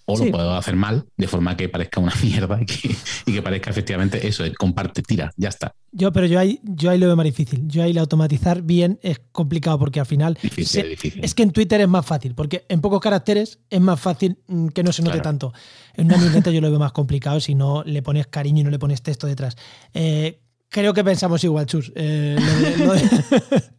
o 0.06 0.18
lo 0.18 0.32
puedo 0.32 0.56
hacer 0.56 0.76
mal, 0.76 1.06
de 1.18 1.28
forma 1.28 1.58
que 1.58 1.70
parezca 1.70 2.00
una 2.00 2.14
mierda 2.24 2.60
y 2.62 3.34
que, 3.34 3.42
parezca 3.42 3.70
efectivamente 3.70 4.28
eso, 4.28 4.44
comparte, 4.58 5.02
tira, 5.02 5.32
ya 5.38 5.50
está. 5.50 5.76
Yo, 5.92 6.12
pero 6.12 6.26
yo 6.26 6.40
ahí, 6.40 6.60
yo 6.64 6.90
ahí 6.90 6.98
lo 6.98 7.08
veo 7.08 7.16
más 7.16 7.26
difícil. 7.26 7.68
Yo 7.68 7.84
ahí 7.84 7.92
el 7.92 7.98
automatizar 8.00 8.64
bien 8.64 9.00
es 9.04 9.22
complicado 9.32 9.78
porque 9.78 10.00
al 10.00 10.06
final 10.06 10.38
es 10.42 11.36
que 11.36 11.44
en 11.44 11.52
Twitter 11.52 11.82
es 11.82 11.88
más 11.88 12.06
fácil, 12.06 12.34
porque 12.34 12.66
en 12.68 12.82
pocos 12.82 13.00
caracteres 13.00 13.60
es 13.70 13.82
más 13.82 14.00
fácil 14.00 14.38
mm, 14.48 14.70
que 14.70 14.84
no 14.84 14.92
se 14.92 15.04
note 15.04 15.20
tanto. 15.20 15.54
En 15.94 16.08
una 16.08 16.18
newsletter 16.18 16.52
yo 16.52 16.62
lo 16.62 16.70
veo 16.70 16.80
más 16.80 16.92
complicado 16.92 17.40
si 17.40 17.54
no 17.54 17.84
le 17.84 18.02
pones 18.02 18.28
cariño 18.28 18.62
y 18.62 18.64
no 18.64 18.72
le 18.72 18.80
pones 18.80 19.04
texto 19.04 19.28
detrás. 19.28 19.56
Eh, 19.94 20.40
creo 20.70 20.94
que 20.94 21.04
pensamos 21.04 21.44
igual, 21.44 21.68
Chus. 21.68 21.92
Eh, 21.96 22.36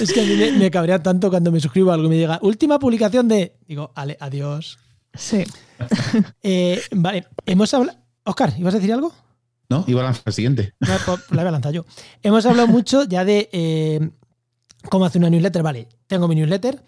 es 0.00 0.12
que 0.12 0.20
a 0.20 0.24
mí 0.24 0.58
me, 0.58 0.70
cabrea 0.70 1.02
tanto 1.02 1.28
cuando 1.28 1.50
me 1.50 1.60
suscribo 1.60 1.90
a 1.90 1.94
algo 1.94 2.06
y 2.06 2.10
me 2.10 2.16
llega 2.16 2.38
última 2.42 2.78
publicación 2.78 3.28
de. 3.28 3.56
Digo, 3.66 3.92
ale, 3.94 4.16
adiós. 4.20 4.78
Sí. 5.18 5.44
Eh, 6.42 6.82
vale, 6.90 7.26
hemos 7.46 7.72
hablado. 7.72 7.98
Oscar, 8.24 8.52
¿ibas 8.58 8.74
a 8.74 8.78
decir 8.78 8.92
algo? 8.92 9.12
¿No? 9.68 9.84
Iba 9.86 10.00
a 10.00 10.04
lanzar 10.04 10.24
el 10.26 10.32
siguiente. 10.32 10.74
La, 10.80 10.98
pues, 10.98 11.20
la 11.30 11.42
voy 11.42 11.48
a 11.48 11.52
lanzar 11.52 11.72
yo. 11.72 11.84
Hemos 12.22 12.44
hablado 12.46 12.66
mucho 12.66 13.04
ya 13.04 13.24
de 13.24 13.48
eh, 13.52 14.10
cómo 14.90 15.04
hacer 15.04 15.20
una 15.20 15.30
newsletter. 15.30 15.62
Vale, 15.62 15.88
tengo 16.08 16.26
mi 16.26 16.34
newsletter, 16.34 16.82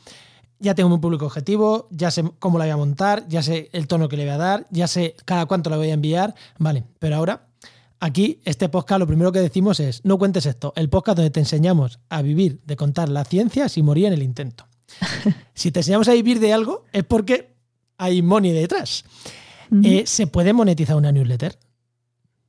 ya 0.59 0.75
tengo 0.75 0.89
mi 0.89 0.99
público 0.99 1.27
objetivo, 1.27 1.87
ya 1.93 2.11
sé 2.11 2.25
cómo 2.41 2.59
la 2.59 2.65
voy 2.65 2.73
a 2.73 2.77
montar, 2.77 3.29
ya 3.29 3.45
sé 3.45 3.71
el 3.73 3.87
tono 3.87 4.09
que 4.09 4.17
le 4.17 4.25
voy 4.25 4.33
a 4.33 4.39
dar, 4.39 4.67
ya 4.71 4.89
sé 4.89 5.15
cada 5.25 5.47
cuánto 5.47 5.71
la 5.71 5.77
voy 5.77 5.91
a 5.91 5.95
enviar. 5.95 6.35
Vale, 6.59 6.83
pero 6.99 7.15
ahora, 7.15 7.47
aquí, 8.01 8.41
este 8.45 8.69
podcast, 8.69 8.99
lo 8.99 9.07
primero 9.07 9.31
que 9.31 9.41
decimos 9.41 9.79
es: 9.79 10.05
no 10.05 10.19
cuentes 10.19 10.47
esto. 10.47 10.73
El 10.75 10.89
podcast 10.89 11.17
donde 11.17 11.31
te 11.31 11.41
enseñamos 11.41 12.01
a 12.09 12.23
vivir 12.23 12.61
de 12.65 12.75
contar 12.75 13.09
la 13.09 13.25
ciencia 13.25 13.69
sin 13.69 13.85
morir 13.85 14.07
en 14.07 14.15
el 14.15 14.23
intento. 14.23 14.67
si 15.55 15.71
te 15.71 15.81
enseñamos 15.81 16.09
a 16.09 16.13
vivir 16.13 16.41
de 16.41 16.53
algo, 16.53 16.87
es 16.93 17.05
porque 17.05 17.50
hay 18.01 18.23
money 18.23 18.53
detrás. 18.53 19.05
Eh, 19.85 20.03
¿Se 20.07 20.27
puede 20.27 20.53
monetizar 20.53 20.97
una 20.97 21.13
newsletter? 21.13 21.57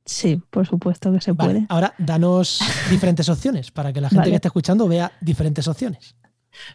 sí, 0.04 0.42
por 0.50 0.66
supuesto 0.66 1.12
que 1.12 1.20
se 1.20 1.30
Vale, 1.30 1.52
puede. 1.52 1.66
ahora 1.68 1.94
danos 1.98 2.58
diferentes 2.90 3.28
opciones 3.28 3.70
para 3.70 3.92
que 3.92 4.00
la 4.00 4.08
gente 4.08 4.18
Vale. 4.22 4.30
que 4.30 4.36
esté 4.36 4.48
escuchando 4.48 4.88
vea 4.88 5.12
diferentes 5.20 5.68
opciones. 5.68 6.16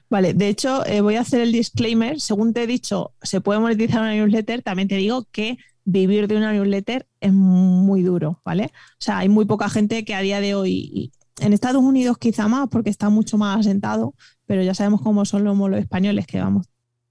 Vale, 0.09 0.33
de 0.33 0.47
hecho, 0.47 0.85
eh, 0.85 1.01
voy 1.01 1.15
a 1.15 1.21
hacer 1.21 1.41
el 1.41 1.51
disclaimer. 1.51 2.21
Según 2.21 2.53
te 2.53 2.63
he 2.63 2.67
dicho, 2.67 3.11
se 3.21 3.41
puede 3.41 3.59
monetizar 3.59 4.01
una 4.01 4.13
newsletter. 4.13 4.61
También 4.61 4.87
te 4.87 4.95
digo 4.95 5.25
que 5.31 5.57
vivir 5.83 6.27
de 6.27 6.37
una 6.37 6.53
newsletter 6.53 7.05
es 7.19 7.33
muy 7.33 8.01
duro, 8.01 8.41
¿vale? 8.45 8.71
O 8.93 8.99
sea, 8.99 9.17
hay 9.19 9.29
muy 9.29 9.45
poca 9.45 9.69
gente 9.69 10.05
que 10.05 10.15
a 10.15 10.21
día 10.21 10.39
de 10.39 10.55
hoy, 10.55 11.11
en 11.39 11.51
Estados 11.53 11.83
Unidos 11.83 12.17
quizá 12.17 12.47
más, 12.47 12.69
porque 12.69 12.89
está 12.89 13.09
mucho 13.09 13.37
más 13.37 13.59
asentado, 13.59 14.13
pero 14.45 14.63
ya 14.63 14.73
sabemos 14.73 15.01
cómo 15.01 15.25
son 15.25 15.43
los, 15.43 15.57
los 15.57 15.79
españoles 15.79 16.25
que 16.27 16.39
vamos 16.39 16.65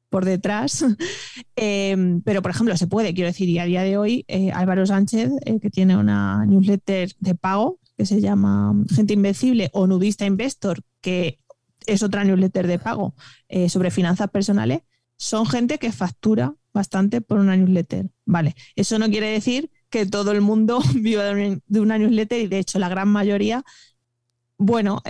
por 0.09 0.25
detrás. 0.25 0.85
Eh, 1.59 2.21
pero, 2.25 2.43
por 2.43 2.51
ejemplo, 2.51 2.77
se 2.77 2.87
puede, 2.87 3.15
quiero 3.15 3.29
decir, 3.29 3.49
y 3.49 3.59
a 3.59 3.65
día 3.65 3.83
de 3.83 3.97
hoy, 3.97 4.27
eh, 4.29 4.53
Álvaro 4.53 4.85
Sánchez, 4.85 5.31
eh, 5.47 5.59
que 5.59 5.71
tiene 5.71 5.97
una 5.97 6.45
newsletter 6.45 7.13
de 7.19 7.35
pago 7.35 7.81
que 7.97 8.05
se 8.05 8.21
llama 8.21 8.75
Gente 8.95 9.15
Invencible 9.15 9.71
o 9.73 9.87
Nudista 9.87 10.27
Investor, 10.27 10.83
que 11.01 11.39
es 11.87 12.03
otra 12.03 12.25
newsletter 12.25 12.67
de 12.67 12.79
pago 12.79 13.15
eh, 13.49 13.71
sobre 13.71 13.91
finanzas 13.91 14.29
personales, 14.29 14.81
son 15.17 15.47
gente 15.47 15.79
que 15.79 15.93
factura 15.93 16.55
bastante 16.75 17.23
por 17.23 17.39
una 17.39 17.57
newsletter. 17.57 18.11
Vale, 18.27 18.55
eso 18.75 18.99
no 18.99 19.09
quiere 19.09 19.29
decir 19.31 19.71
que 19.89 20.05
todo 20.05 20.33
el 20.33 20.43
mundo 20.43 20.83
viva 20.95 21.25
de 21.25 21.81
una, 21.81 21.97
newsletter 21.97 22.43
y 22.43 22.49
de 22.49 22.59
hecho 22.59 22.79
la 22.79 22.91
gran 22.91 23.09
mayoría, 23.09 23.65
bueno, 24.59 25.01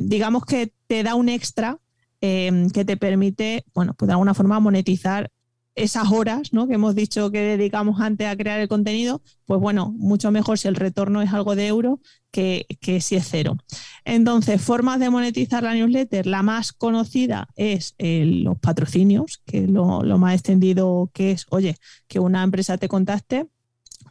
digamos 0.00 0.44
que 0.44 0.74
te 0.86 1.02
da 1.02 1.14
un 1.14 1.30
extra 1.30 1.78
eh, 2.26 2.68
que 2.72 2.86
te 2.86 2.96
permite, 2.96 3.66
bueno, 3.74 3.92
pues 3.92 4.06
de 4.06 4.12
alguna 4.14 4.32
forma 4.32 4.58
monetizar 4.58 5.30
esas 5.74 6.10
horas 6.10 6.54
¿no? 6.54 6.66
que 6.66 6.74
hemos 6.74 6.94
dicho 6.94 7.30
que 7.30 7.40
dedicamos 7.40 8.00
antes 8.00 8.26
a 8.26 8.34
crear 8.34 8.60
el 8.60 8.68
contenido, 8.68 9.20
pues 9.44 9.60
bueno, 9.60 9.92
mucho 9.98 10.30
mejor 10.30 10.58
si 10.58 10.66
el 10.68 10.74
retorno 10.74 11.20
es 11.20 11.34
algo 11.34 11.54
de 11.54 11.66
euro 11.66 12.00
que, 12.30 12.64
que 12.80 13.02
si 13.02 13.16
es 13.16 13.28
cero. 13.28 13.58
Entonces, 14.06 14.62
formas 14.62 15.00
de 15.00 15.10
monetizar 15.10 15.64
la 15.64 15.74
newsletter, 15.74 16.26
la 16.26 16.42
más 16.42 16.72
conocida 16.72 17.48
es 17.56 17.94
eh, 17.98 18.24
los 18.24 18.58
patrocinios, 18.58 19.42
que 19.44 19.64
es 19.64 19.68
lo, 19.68 20.02
lo 20.02 20.16
más 20.16 20.32
extendido 20.32 21.10
que 21.12 21.32
es, 21.32 21.44
oye, 21.50 21.76
que 22.08 22.20
una 22.20 22.42
empresa 22.42 22.78
te 22.78 22.88
contacte 22.88 23.46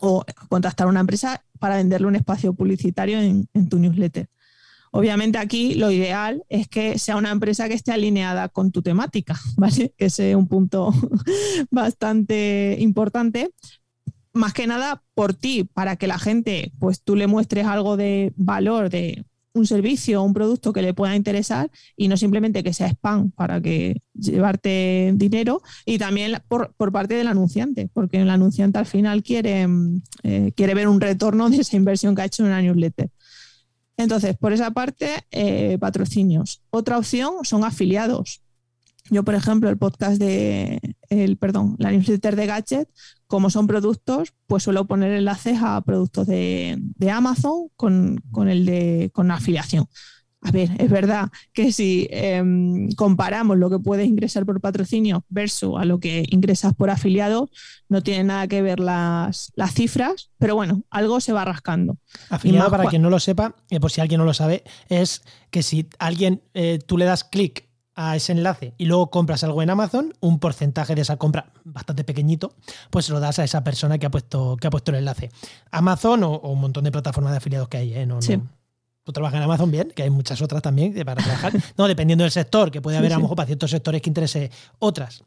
o 0.01 0.23
contactar 0.49 0.85
a 0.85 0.89
una 0.91 0.99
empresa 0.99 1.43
para 1.57 1.77
venderle 1.77 2.05
un 2.05 2.15
espacio 2.15 2.53
publicitario 2.53 3.19
en, 3.19 3.47
en 3.55 3.69
tu 3.69 3.79
newsletter. 3.79 4.29
Obviamente 4.95 5.39
aquí 5.39 5.73
lo 5.73 5.89
ideal 5.89 6.43
es 6.49 6.67
que 6.67 6.99
sea 6.99 7.17
una 7.17 7.31
empresa 7.31 7.67
que 7.67 7.73
esté 7.73 7.91
alineada 7.91 8.47
con 8.47 8.71
tu 8.71 8.83
temática, 8.83 9.35
¿vale? 9.57 9.91
Que 9.97 10.05
ese 10.05 10.29
es 10.29 10.35
un 10.35 10.47
punto 10.47 10.93
bastante 11.71 12.77
importante. 12.79 13.49
Más 14.33 14.53
que 14.53 14.67
nada 14.67 15.01
por 15.15 15.33
ti, 15.33 15.63
para 15.63 15.95
que 15.95 16.05
la 16.05 16.19
gente, 16.19 16.73
pues 16.77 17.01
tú 17.01 17.15
le 17.15 17.25
muestres 17.25 17.65
algo 17.65 17.97
de 17.97 18.33
valor, 18.35 18.91
de 18.91 19.25
un 19.53 19.65
servicio 19.65 20.21
o 20.21 20.25
un 20.25 20.33
producto 20.33 20.73
que 20.73 20.83
le 20.83 20.93
pueda 20.93 21.15
interesar 21.15 21.71
y 21.97 22.07
no 22.07 22.15
simplemente 22.15 22.63
que 22.63 22.73
sea 22.73 22.87
spam 22.87 23.31
para 23.31 23.61
que 23.61 23.99
llevarte 24.13 25.11
dinero 25.15 25.63
y 25.85 25.97
también 25.97 26.39
por, 26.47 26.73
por 26.75 26.91
parte 26.91 27.15
del 27.15 27.27
anunciante, 27.27 27.89
porque 27.93 28.21
el 28.21 28.29
anunciante 28.29 28.77
al 28.77 28.85
final 28.85 29.23
quiere, 29.23 29.67
eh, 30.21 30.51
quiere 30.55 30.75
ver 30.75 30.87
un 30.87 31.01
retorno 31.01 31.49
de 31.49 31.57
esa 31.57 31.77
inversión 31.77 32.15
que 32.15 32.21
ha 32.21 32.25
hecho 32.25 32.43
en 32.43 32.49
una 32.49 32.61
newsletter. 32.61 33.09
Entonces, 33.97 34.35
por 34.37 34.53
esa 34.53 34.71
parte, 34.71 35.25
eh, 35.31 35.77
patrocinios. 35.79 36.61
Otra 36.69 36.97
opción 36.97 37.35
son 37.43 37.63
afiliados. 37.63 38.41
Yo, 39.09 39.23
por 39.23 39.35
ejemplo, 39.35 39.69
el 39.69 39.77
podcast 39.77 40.17
de, 40.17 40.79
el, 41.09 41.37
perdón, 41.37 41.75
la 41.77 41.91
newsletter 41.91 42.35
de 42.35 42.45
Gadget, 42.45 42.89
como 43.27 43.49
son 43.49 43.67
productos, 43.67 44.33
pues 44.47 44.63
suelo 44.63 44.85
poner 44.85 45.11
enlaces 45.11 45.59
a 45.61 45.81
productos 45.81 46.25
de, 46.27 46.77
de 46.79 47.11
Amazon 47.11 47.67
con, 47.75 48.21
con, 48.31 48.47
el 48.47 48.65
de, 48.65 49.11
con 49.13 49.29
afiliación. 49.29 49.87
A 50.45 50.51
ver, 50.51 50.69
es 50.77 50.89
verdad 50.89 51.29
que 51.53 51.71
si 51.71 52.07
eh, 52.11 52.43
comparamos 52.95 53.57
lo 53.57 53.69
que 53.69 53.79
puedes 53.79 54.07
ingresar 54.07 54.45
por 54.45 54.59
patrocinio 54.61 55.23
versus 55.29 55.79
a 55.79 55.85
lo 55.85 55.99
que 55.99 56.25
ingresas 56.29 56.73
por 56.73 56.89
afiliado, 56.89 57.49
no 57.89 58.01
tiene 58.03 58.25
nada 58.25 58.47
que 58.47 58.61
ver 58.61 58.79
las, 58.79 59.51
las 59.55 59.73
cifras, 59.73 60.31
pero 60.37 60.55
bueno, 60.55 60.83
algo 60.89 61.19
se 61.21 61.31
va 61.33 61.45
rascando. 61.45 61.97
Afiliado, 62.29 62.69
para 62.69 62.89
quien 62.89 63.01
no 63.01 63.09
lo 63.09 63.19
sepa, 63.19 63.55
eh, 63.69 63.79
por 63.79 63.91
si 63.91 64.01
alguien 64.01 64.19
no 64.19 64.25
lo 64.25 64.33
sabe, 64.33 64.63
es 64.89 65.23
que 65.49 65.63
si 65.63 65.87
alguien, 65.99 66.41
eh, 66.53 66.79
tú 66.85 66.97
le 66.97 67.05
das 67.05 67.23
clic 67.23 67.69
a 67.95 68.15
ese 68.15 68.31
enlace 68.31 68.73
y 68.79 68.85
luego 68.85 69.11
compras 69.11 69.43
algo 69.43 69.61
en 69.61 69.69
Amazon, 69.69 70.13
un 70.19 70.39
porcentaje 70.39 70.95
de 70.95 71.01
esa 71.03 71.17
compra 71.17 71.53
bastante 71.63 72.03
pequeñito, 72.03 72.55
pues 72.89 73.07
lo 73.09 73.19
das 73.19 73.37
a 73.39 73.43
esa 73.43 73.63
persona 73.63 73.97
que 73.99 74.07
ha 74.07 74.11
puesto, 74.11 74.57
que 74.57 74.65
ha 74.67 74.71
puesto 74.71 74.91
el 74.91 74.97
enlace. 74.97 75.29
Amazon 75.71 76.23
o, 76.23 76.31
o 76.33 76.51
un 76.51 76.59
montón 76.59 76.83
de 76.85 76.91
plataformas 76.91 77.31
de 77.33 77.37
afiliados 77.37 77.69
que 77.69 77.77
hay, 77.77 77.93
¿eh? 77.93 78.05
No, 78.05 78.21
Sí. 78.21 78.35
no- 78.37 78.49
Tú 79.03 79.11
trabajas 79.11 79.37
en 79.37 79.43
Amazon 79.43 79.69
bien, 79.69 79.91
que 79.95 80.03
hay 80.03 80.09
muchas 80.09 80.41
otras 80.41 80.61
también 80.61 80.93
para 81.05 81.21
trabajar. 81.21 81.51
No, 81.77 81.87
dependiendo 81.87 82.23
del 82.23 82.31
sector, 82.31 82.71
que 82.71 82.81
puede 82.81 82.95
Sí, 82.95 82.99
haber 82.99 83.13
a 83.13 83.15
lo 83.17 83.21
mejor 83.23 83.35
para 83.35 83.47
ciertos 83.47 83.69
sectores 83.71 84.01
que 84.01 84.09
interese 84.09 84.49
otras. 84.79 85.23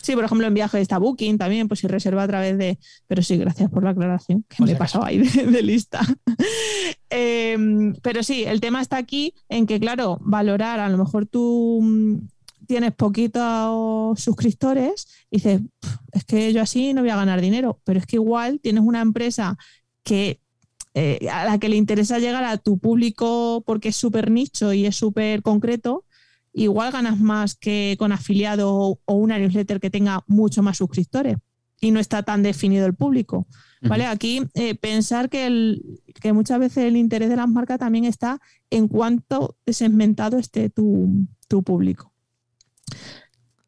Sí, 0.00 0.14
por 0.14 0.24
ejemplo, 0.24 0.46
en 0.46 0.54
viajes 0.54 0.80
está 0.80 0.98
Booking 0.98 1.36
también, 1.38 1.66
pues 1.68 1.80
si 1.80 1.88
reserva 1.88 2.22
a 2.22 2.28
través 2.28 2.56
de. 2.56 2.78
Pero 3.08 3.22
sí, 3.22 3.36
gracias 3.36 3.68
por 3.70 3.82
la 3.82 3.90
aclaración, 3.90 4.44
que 4.48 4.62
me 4.62 4.72
he 4.72 4.76
pasado 4.76 5.04
ahí 5.04 5.18
de, 5.18 5.46
de 5.46 5.62
lista. 5.62 6.00
Em, 7.10 7.94
pero 8.02 8.22
sí, 8.22 8.44
el 8.44 8.60
tema 8.60 8.82
está 8.82 8.98
aquí 8.98 9.34
en 9.48 9.66
que, 9.66 9.80
claro, 9.80 10.18
valorar, 10.20 10.78
a 10.78 10.88
lo 10.90 10.98
mejor 10.98 11.24
tú 11.26 11.80
mm, 11.82 12.16
tienes 12.66 12.92
poquitos 12.92 14.20
suscriptores 14.20 15.06
y 15.30 15.36
dices, 15.38 15.62
"Pf, 15.80 15.96
es 16.12 16.24
que 16.24 16.52
yo 16.52 16.60
así 16.60 16.92
no 16.92 17.00
voy 17.00 17.08
a 17.10 17.16
ganar 17.16 17.40
dinero, 17.40 17.80
pero 17.84 17.98
es 17.98 18.06
que 18.06 18.16
igual 18.16 18.60
tienes 18.60 18.82
una 18.84 19.00
empresa 19.00 19.56
que 20.02 20.40
eh, 20.98 21.28
a 21.30 21.44
la 21.44 21.58
que 21.58 21.68
le 21.68 21.76
interesa 21.76 22.18
llegar 22.18 22.44
a 22.44 22.56
tu 22.58 22.78
público 22.78 23.62
porque 23.66 23.90
es 23.90 23.96
súper 23.96 24.30
nicho 24.30 24.72
y 24.72 24.84
es 24.86 24.96
súper 24.96 25.42
concreto, 25.42 26.04
igual 26.52 26.90
ganas 26.92 27.18
más 27.20 27.54
que 27.54 27.96
con 27.98 28.10
afiliado 28.12 28.74
o, 28.74 29.00
o 29.04 29.14
una 29.14 29.38
newsletter 29.38 29.78
que 29.80 29.90
tenga 29.90 30.24
mucho 30.26 30.62
más 30.62 30.76
suscriptores 30.78 31.36
y 31.80 31.90
no 31.92 32.00
está 32.00 32.22
tan 32.24 32.42
definido 32.42 32.86
el 32.86 32.94
público. 32.94 33.46
¿vale? 33.90 34.06
Aquí 34.06 34.42
eh, 34.54 34.74
pensar 34.74 35.28
que, 35.30 35.46
el- 35.46 36.00
que 36.20 36.32
muchas 36.32 36.58
veces 36.58 36.84
el 36.84 36.96
interés 36.96 37.28
de 37.28 37.36
las 37.36 37.48
marcas 37.48 37.78
también 37.78 38.04
está 38.04 38.40
en 38.70 38.88
cuánto 38.88 39.56
segmentado 39.66 40.36
esté 40.38 40.68
tu, 40.70 41.08
tu 41.46 41.62
público. 41.62 42.12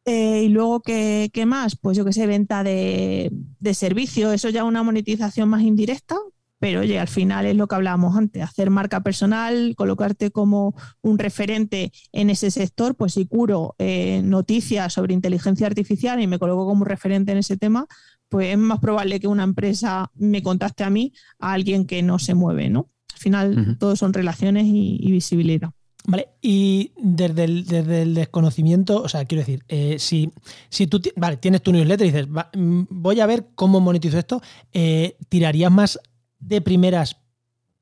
Eh, 0.05 0.43
y 0.45 0.49
luego, 0.49 0.81
¿qué, 0.81 1.29
qué 1.31 1.45
más? 1.45 1.75
Pues 1.77 1.95
yo 1.95 2.03
que 2.03 2.11
sé, 2.11 2.25
venta 2.27 2.63
de, 2.63 3.31
de 3.59 3.73
servicio, 3.73 4.31
eso 4.33 4.49
ya 4.49 4.63
una 4.63 4.83
monetización 4.83 5.47
más 5.47 5.61
indirecta, 5.61 6.17
pero 6.61 6.81
oye, 6.81 6.99
al 6.99 7.07
final 7.07 7.47
es 7.47 7.55
lo 7.55 7.67
que 7.67 7.73
hablábamos 7.73 8.15
antes, 8.15 8.43
hacer 8.43 8.69
marca 8.69 9.01
personal, 9.01 9.73
colocarte 9.75 10.29
como 10.29 10.75
un 11.01 11.17
referente 11.17 11.91
en 12.11 12.29
ese 12.29 12.51
sector, 12.51 12.93
pues 12.93 13.15
si 13.15 13.25
curo 13.25 13.73
eh, 13.79 14.21
noticias 14.23 14.93
sobre 14.93 15.15
inteligencia 15.15 15.65
artificial 15.65 16.21
y 16.21 16.27
me 16.27 16.37
coloco 16.37 16.67
como 16.67 16.85
referente 16.85 17.31
en 17.31 17.39
ese 17.39 17.57
tema, 17.57 17.87
pues 18.29 18.51
es 18.51 18.59
más 18.59 18.77
probable 18.79 19.19
que 19.19 19.27
una 19.27 19.43
empresa 19.43 20.11
me 20.13 20.43
contacte 20.43 20.83
a 20.83 20.91
mí, 20.91 21.13
a 21.39 21.53
alguien 21.53 21.87
que 21.87 22.03
no 22.03 22.19
se 22.19 22.35
mueve, 22.35 22.69
¿no? 22.69 22.91
Al 23.11 23.19
final 23.19 23.59
Ujú. 23.59 23.75
todo 23.77 23.95
son 23.95 24.13
relaciones 24.13 24.65
y, 24.67 24.99
y 25.01 25.11
visibilidad. 25.11 25.71
Vale, 26.05 26.29
y 26.43 26.91
desde 26.95 27.43
el, 27.43 27.65
desde 27.65 28.03
el 28.03 28.13
desconocimiento, 28.13 29.01
o 29.01 29.09
sea, 29.09 29.25
quiero 29.25 29.41
decir, 29.41 29.63
eh, 29.67 29.97
si, 29.97 30.31
si 30.69 30.85
tú 30.85 31.01
vale, 31.15 31.37
tienes 31.37 31.61
tu 31.63 31.71
newsletter 31.71 32.07
y 32.07 32.11
dices, 32.11 32.27
"Va, 32.27 32.51
mm, 32.55 32.83
voy 32.89 33.19
a 33.19 33.25
ver 33.25 33.47
cómo 33.55 33.79
monetizo 33.79 34.19
esto, 34.19 34.41
eh, 34.73 35.15
¿tirarías 35.29 35.71
más 35.71 35.99
de 36.41 36.61
primeras 36.61 37.17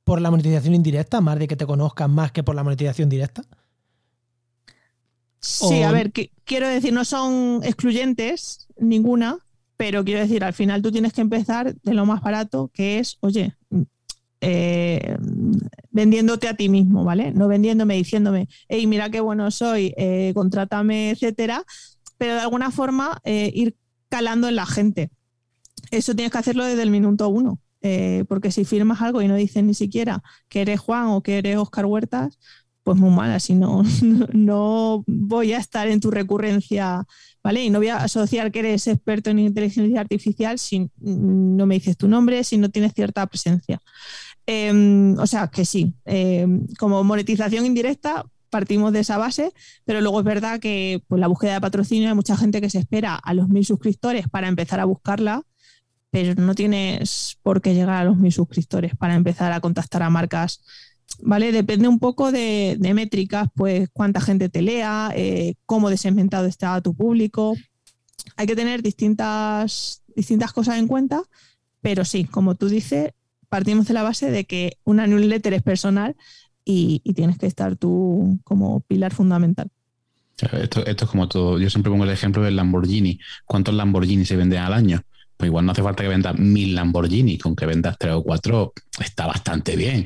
por 0.04 0.22
la 0.22 0.32
monetización 0.32 0.76
indirecta, 0.76 1.22
más 1.22 1.40
de 1.40 1.48
que 1.48 1.56
te 1.56 1.66
conozcan 1.66 2.12
más 2.12 2.32
que 2.32 2.44
por 2.44 2.56
la 2.56 2.64
monetización 2.64 3.10
directa? 3.10 3.44
Sí, 5.42 5.82
O- 5.82 5.86
a 5.86 5.92
ver, 5.92 6.12
que- 6.12 6.32
quiero 6.44 6.68
decir, 6.68 6.94
no 6.94 7.06
son 7.06 7.62
excluyentes 7.64 8.68
ninguna, 8.78 9.38
pero 9.78 10.04
quiero 10.04 10.20
decir, 10.22 10.44
al 10.44 10.54
final 10.54 10.82
tú 10.82 10.92
tienes 10.92 11.14
que 11.14 11.22
empezar 11.22 11.74
de 11.76 11.94
lo 11.94 12.06
más 12.06 12.22
barato, 12.22 12.70
que 12.74 13.00
es, 13.00 13.18
oye, 13.22 13.56
eh, 14.42 15.18
vendiéndote 15.92 16.48
a 16.48 16.56
ti 16.56 16.70
mismo, 16.70 17.04
¿vale? 17.04 17.32
No 17.32 17.48
vendiéndome, 17.48 17.96
diciéndome, 17.96 18.48
hey, 18.68 18.88
mira 18.88 19.10
qué 19.10 19.22
bueno 19.22 19.50
soy, 19.52 19.94
eh, 19.98 20.32
contrátame, 20.34 21.12
etcétera, 21.12 21.64
pero 22.18 22.34
de 22.36 22.42
alguna 22.42 22.72
forma 22.72 23.20
eh, 23.24 23.52
ir 23.54 23.76
calando 24.10 24.48
en 24.50 24.56
la 24.56 24.66
gente. 24.66 25.12
Eso 25.92 26.16
tienes 26.16 26.32
que 26.32 26.38
hacerlo 26.40 26.66
desde 26.66 26.84
el 26.84 26.92
minuto 26.92 27.30
uno. 27.30 27.60
Eh, 27.82 28.26
porque 28.28 28.52
si 28.52 28.66
firmas 28.66 29.02
algo 29.02 29.22
y 29.22 29.28
no 29.28 29.36
dices 29.36 29.64
ni 29.64 29.74
siquiera 29.74 30.22
que 30.50 30.62
eres 30.62 30.80
Juan 30.80 31.08
o 31.08 31.22
que 31.22 31.38
eres 31.38 31.58
Oscar 31.58 31.86
Huertas, 31.86 32.40
pues 32.84 32.98
muy 32.98 33.12
mal, 33.12 33.32
así 33.32 33.54
no, 33.54 33.84
no 34.34 35.04
voy 35.06 35.54
a 35.54 35.58
estar 35.58 35.88
en 35.88 36.00
tu 36.00 36.12
recurrencia, 36.12 37.06
¿vale? 37.44 37.64
Y 37.64 37.70
no 37.70 37.80
voy 37.80 37.90
a 37.90 37.98
asociar 37.98 38.52
que 38.52 38.60
eres 38.60 38.88
experto 38.88 39.30
en 39.30 39.40
inteligencia 39.40 40.00
artificial 40.00 40.58
si 40.60 40.90
no 41.00 41.66
me 41.66 41.76
dices 41.76 41.98
tu 41.98 42.08
nombre, 42.08 42.44
si 42.44 42.58
no 42.58 42.70
tienes 42.70 42.94
cierta 42.94 43.26
presencia. 43.28 43.80
Em, 44.46 45.18
o 45.20 45.28
sea, 45.28 45.48
que 45.48 45.66
sí, 45.66 45.94
em, 46.06 46.66
como 46.80 47.04
monetización 47.04 47.66
indirecta 47.66 48.26
partimos 48.50 48.92
de 48.92 49.02
esa 49.02 49.18
base, 49.18 49.54
pero 49.86 50.02
luego 50.02 50.20
es 50.20 50.26
verdad 50.26 50.60
que 50.60 51.04
pues, 51.08 51.22
la 51.22 51.28
búsqueda 51.28 51.54
de 51.54 51.62
patrocinio 51.62 52.10
hay 52.10 52.16
mucha 52.16 52.36
gente 52.36 52.62
que 52.62 52.70
se 52.70 52.80
espera 52.80 53.16
a 53.16 53.34
los 53.36 53.48
mil 53.48 53.64
suscriptores 53.66 54.28
para 54.28 54.48
empezar 54.48 54.80
a 54.80 54.86
buscarla, 54.86 55.44
pero 56.12 56.34
no 56.42 56.56
tienes 56.56 57.38
por 57.44 57.62
qué 57.62 57.74
llegar 57.74 57.96
a 57.98 58.04
los 58.04 58.18
mil 58.18 58.32
suscriptores 58.32 58.96
para 58.96 59.16
empezar 59.16 59.52
a 59.52 59.60
contactar 59.60 60.04
a 60.04 60.10
marcas. 60.10 60.62
¿Vale? 61.22 61.52
Depende 61.52 61.88
un 61.88 62.00
poco 62.00 62.32
de, 62.32 62.78
métricas, 62.94 63.48
pues 63.56 63.90
cuánta 63.92 64.22
gente 64.22 64.48
te 64.48 64.62
lea, 64.62 65.12
eh, 65.16 65.56
cómo 65.66 65.90
desegmentado 65.90 66.46
está 66.46 66.80
tu 66.82 66.96
público. 66.96 67.56
Hay 68.38 68.48
que 68.48 68.56
tener 68.56 68.82
distintas, 68.82 70.04
distintas 70.16 70.54
cosas 70.54 70.78
en 70.78 70.88
cuenta, 70.88 71.24
pero 71.82 72.06
sí, 72.06 72.26
como 72.26 72.56
tú 72.56 72.70
dices, 72.70 73.12
partimos 73.50 73.88
de 73.88 73.96
la 73.96 74.04
base 74.04 74.32
de 74.32 74.46
que 74.46 74.78
una 74.84 75.08
newsletter 75.08 75.54
es 75.56 75.64
personal 75.64 76.16
y, 76.64 77.02
tienes 77.16 77.38
que 77.38 77.48
estar 77.48 77.76
tú 77.76 78.40
como 78.44 78.82
pilar 78.82 79.14
fundamental. 79.14 79.70
Esto, 80.38 80.86
esto, 80.86 81.06
es 81.06 81.12
como 81.12 81.28
todo. 81.28 81.60
Yo 81.60 81.70
siempre 81.70 81.92
pongo 81.92 82.06
el 82.06 82.12
ejemplo 82.12 82.44
del 82.44 82.56
Lamborghini. 82.56 83.20
¿Cuántos 83.46 83.74
Lamborghini 83.74 84.24
se 84.24 84.38
venden 84.38 84.60
al 84.60 84.74
año? 84.74 85.04
Pues 85.40 85.48
igual 85.48 85.66
no 85.66 85.72
hace 85.72 85.82
falta 85.82 86.04
que 86.04 86.10
vendas 86.10 86.38
mil 86.38 86.76
Lamborghini, 86.76 87.38
con 87.38 87.56
que 87.56 87.66
vendas 87.66 87.96
tres 87.98 88.14
o 88.14 88.24
cuatro 88.24 88.74
está 89.00 89.26
bastante 89.26 89.78
bien. 89.78 90.06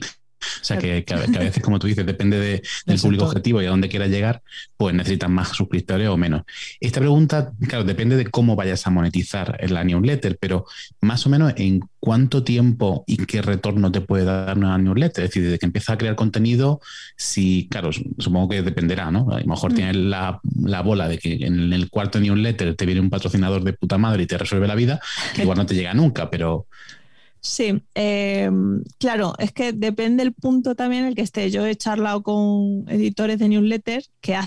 O 0.61 0.63
sea, 0.63 0.77
que, 0.77 1.05
a, 1.09 1.39
veces, 1.39 1.63
como 1.63 1.79
tú 1.79 1.87
dices, 1.87 2.05
depende 2.05 2.61
del 2.85 2.99
público 2.99 3.25
objetivo 3.25 3.61
y 3.61 3.65
a 3.65 3.69
dónde 3.69 3.89
quieras 3.89 4.09
llegar, 4.09 4.41
pues 4.77 4.93
necesitas 4.93 5.29
más 5.29 5.49
suscriptores 5.49 6.07
o 6.09 6.17
menos. 6.17 6.43
Esta 6.79 6.99
pregunta, 6.99 7.51
claro, 7.67 7.83
depende 7.83 8.15
de 8.15 8.25
cómo 8.25 8.55
vayas 8.55 8.85
a 8.87 8.89
monetizar 8.89 9.57
en 9.59 9.73
la 9.73 9.83
newsletter, 9.83 10.37
pero 10.39 10.65
más 11.01 11.25
o 11.25 11.29
menos 11.29 11.53
en 11.57 11.81
cuánto 11.99 12.43
tiempo 12.43 13.03
y 13.07 13.17
qué 13.25 13.41
retorno 13.41 13.91
te 13.91 14.01
puede 14.01 14.25
dar 14.25 14.57
una 14.57 14.77
newsletter. 14.77 15.23
Es 15.23 15.29
decir, 15.29 15.43
desde 15.43 15.59
que 15.59 15.65
empiezas 15.65 15.93
a 15.93 15.97
crear 15.97 16.15
contenido, 16.15 16.81
si, 17.15 17.67
claro, 17.69 17.91
supongo 17.93 18.49
que 18.49 18.61
dependerá, 18.61 19.11
¿no? 19.11 19.31
A 19.31 19.39
lo 19.39 19.45
mejor 19.45 19.71
mm. 19.71 19.75
tienes 19.75 19.95
la, 19.95 20.41
bola 20.83 21.07
de 21.07 21.17
que 21.17 21.45
en 21.45 21.71
el 21.71 21.89
cuarto 21.89 22.19
newsletter 22.19 22.75
te 22.75 22.85
viene 22.85 23.01
un 23.01 23.09
patrocinador 23.09 23.63
de 23.63 23.73
puta 23.73 23.97
madre 23.97 24.23
y 24.23 24.27
te 24.27 24.37
resuelve 24.37 24.67
la 24.67 24.75
vida, 24.75 24.99
igual 25.37 25.57
no 25.57 25.65
te 25.65 25.75
llega 25.75 25.93
nunca, 25.93 26.29
pero 26.29 26.67
Sí, 27.45 27.83
em, 27.93 28.83
claro, 28.99 29.33
es 29.37 29.51
que 29.51 29.73
depende 29.73 30.23
el 30.23 30.33
punto 30.33 30.75
también 30.75 31.03
en 31.03 31.09
el 31.09 31.15
que 31.15 31.21
esté. 31.23 31.51
Yo 31.51 31.65
he 31.65 31.75
charlado 31.75 32.23
con 32.23 32.85
editores 32.87 33.37
de 33.37 33.49
newsletters 33.49 34.11
que, 34.21 34.37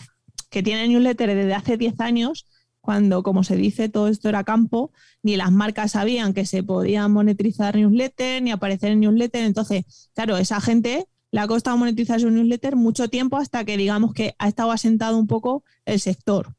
que 0.48 0.62
tienen 0.62 0.90
newsletters 0.90 1.34
desde 1.34 1.54
hace 1.54 1.76
10 1.76 2.00
años, 2.00 2.46
cuando, 2.80 3.22
como 3.22 3.44
se 3.44 3.54
dice, 3.54 3.90
todo 3.90 4.08
esto 4.08 4.30
era 4.30 4.44
campo, 4.44 4.92
ni 5.22 5.36
las 5.36 5.52
marcas 5.52 5.92
sabían 5.92 6.32
que 6.32 6.46
se 6.46 6.62
podían 6.62 7.12
monetizar 7.12 7.76
newsletters, 7.76 8.42
ni 8.42 8.50
aparecer 8.50 8.92
en 8.92 9.00
newsletter. 9.00 9.44
Entonces, 9.44 10.10
claro, 10.14 10.38
esa 10.38 10.62
gente 10.62 11.06
le 11.32 11.40
ha 11.40 11.46
costado 11.46 11.76
monetizar 11.76 12.18
su 12.18 12.30
newsletter 12.30 12.76
mucho 12.76 13.08
tiempo 13.10 13.36
hasta 13.36 13.64
que 13.66 13.76
digamos 13.76 14.14
que 14.14 14.34
ha 14.38 14.48
estado 14.48 14.70
asentado 14.72 15.18
un 15.18 15.26
poco 15.26 15.64
el 15.84 16.00
sector. 16.00 16.54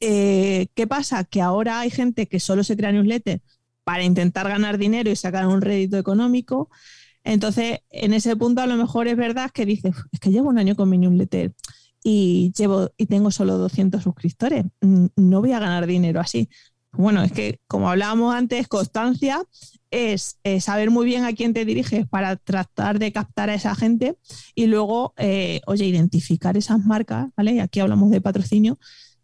Eh, 0.00 0.66
¿Qué 0.74 0.88
pasa? 0.88 1.22
Que 1.22 1.40
ahora 1.40 1.78
hay 1.78 1.90
gente 1.90 2.26
que 2.26 2.40
solo 2.40 2.64
se 2.64 2.76
crea 2.76 2.90
newsletter 2.90 3.40
para 3.84 4.02
intentar 4.04 4.48
ganar 4.48 4.78
dinero 4.78 5.10
y 5.10 5.16
sacar 5.16 5.46
un 5.46 5.60
rédito 5.60 5.96
económico. 5.98 6.70
Entonces, 7.24 7.80
en 7.90 8.14
ese 8.14 8.36
punto 8.36 8.62
a 8.62 8.66
lo 8.66 8.76
mejor 8.76 9.08
es 9.08 9.16
verdad 9.16 9.50
que 9.50 9.66
dices, 9.66 9.94
es 10.12 10.20
que 10.20 10.30
llevo 10.30 10.48
un 10.48 10.58
año 10.58 10.76
con 10.76 10.88
mi 10.88 10.98
newsletter 10.98 11.52
y 12.02 12.52
llevo 12.56 12.90
y 12.96 13.06
tengo 13.06 13.30
solo 13.30 13.58
200 13.58 14.02
suscriptores, 14.02 14.64
mm, 14.80 15.06
no 15.16 15.40
voy 15.40 15.52
a 15.52 15.58
ganar 15.60 15.86
dinero 15.86 16.20
así. 16.20 16.48
Bueno, 16.92 17.22
es 17.22 17.30
que 17.32 17.60
como 17.68 17.88
hablábamos 17.88 18.34
antes, 18.34 18.66
constancia 18.66 19.44
es 19.90 20.38
saber 20.60 20.90
muy 20.90 21.04
bien 21.04 21.24
a 21.24 21.32
quién 21.32 21.52
te 21.52 21.64
diriges 21.64 22.06
para 22.08 22.36
tratar 22.36 22.98
de 22.98 23.12
captar 23.12 23.48
a 23.50 23.54
esa 23.54 23.74
gente 23.76 24.16
y 24.54 24.66
luego, 24.66 25.14
eh, 25.16 25.60
oye, 25.66 25.84
identificar 25.84 26.56
esas 26.56 26.84
marcas, 26.84 27.28
¿vale? 27.36 27.60
Aquí 27.60 27.80
hablamos 27.80 28.10
de 28.10 28.20
patrocinio, 28.20 28.78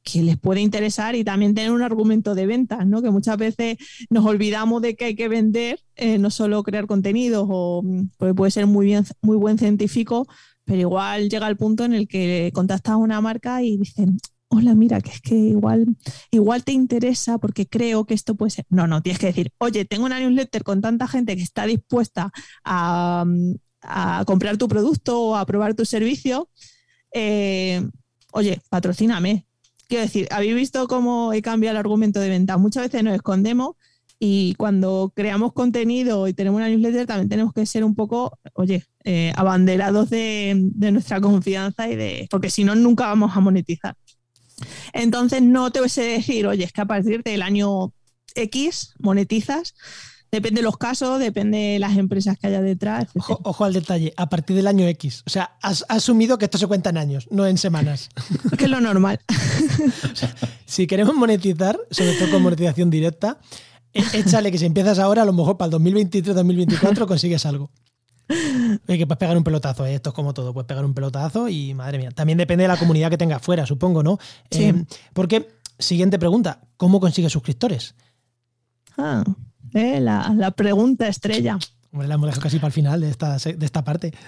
que 0.06 0.22
les 0.22 0.38
puede 0.38 0.60
interesar 0.60 1.16
y 1.16 1.24
también 1.24 1.52
tener 1.52 1.72
un 1.72 1.82
argumento 1.82 2.36
de 2.36 2.46
venta, 2.46 2.84
¿no? 2.84 3.02
Que 3.02 3.10
muchas 3.10 3.36
veces 3.36 3.76
nos 4.08 4.24
olvidamos 4.24 4.80
de 4.80 4.94
que 4.94 5.06
hay 5.06 5.16
que 5.16 5.26
vender, 5.26 5.80
eh, 5.96 6.18
no 6.18 6.30
solo 6.30 6.62
crear 6.62 6.86
contenidos, 6.86 7.46
o 7.50 7.82
pues 8.16 8.32
puede 8.34 8.52
ser 8.52 8.68
muy 8.68 8.86
bien, 8.86 9.04
muy 9.20 9.36
buen 9.36 9.58
científico, 9.58 10.28
pero 10.64 10.80
igual 10.80 11.28
llega 11.28 11.48
el 11.48 11.56
punto 11.56 11.84
en 11.84 11.92
el 11.92 12.06
que 12.06 12.52
contactas 12.54 12.92
a 12.92 12.96
una 12.98 13.20
marca 13.20 13.64
y 13.64 13.78
dicen, 13.78 14.18
hola, 14.46 14.76
mira, 14.76 15.00
que 15.00 15.10
es 15.10 15.20
que 15.20 15.34
igual, 15.34 15.86
igual 16.30 16.62
te 16.62 16.70
interesa 16.70 17.38
porque 17.38 17.66
creo 17.66 18.04
que 18.04 18.14
esto 18.14 18.36
puede 18.36 18.50
ser. 18.50 18.64
No, 18.70 18.86
no, 18.86 19.02
tienes 19.02 19.18
que 19.18 19.26
decir, 19.26 19.50
oye, 19.58 19.84
tengo 19.86 20.06
una 20.06 20.20
newsletter 20.20 20.62
con 20.62 20.80
tanta 20.80 21.08
gente 21.08 21.34
que 21.36 21.42
está 21.42 21.66
dispuesta 21.66 22.30
a, 22.64 23.24
comprar 24.24 24.56
tu 24.56 24.68
producto 24.68 25.20
o 25.20 25.36
a 25.36 25.46
probar 25.46 25.74
tu 25.74 25.84
servicio. 25.84 26.48
Eh, 27.12 27.82
oye, 28.32 28.60
patrocíname, 28.68 29.46
Quiero 29.88 30.02
decir, 30.02 30.26
habéis 30.30 30.54
visto 30.54 30.88
cómo 30.88 31.32
he 31.32 31.42
cambiado 31.42 31.72
el 31.74 31.78
argumento 31.78 32.20
de 32.20 32.28
venta. 32.28 32.56
Muchas 32.56 32.84
veces 32.84 33.04
nos 33.04 33.14
escondemos 33.14 33.76
y 34.18 34.54
cuando 34.54 35.12
creamos 35.14 35.52
contenido 35.52 36.26
y 36.26 36.32
tenemos 36.32 36.58
una 36.58 36.68
newsletter 36.68 37.06
también 37.06 37.28
tenemos 37.28 37.52
que 37.52 37.66
ser 37.66 37.84
un 37.84 37.94
poco, 37.94 38.38
oye, 38.54 38.84
eh, 39.04 39.32
abanderados 39.36 40.08
de, 40.10 40.70
nuestra 40.74 41.20
confianza 41.20 41.88
y 41.88 41.96
de. 41.96 42.26
porque 42.30 42.50
si 42.50 42.64
no, 42.64 42.74
nunca 42.74 43.06
vamos 43.06 43.36
a 43.36 43.40
monetizar. 43.40 43.94
Entonces 44.92 45.42
no 45.42 45.70
te 45.70 45.80
voy 45.80 45.90
a 45.94 46.00
decir, 46.00 46.46
oye, 46.46 46.64
es 46.64 46.72
que 46.72 46.80
a 46.80 46.86
partir 46.86 47.22
del 47.22 47.42
año 47.42 47.92
X 48.34 48.94
monetizas 48.98 49.74
Depende 50.36 50.60
de 50.60 50.64
los 50.64 50.76
casos, 50.76 51.18
depende 51.18 51.56
de 51.56 51.78
las 51.78 51.96
empresas 51.96 52.36
que 52.36 52.48
haya 52.48 52.60
detrás. 52.60 53.06
Ojo, 53.14 53.64
al 53.64 53.72
detalle, 53.72 54.12
a 54.18 54.28
partir 54.28 54.54
del 54.54 54.66
año 54.66 54.86
X. 54.86 55.22
O 55.26 55.30
sea, 55.30 55.56
has, 55.62 55.86
asumido 55.88 56.36
que 56.36 56.44
esto 56.44 56.58
se 56.58 56.66
cuenta 56.66 56.90
en 56.90 56.98
años, 56.98 57.26
no 57.30 57.46
en 57.46 57.56
semanas. 57.56 58.10
que 58.58 58.64
es 58.64 58.70
lo 58.70 58.82
normal. 58.82 59.18
si 60.66 60.86
queremos 60.86 61.14
monetizar, 61.14 61.80
sobre 61.90 62.12
todo 62.18 62.32
con 62.32 62.42
monetización 62.42 62.90
directa, 62.90 63.38
e, 63.94 64.02
échale 64.12 64.52
que 64.52 64.58
si 64.58 64.66
empiezas 64.66 64.98
ahora, 64.98 65.22
a 65.22 65.24
lo 65.24 65.32
mejor 65.32 65.56
para 65.56 65.74
el 65.74 65.82
2023-2024 65.82 67.06
consigues 67.08 67.46
algo. 67.46 67.70
Hay 68.28 68.98
que 68.98 69.06
puedes 69.06 69.18
pegar 69.18 69.38
un 69.38 69.44
pelotazo, 69.44 69.86
¿eh? 69.86 69.94
esto 69.94 70.10
es 70.10 70.14
como 70.14 70.34
todo, 70.34 70.52
puedes 70.52 70.66
pegar 70.66 70.84
un 70.84 70.92
pelotazo 70.92 71.48
y 71.48 71.72
madre 71.72 71.96
mía. 71.96 72.10
También 72.10 72.36
depende 72.36 72.64
de 72.64 72.68
la 72.68 72.76
comunidad 72.76 73.08
que 73.08 73.16
tengas 73.16 73.40
fuera, 73.40 73.64
supongo, 73.64 74.02
¿no? 74.02 74.18
Sí. 74.50 74.64
Eh, 74.64 74.84
porque, 75.14 75.48
siguiente 75.78 76.18
pregunta, 76.18 76.60
¿cómo 76.76 77.00
consigues 77.00 77.32
suscriptores? 77.32 77.94
Ah. 78.98 79.24
¿Eh? 79.76 80.00
la, 80.00 80.50
pregunta 80.52 81.06
estrella. 81.08 81.58
la 81.92 82.14
hemos 82.14 82.26
dejado 82.26 82.42
casi 82.42 82.56
para 82.56 82.68
el 82.68 82.72
final 82.72 83.00
de 83.00 83.10
esta, 83.10 83.36
de 83.36 83.64
esta 83.64 83.84
parte. 83.84 84.12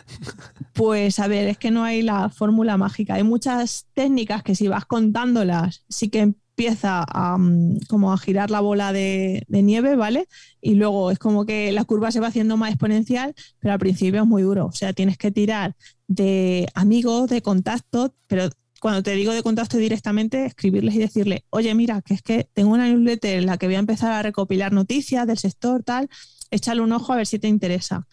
Pues 0.75 1.19
a 1.19 1.27
ver, 1.27 1.49
es 1.49 1.59
que 1.59 1.73
no 1.73 1.83
hay 1.83 2.03
la 2.03 2.29
fórmula 2.29 2.77
mágica. 2.77 3.15
Hay 3.15 3.25
muchas 3.25 3.87
técnicas 3.95 4.45
que 4.45 4.55
si 4.55 4.69
vas 4.69 4.85
contándolas, 4.85 5.85
sí 5.89 6.09
que 6.09 6.21
empieza 6.21 7.05
a, 7.09 7.37
mm, 7.37 7.81
como 7.89 8.13
a 8.13 8.19
girar 8.19 8.51
la 8.51 8.61
bola 8.61 8.93
de, 8.93 9.45
nieve, 9.49 9.97
¿vale? 9.97 10.29
Y 10.61 10.75
luego 10.75 11.11
es 11.11 11.19
como 11.19 11.47
que 11.47 11.73
la 11.73 11.85
curva 11.85 12.13
se 12.13 12.21
va 12.21 12.29
haciendo 12.29 12.57
más 12.57 12.71
exponencial, 12.71 13.35
pero 13.59 13.73
al 13.73 13.79
principio 13.81 14.23
es 14.23 14.27
muy 14.27 14.43
duro. 14.43 14.67
O 14.67 14.73
sea, 14.73 14.93
tienes 14.93 15.19
que 15.19 15.31
tirar 15.31 15.77
de 16.07 16.69
amigos, 16.75 17.29
de 17.29 17.43
contactos, 17.43 18.13
pero 18.27 18.51
cuando 18.81 19.03
te 19.03 19.13
digo 19.13 19.33
de 19.33 19.43
contacto 19.43 19.77
directamente, 19.77 20.45
escribirles 20.45 20.95
y 20.95 20.99
decirle, 20.99 21.45
oye, 21.51 21.75
mira, 21.75 22.03
que 22.03 22.15
es 22.15 22.23
que 22.23 22.49
tengo 22.53 22.73
una 22.73 22.89
newsletter 22.89 23.39
en 23.39 23.47
la 23.47 23.59
que 23.59 23.67
voy 23.67 23.75
a 23.75 23.81
empezar 23.81 24.13
a 24.13 24.23
recopilar 24.23 24.73
noticias 24.73 25.27
del 25.27 25.39
sector, 25.39 25.83
tal, 25.83 26.09
échale 26.51 26.81
un 26.81 26.93
ojo 26.93 27.13
a 27.13 27.17
ver 27.17 27.27
si 27.27 27.39
te 27.39 27.49
interesa. 27.49 28.07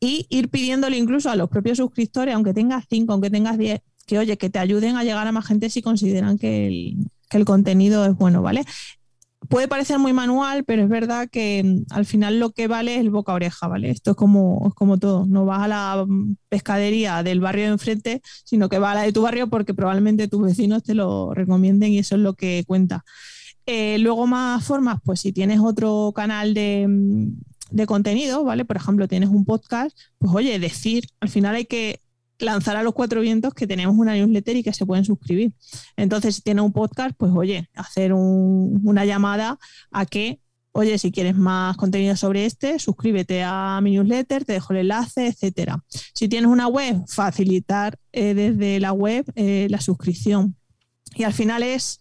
Y 0.00 0.26
ir 0.28 0.50
pidiéndole 0.50 0.96
incluso 0.96 1.30
a 1.30 1.36
los 1.36 1.48
propios 1.48 1.78
suscriptores, 1.78 2.34
aunque 2.34 2.52
tengas 2.52 2.84
cinco, 2.88 3.12
aunque 3.12 3.30
tengas 3.30 3.58
diez, 3.58 3.80
que 4.06 4.18
oye, 4.18 4.36
que 4.36 4.50
te 4.50 4.58
ayuden 4.58 4.96
a 4.96 5.04
llegar 5.04 5.26
a 5.26 5.32
más 5.32 5.46
gente 5.46 5.70
si 5.70 5.82
consideran 5.82 6.38
que 6.38 6.94
el 7.30 7.44
contenido 7.44 8.04
es 8.04 8.14
bueno, 8.14 8.42
¿vale? 8.42 8.64
Puede 9.48 9.68
parecer 9.68 9.98
muy 9.98 10.12
manual, 10.12 10.64
pero 10.64 10.82
es 10.82 10.88
verdad 10.88 11.28
que 11.30 11.62
mm, 11.64 11.92
al 11.94 12.06
final 12.06 12.38
lo 12.40 12.50
que 12.52 12.68
vale 12.68 12.94
es 12.94 13.00
el 13.00 13.10
boca 13.10 13.32
oreja, 13.32 13.68
¿vale? 13.68 13.90
Esto 13.90 14.12
es 14.12 14.16
como, 14.16 14.72
como 14.74 14.98
todo. 14.98 15.26
No 15.26 15.44
vas 15.44 15.62
a 15.62 15.68
la 15.68 16.04
mm, 16.06 16.36
pescadería 16.48 17.22
del 17.22 17.40
barrio 17.40 17.64
de 17.64 17.72
enfrente, 17.72 18.22
sino 18.44 18.68
que 18.68 18.78
vas 18.78 18.92
a 18.92 18.94
la 18.96 19.02
de 19.02 19.12
tu 19.12 19.22
barrio 19.22 19.48
porque 19.48 19.74
probablemente 19.74 20.28
tus 20.28 20.42
vecinos 20.42 20.82
te 20.82 20.94
lo 20.94 21.34
recomienden 21.34 21.92
y 21.92 21.98
eso 21.98 22.16
es 22.16 22.20
lo 22.22 22.34
que 22.34 22.64
cuenta. 22.66 23.04
Eh, 23.66 23.98
luego 23.98 24.26
más 24.26 24.64
formas, 24.64 25.00
pues 25.04 25.20
si 25.20 25.32
tienes 25.32 25.60
otro 25.60 26.12
canal 26.14 26.54
de, 26.54 26.86
mm, 26.88 27.28
de 27.70 27.86
contenido, 27.86 28.44
¿vale? 28.44 28.64
Por 28.64 28.76
ejemplo, 28.76 29.08
tienes 29.08 29.28
un 29.28 29.44
podcast, 29.44 29.96
pues 30.18 30.32
oye, 30.34 30.58
decir, 30.58 31.04
al 31.20 31.28
final 31.28 31.54
hay 31.56 31.66
que 31.66 32.00
lanzar 32.38 32.76
a 32.76 32.82
los 32.82 32.94
cuatro 32.94 33.20
vientos 33.20 33.54
que 33.54 33.66
tenemos 33.66 33.96
una 33.96 34.14
newsletter 34.14 34.56
y 34.56 34.62
que 34.62 34.72
se 34.72 34.86
pueden 34.86 35.04
suscribir. 35.04 35.52
Entonces, 35.96 36.36
si 36.36 36.42
tiene 36.42 36.60
un 36.60 36.72
podcast, 36.72 37.14
pues 37.16 37.32
oye, 37.34 37.68
hacer 37.74 38.12
una 38.12 39.04
llamada 39.04 39.58
a 39.90 40.06
que 40.06 40.40
oye, 40.76 40.98
si 40.98 41.10
quieres 41.10 41.34
más 41.34 41.76
contenido 41.78 42.16
sobre 42.16 42.44
este, 42.44 42.78
suscríbete 42.78 43.42
a 43.42 43.80
mi 43.82 43.92
newsletter, 43.92 44.44
te 44.44 44.52
dejo 44.52 44.74
el 44.74 44.80
enlace, 44.80 45.28
etcétera. 45.28 45.82
Si 46.12 46.28
tienes 46.28 46.50
una 46.50 46.68
web, 46.68 47.02
facilitar 47.08 47.98
eh, 48.12 48.34
desde 48.34 48.78
la 48.78 48.92
web 48.92 49.24
eh, 49.36 49.68
la 49.70 49.80
suscripción. 49.80 50.54
Y 51.14 51.24
al 51.24 51.32
final 51.32 51.62
es 51.62 51.98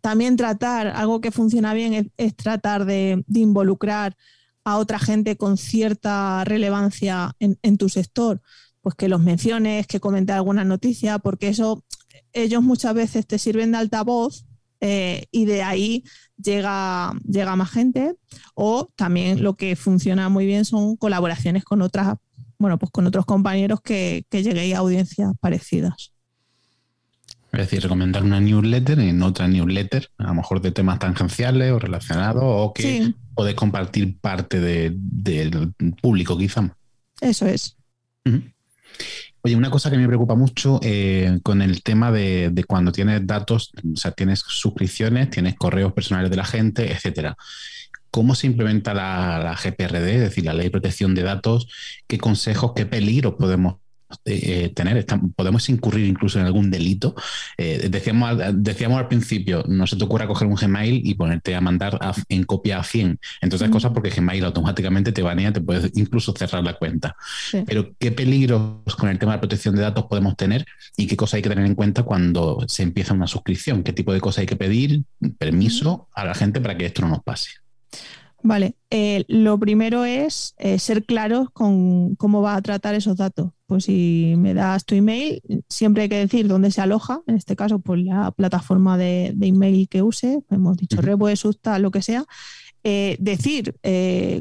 también 0.00 0.36
tratar, 0.36 0.88
algo 0.88 1.20
que 1.20 1.30
funciona 1.30 1.74
bien 1.74 2.12
es, 2.16 2.36
tratar 2.36 2.84
de, 2.84 3.24
involucrar 3.32 4.16
a 4.64 4.78
otra 4.78 4.98
gente 4.98 5.36
con 5.36 5.56
cierta 5.56 6.44
relevancia 6.44 7.34
en, 7.38 7.78
tu 7.78 7.88
sector, 7.88 8.40
pues 8.82 8.94
que 8.94 9.08
los 9.08 9.20
menciones, 9.20 9.86
que 9.86 10.00
comenten 10.00 10.36
alguna 10.36 10.64
noticia, 10.64 11.18
porque 11.18 11.48
eso 11.48 11.84
ellos 12.32 12.62
muchas 12.62 12.94
veces 12.94 13.26
te 13.26 13.38
sirven 13.38 13.72
de 13.72 13.78
altavoz 13.78 14.44
eh, 14.80 15.26
y 15.30 15.44
de 15.44 15.62
ahí 15.62 16.04
llega, 16.36 17.12
llega 17.24 17.56
más 17.56 17.70
gente. 17.70 18.14
O 18.54 18.90
también 18.96 19.42
lo 19.42 19.54
que 19.54 19.76
funciona 19.76 20.28
muy 20.28 20.44
bien 20.44 20.64
son 20.64 20.96
colaboraciones 20.96 21.64
con 21.64 21.82
otras, 21.82 22.16
bueno, 22.58 22.78
pues 22.78 22.90
con 22.90 23.06
otros 23.06 23.24
compañeros 23.24 23.80
que, 23.80 24.26
que 24.28 24.42
lleguéis 24.42 24.74
a 24.74 24.78
audiencias 24.78 25.32
parecidas. 25.40 26.12
Es 27.52 27.60
decir, 27.60 27.82
recomendar 27.82 28.24
una 28.24 28.40
newsletter 28.40 28.98
en 28.98 29.22
otra 29.22 29.46
newsletter, 29.46 30.08
a 30.16 30.28
lo 30.28 30.34
mejor 30.34 30.62
de 30.62 30.72
temas 30.72 30.98
tangenciales 30.98 31.70
o 31.70 31.78
relacionados, 31.78 32.42
o 32.42 32.72
que 32.72 33.12
podés 33.34 33.54
compartir 33.54 34.18
parte 34.18 34.58
del 34.58 35.74
público, 36.00 36.38
quizá. 36.38 36.74
Eso 37.20 37.46
es. 37.46 37.76
Oye, 39.44 39.56
una 39.56 39.70
cosa 39.70 39.90
que 39.90 39.98
me 39.98 40.06
preocupa 40.06 40.36
mucho 40.36 40.78
eh, 40.82 41.40
con 41.42 41.62
el 41.62 41.82
tema 41.82 42.12
de, 42.12 42.64
cuando 42.68 42.92
tienes 42.92 43.26
datos, 43.26 43.72
o 43.92 43.96
sea, 43.96 44.12
tienes 44.12 44.40
suscripciones, 44.46 45.30
tienes 45.30 45.56
correos 45.56 45.92
personales 45.92 46.30
de 46.30 46.36
la 46.36 46.44
gente, 46.44 46.92
etcétera. 46.92 47.36
¿Cómo 48.10 48.34
se 48.34 48.46
implementa 48.46 48.94
la, 48.94 49.40
la, 49.42 49.56
GPRD, 49.56 50.14
es 50.14 50.20
decir, 50.20 50.44
la 50.44 50.54
Ley 50.54 50.66
de 50.66 50.70
Protección 50.70 51.14
de 51.14 51.22
Datos? 51.22 51.66
¿Qué 52.06 52.18
consejos, 52.18 52.72
qué 52.76 52.86
peligros 52.86 53.34
podemos 53.34 53.76
eh, 54.24 54.72
tener, 54.74 55.04
podemos 55.36 55.68
incurrir 55.68 56.06
incluso 56.06 56.38
en 56.38 56.46
algún 56.46 56.70
delito. 56.70 57.14
Eh, 57.56 57.88
decíamos, 57.90 58.38
decíamos 58.54 58.98
al 58.98 59.08
principio, 59.08 59.64
no 59.68 59.86
se 59.86 59.96
te 59.96 60.04
ocurra 60.04 60.26
coger 60.26 60.48
un 60.48 60.54
Gmail 60.54 61.02
y 61.04 61.14
ponerte 61.14 61.54
a 61.54 61.60
mandar 61.60 61.98
en 62.28 62.44
copia 62.44 62.78
a 62.78 62.84
100. 62.84 63.18
Entonces, 63.40 63.68
mm. 63.68 63.72
cosas 63.72 63.92
porque 63.92 64.10
Gmail 64.10 64.44
automáticamente 64.44 65.12
te 65.12 65.22
banea, 65.22 65.52
te 65.52 65.60
puedes 65.60 65.90
incluso 65.94 66.32
cerrar 66.36 66.62
la 66.64 66.74
cuenta. 66.74 67.16
Pero, 67.66 67.94
¿qué 67.98 68.12
peligros 68.12 68.96
con 68.96 69.08
el 69.08 69.18
tema 69.18 69.32
de 69.32 69.38
protección 69.38 69.74
de 69.74 69.82
datos 69.82 70.06
podemos 70.06 70.36
tener 70.36 70.66
y 70.96 71.06
qué 71.06 71.16
cosas 71.16 71.34
hay 71.34 71.42
que 71.42 71.48
tener 71.48 71.66
en 71.66 71.74
cuenta 71.74 72.02
cuando 72.02 72.64
se 72.68 72.82
empieza 72.82 73.14
una 73.14 73.26
suscripción? 73.26 73.82
¿Qué 73.82 73.92
tipo 73.92 74.12
de 74.12 74.20
cosas 74.20 74.40
hay 74.40 74.46
que 74.46 74.56
pedir? 74.56 75.02
Permiso 75.38 76.08
a 76.14 76.24
la 76.24 76.34
gente 76.34 76.60
para 76.60 76.76
que 76.76 76.86
esto 76.86 77.02
no 77.02 77.08
nos 77.08 77.22
pase. 77.22 77.50
Vale, 78.44 78.74
eh, 78.90 79.24
lo 79.28 79.56
primero 79.58 80.04
es 80.04 80.54
eh, 80.58 80.78
ser 80.80 81.04
claros 81.04 81.48
con 81.50 82.16
cómo 82.16 82.42
va 82.42 82.56
a 82.56 82.62
tratar 82.62 82.94
esos 82.94 83.16
datos. 83.16 83.52
Pues 83.66 83.84
si 83.84 84.34
me 84.36 84.52
das 84.52 84.84
tu 84.84 84.96
email, 84.96 85.40
siempre 85.68 86.04
hay 86.04 86.08
que 86.08 86.18
decir 86.18 86.48
dónde 86.48 86.72
se 86.72 86.80
aloja, 86.80 87.20
en 87.28 87.36
este 87.36 87.54
caso, 87.54 87.78
pues 87.78 88.02
la 88.02 88.32
plataforma 88.32 88.98
de, 88.98 89.34
email 89.40 89.88
que 89.88 90.02
use, 90.02 90.42
hemos 90.50 90.76
dicho 90.76 90.98
uh 90.98 91.02
-huh. 91.02 91.78
lo 91.78 91.90
que 91.90 92.02
sea. 92.02 92.24
Eh, 92.84 93.16
decir 93.20 93.76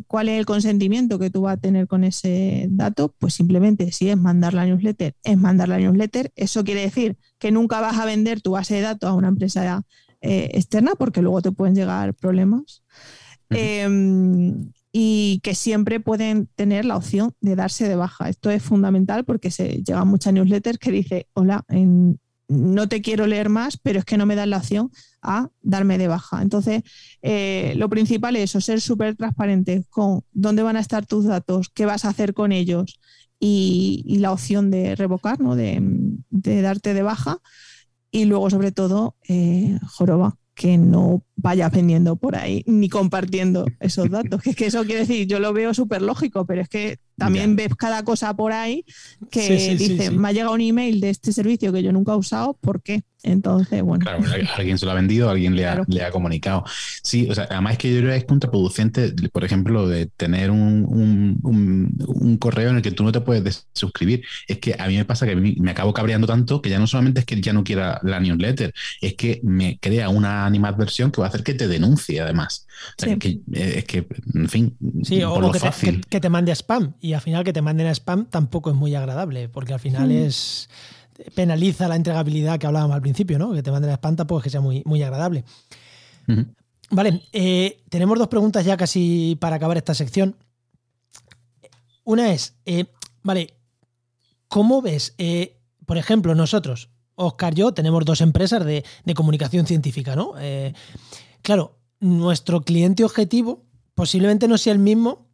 cuál 0.07 0.27
es 0.27 0.39
el 0.39 0.47
consentimiento 0.47 1.19
que 1.19 1.29
tú 1.29 1.41
vas 1.41 1.57
a 1.57 1.61
tener 1.61 1.87
con 1.87 2.03
ese 2.03 2.65
dato, 2.71 3.13
pues 3.19 3.35
simplemente 3.35 3.91
si 3.91 4.09
es 4.09 4.17
mandar 4.17 4.55
la 4.55 4.65
newsletter, 4.65 5.15
es 5.23 5.37
mandar 5.37 5.69
la 5.69 5.77
newsletter. 5.77 6.31
Eso 6.35 6.63
quiere 6.63 6.81
decir 6.81 7.17
que 7.37 7.51
nunca 7.51 7.79
vas 7.81 7.99
a 7.99 8.05
vender 8.05 8.41
tu 8.41 8.51
base 8.51 8.75
de 8.75 8.81
datos 8.81 9.09
a 9.11 9.13
una 9.13 9.27
empresa 9.27 9.83
externa 10.21 10.93
porque 10.95 11.21
luego 11.21 11.41
te 11.43 11.51
pueden 11.51 11.75
llegar 11.75 12.15
problemas. 12.15 12.83
Em, 13.51 14.71
y 14.93 15.39
que 15.41 15.55
siempre 15.55 15.99
pueden 15.99 16.47
tener 16.55 16.85
la 16.85 16.97
opción 16.97 17.33
de 17.39 17.55
darse 17.55 17.87
de 17.87 17.95
baja. 17.95 18.29
Esto 18.29 18.49
es 18.49 18.61
fundamental 18.61 19.23
porque 19.23 19.49
se 19.49 19.81
llegan 19.83 20.07
muchas 20.07 20.33
newsletters 20.33 20.79
que 20.79 20.91
dice, 20.91 21.27
hola, 21.33 21.65
no 22.49 22.89
te 22.89 23.01
quiero 23.01 23.25
leer 23.27 23.47
más, 23.47 23.77
pero 23.77 23.99
es 23.99 24.05
que 24.05 24.17
no 24.17 24.25
me 24.25 24.35
dan 24.35 24.49
la 24.49 24.57
opción 24.57 24.91
a 25.21 25.49
darme 25.61 25.97
de 25.97 26.09
baja. 26.09 26.41
Entonces, 26.41 26.83
eh, 27.21 27.73
lo 27.77 27.89
principal 27.89 28.35
es 28.35 28.43
eso, 28.43 28.59
ser 28.59 28.81
súper 28.81 29.15
transparente 29.15 29.85
con 29.89 30.23
dónde 30.33 30.63
van 30.63 30.75
a 30.75 30.81
estar 30.81 31.05
tus 31.05 31.25
datos, 31.25 31.69
qué 31.69 31.85
vas 31.85 32.03
a 32.03 32.09
hacer 32.09 32.33
con 32.33 32.51
ellos 32.51 32.99
y, 33.39 34.17
la 34.19 34.33
opción 34.33 34.69
de 34.69 34.95
revocar, 34.95 35.39
¿no? 35.39 35.55
de, 35.55 35.81
darte 36.29 36.93
de 36.93 37.01
baja. 37.01 37.37
Y 38.11 38.25
luego, 38.25 38.49
sobre 38.49 38.73
todo, 38.73 39.15
eh, 39.29 39.79
joroba, 39.87 40.37
que 40.53 40.77
no 40.77 41.23
vayas 41.35 41.71
vendiendo 41.71 42.15
por 42.15 42.35
ahí 42.35 42.63
ni 42.67 42.89
compartiendo 42.89 43.65
esos 43.79 44.09
datos. 44.09 44.41
Que 44.41 44.51
es 44.51 44.55
que 44.55 44.65
eso 44.67 44.83
quiere 44.85 45.01
decir, 45.01 45.27
yo 45.27 45.39
lo 45.39 45.53
veo 45.53 45.73
súper 45.73 46.01
lógico, 46.01 46.45
pero 46.45 46.61
es 46.61 46.69
que 46.69 46.99
también 47.21 47.55
ves 47.55 47.75
cada 47.75 48.03
cosa 48.03 48.35
por 48.35 48.51
ahí 48.51 48.83
que 49.29 49.75
dice, 49.75 50.09
me 50.09 50.29
ha 50.29 50.31
llegado 50.31 50.53
un 50.53 50.61
email 50.61 50.99
de 50.99 51.11
este 51.11 51.31
servicio 51.31 51.71
que 51.71 51.83
yo 51.83 51.91
nunca 51.91 52.13
he 52.13 52.15
usado, 52.15 52.57
¿por 52.59 52.81
qué? 52.81 53.03
Entonces, 53.23 53.83
bueno. 53.83 54.03
Claro, 54.03 54.23
alguien 54.55 54.79
se 54.79 54.85
lo 54.85 54.91
ha 54.91 54.95
vendido, 54.95 55.29
alguien 55.29 55.55
le 55.55 55.67
ha, 55.67 55.83
le 55.87 56.03
ha 56.03 56.09
comunicado. 56.09 56.63
Sí, 57.03 57.27
o 57.29 57.35
sea, 57.35 57.47
además 57.51 57.73
es 57.73 57.77
que 57.77 57.93
yo 57.93 57.99
creo 57.99 58.11
que 58.11 58.17
es 58.17 58.25
contraproducente, 58.25 59.13
por 59.31 59.43
ejemplo, 59.43 59.87
de 59.87 60.07
tener 60.07 60.49
un, 60.49 61.39
un, 61.43 62.37
correo 62.37 62.71
en 62.71 62.77
el 62.77 62.81
que 62.81 62.91
tú 62.91 63.03
no 63.03 63.11
te 63.11 63.21
puedes 63.21 63.67
suscribir. 63.73 64.23
Es 64.47 64.57
que 64.57 64.75
a 64.79 64.87
mí 64.87 64.97
me 64.97 65.05
pasa 65.05 65.27
que 65.27 65.35
me 65.35 65.71
acabo 65.71 65.93
cabreando 65.93 66.25
tanto 66.25 66.61
que 66.61 66.69
ya 66.69 66.79
no 66.79 66.87
solamente 66.87 67.19
es 67.19 67.25
que 67.27 67.39
ya 67.39 67.53
no 67.53 67.63
quiera 67.63 67.99
la 68.01 68.19
newsletter, 68.19 68.73
es 69.01 69.13
que 69.13 69.39
me 69.43 69.77
crea 69.79 70.09
una 70.09 70.47
animadversión 70.47 71.11
que 71.11 71.21
va 71.21 71.27
a 71.27 71.29
hacer 71.29 71.43
que 71.43 71.53
te 71.53 71.67
denuncie, 71.67 72.21
además. 72.21 72.65
Eh, 73.03 73.73
es, 73.77 73.85
que, 73.85 74.07
en 74.33 74.49
fin, 74.49 74.77
sí, 75.03 75.23
o, 75.23 75.51
que, 75.51 75.59
Te, 75.59 76.01
que, 76.09 76.19
te 76.19 76.29
mande 76.29 76.51
spam. 76.55 76.95
Y 76.99 77.13
al 77.13 77.21
final 77.21 77.43
que 77.43 77.53
te 77.53 77.61
manden 77.61 77.87
a 77.87 77.91
spam 77.91 78.25
tampoco 78.25 78.71
es 78.71 78.75
muy 78.75 78.95
agradable, 78.95 79.49
porque 79.49 79.73
al 79.73 79.79
final 79.79 80.09
mm. 80.09 80.11
es 80.11 80.69
penaliza 81.35 81.87
la 81.87 81.95
entregabilidad 81.95 82.59
que 82.59 82.67
hablábamos 82.67 82.95
al 82.95 83.01
principio, 83.01 83.37
¿no? 83.37 83.53
Que 83.53 83.63
te 83.63 83.71
manden 83.71 83.91
a 83.91 83.95
spam 83.95 84.15
tampoco 84.15 84.39
es 84.39 84.43
que 84.45 84.49
sea 84.49 84.61
muy, 84.61 84.81
muy 84.85 85.03
agradable. 85.03 85.43
Vale, 86.89 87.21
eh, 87.31 87.81
tenemos 87.89 88.17
dos 88.17 88.27
preguntas 88.27 88.65
ya 88.65 88.77
casi 88.77 89.37
para 89.39 89.55
acabar 89.55 89.77
esta 89.77 89.93
sección. 89.93 90.35
Una 92.03 92.33
es, 92.33 92.55
eh, 92.65 92.85
vale, 93.23 93.53
¿cómo 94.47 94.81
ves, 94.81 95.13
eh, 95.17 95.57
por 95.85 95.97
ejemplo, 95.97 96.35
nosotros, 96.35 96.89
Oscar 97.15 97.53
y 97.53 97.57
yo, 97.57 97.73
tenemos 97.73 98.03
dos 98.05 98.21
empresas 98.21 98.65
de, 98.65 98.83
de 99.05 99.13
comunicación 99.13 99.67
científica, 99.67 100.15
¿no? 100.15 100.33
claro, 101.41 101.80
nuestro 102.01 102.61
cliente 102.61 103.05
objetivo 103.05 103.63
posiblemente 103.95 104.49
no 104.49 104.57
sea 104.57 104.73
el 104.73 104.79
mismo 104.79 105.29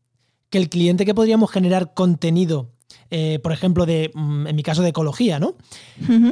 que 0.50 0.60
el 0.60 0.70
cliente 0.70 1.06
que 1.06 1.16
podríamos 1.16 1.52
generar 1.52 1.94
contenido 1.96 2.78
eh, 3.10 3.40
por 3.42 3.52
ejemplo, 3.52 3.86
de, 3.86 4.12
mm, 4.14 4.48
en 4.48 4.56
mi 4.56 4.64
caso 4.64 4.82
de 4.82 4.90
ecología, 4.90 5.40
¿no? 5.40 5.56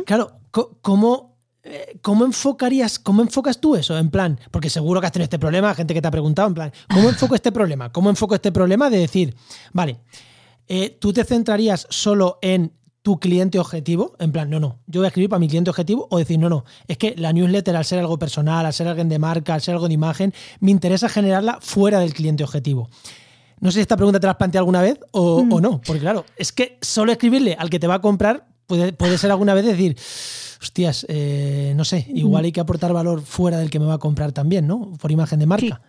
Claro, 0.06 0.40
¿cómo, 0.82 1.38
eh, 1.64 1.98
¿cómo 2.02 2.26
enfocarías, 2.26 3.00
cómo 3.00 3.22
enfocas 3.22 3.60
tú 3.60 3.76
eso? 3.76 3.98
En 3.98 4.10
plan, 4.10 4.40
porque 4.52 4.70
seguro 4.70 5.00
que 5.00 5.08
has 5.08 5.14
tenido 5.14 5.26
este 5.26 5.40
problema, 5.40 5.74
gente 5.74 5.94
que 5.94 6.02
te 6.02 6.08
ha 6.08 6.12
preguntado, 6.12 6.48
en 6.50 6.54
plan, 6.54 6.74
¿cómo 6.94 7.10
enfoco 7.10 7.36
este 7.36 7.52
problema? 7.52 7.92
¿Cómo 7.92 8.10
enfoco 8.10 8.36
este 8.36 8.52
problema 8.52 8.90
de 8.90 8.98
decir, 8.98 9.36
vale, 9.72 10.00
eh, 10.68 10.98
tú 11.00 11.14
te 11.14 11.24
centrarías 11.24 11.88
solo 11.90 12.40
en 12.42 12.74
tu 13.06 13.20
cliente 13.20 13.60
objetivo, 13.60 14.16
en 14.18 14.32
plan, 14.32 14.50
no, 14.50 14.60
no, 14.60 14.80
yo 14.88 15.02
voy 15.02 15.06
a 15.06 15.10
escribir 15.10 15.30
para 15.30 15.40
mi 15.40 15.48
cliente 15.48 15.70
objetivo, 15.70 16.08
o 16.10 16.18
decir, 16.18 16.40
no, 16.40 16.50
no, 16.50 16.66
es 16.88 16.98
que 16.98 17.14
la 17.16 17.34
newsletter 17.34 17.76
al 17.76 17.86
ser 17.86 18.00
algo 18.00 18.18
personal, 18.18 18.66
al 18.66 18.74
ser 18.74 18.88
alguien 18.88 19.10
de 19.10 19.20
marca, 19.20 19.54
al 19.54 19.62
ser 19.62 19.76
algo 19.76 19.88
de 19.88 19.94
imagen, 19.94 20.34
me 20.60 20.72
interesa 20.72 21.08
generarla 21.08 21.60
fuera 21.62 22.00
del 22.00 22.16
cliente 22.16 22.44
objetivo. 22.44 22.90
No 23.60 23.70
sé 23.70 23.76
si 23.76 23.82
esta 23.82 23.96
pregunta 23.96 24.20
te 24.20 24.26
la 24.26 24.32
has 24.32 24.38
planteado 24.38 24.64
alguna 24.64 24.82
vez 24.82 25.00
o, 25.12 25.44
mm. 25.44 25.62
no, 25.62 25.82
porque 25.82 26.00
claro, 26.00 26.26
es 26.36 26.52
que 26.52 26.80
solo 26.82 27.12
escribirle 27.12 27.56
al 27.60 27.70
que 27.70 27.80
te 27.80 27.86
va 27.86 27.94
a 27.94 28.02
comprar 28.02 28.48
puede, 28.66 28.92
puede 28.92 29.20
ser 29.20 29.30
alguna 29.30 29.54
vez 29.54 29.66
decir, 29.66 29.96
hostias, 30.60 31.06
eh, 31.08 31.74
no 31.76 31.86
sé, 31.86 32.08
igual 32.12 32.46
hay 32.46 32.52
que 32.52 32.60
aportar 32.60 32.92
valor 32.92 33.22
fuera 33.22 33.60
del 33.60 33.70
que 33.70 33.80
me 33.80 33.86
va 33.86 33.94
a 33.94 34.00
comprar 34.00 34.32
también, 34.32 34.66
¿no? 34.66 34.94
Por 35.00 35.12
imagen 35.12 35.38
de 35.38 35.46
marca. 35.46 35.80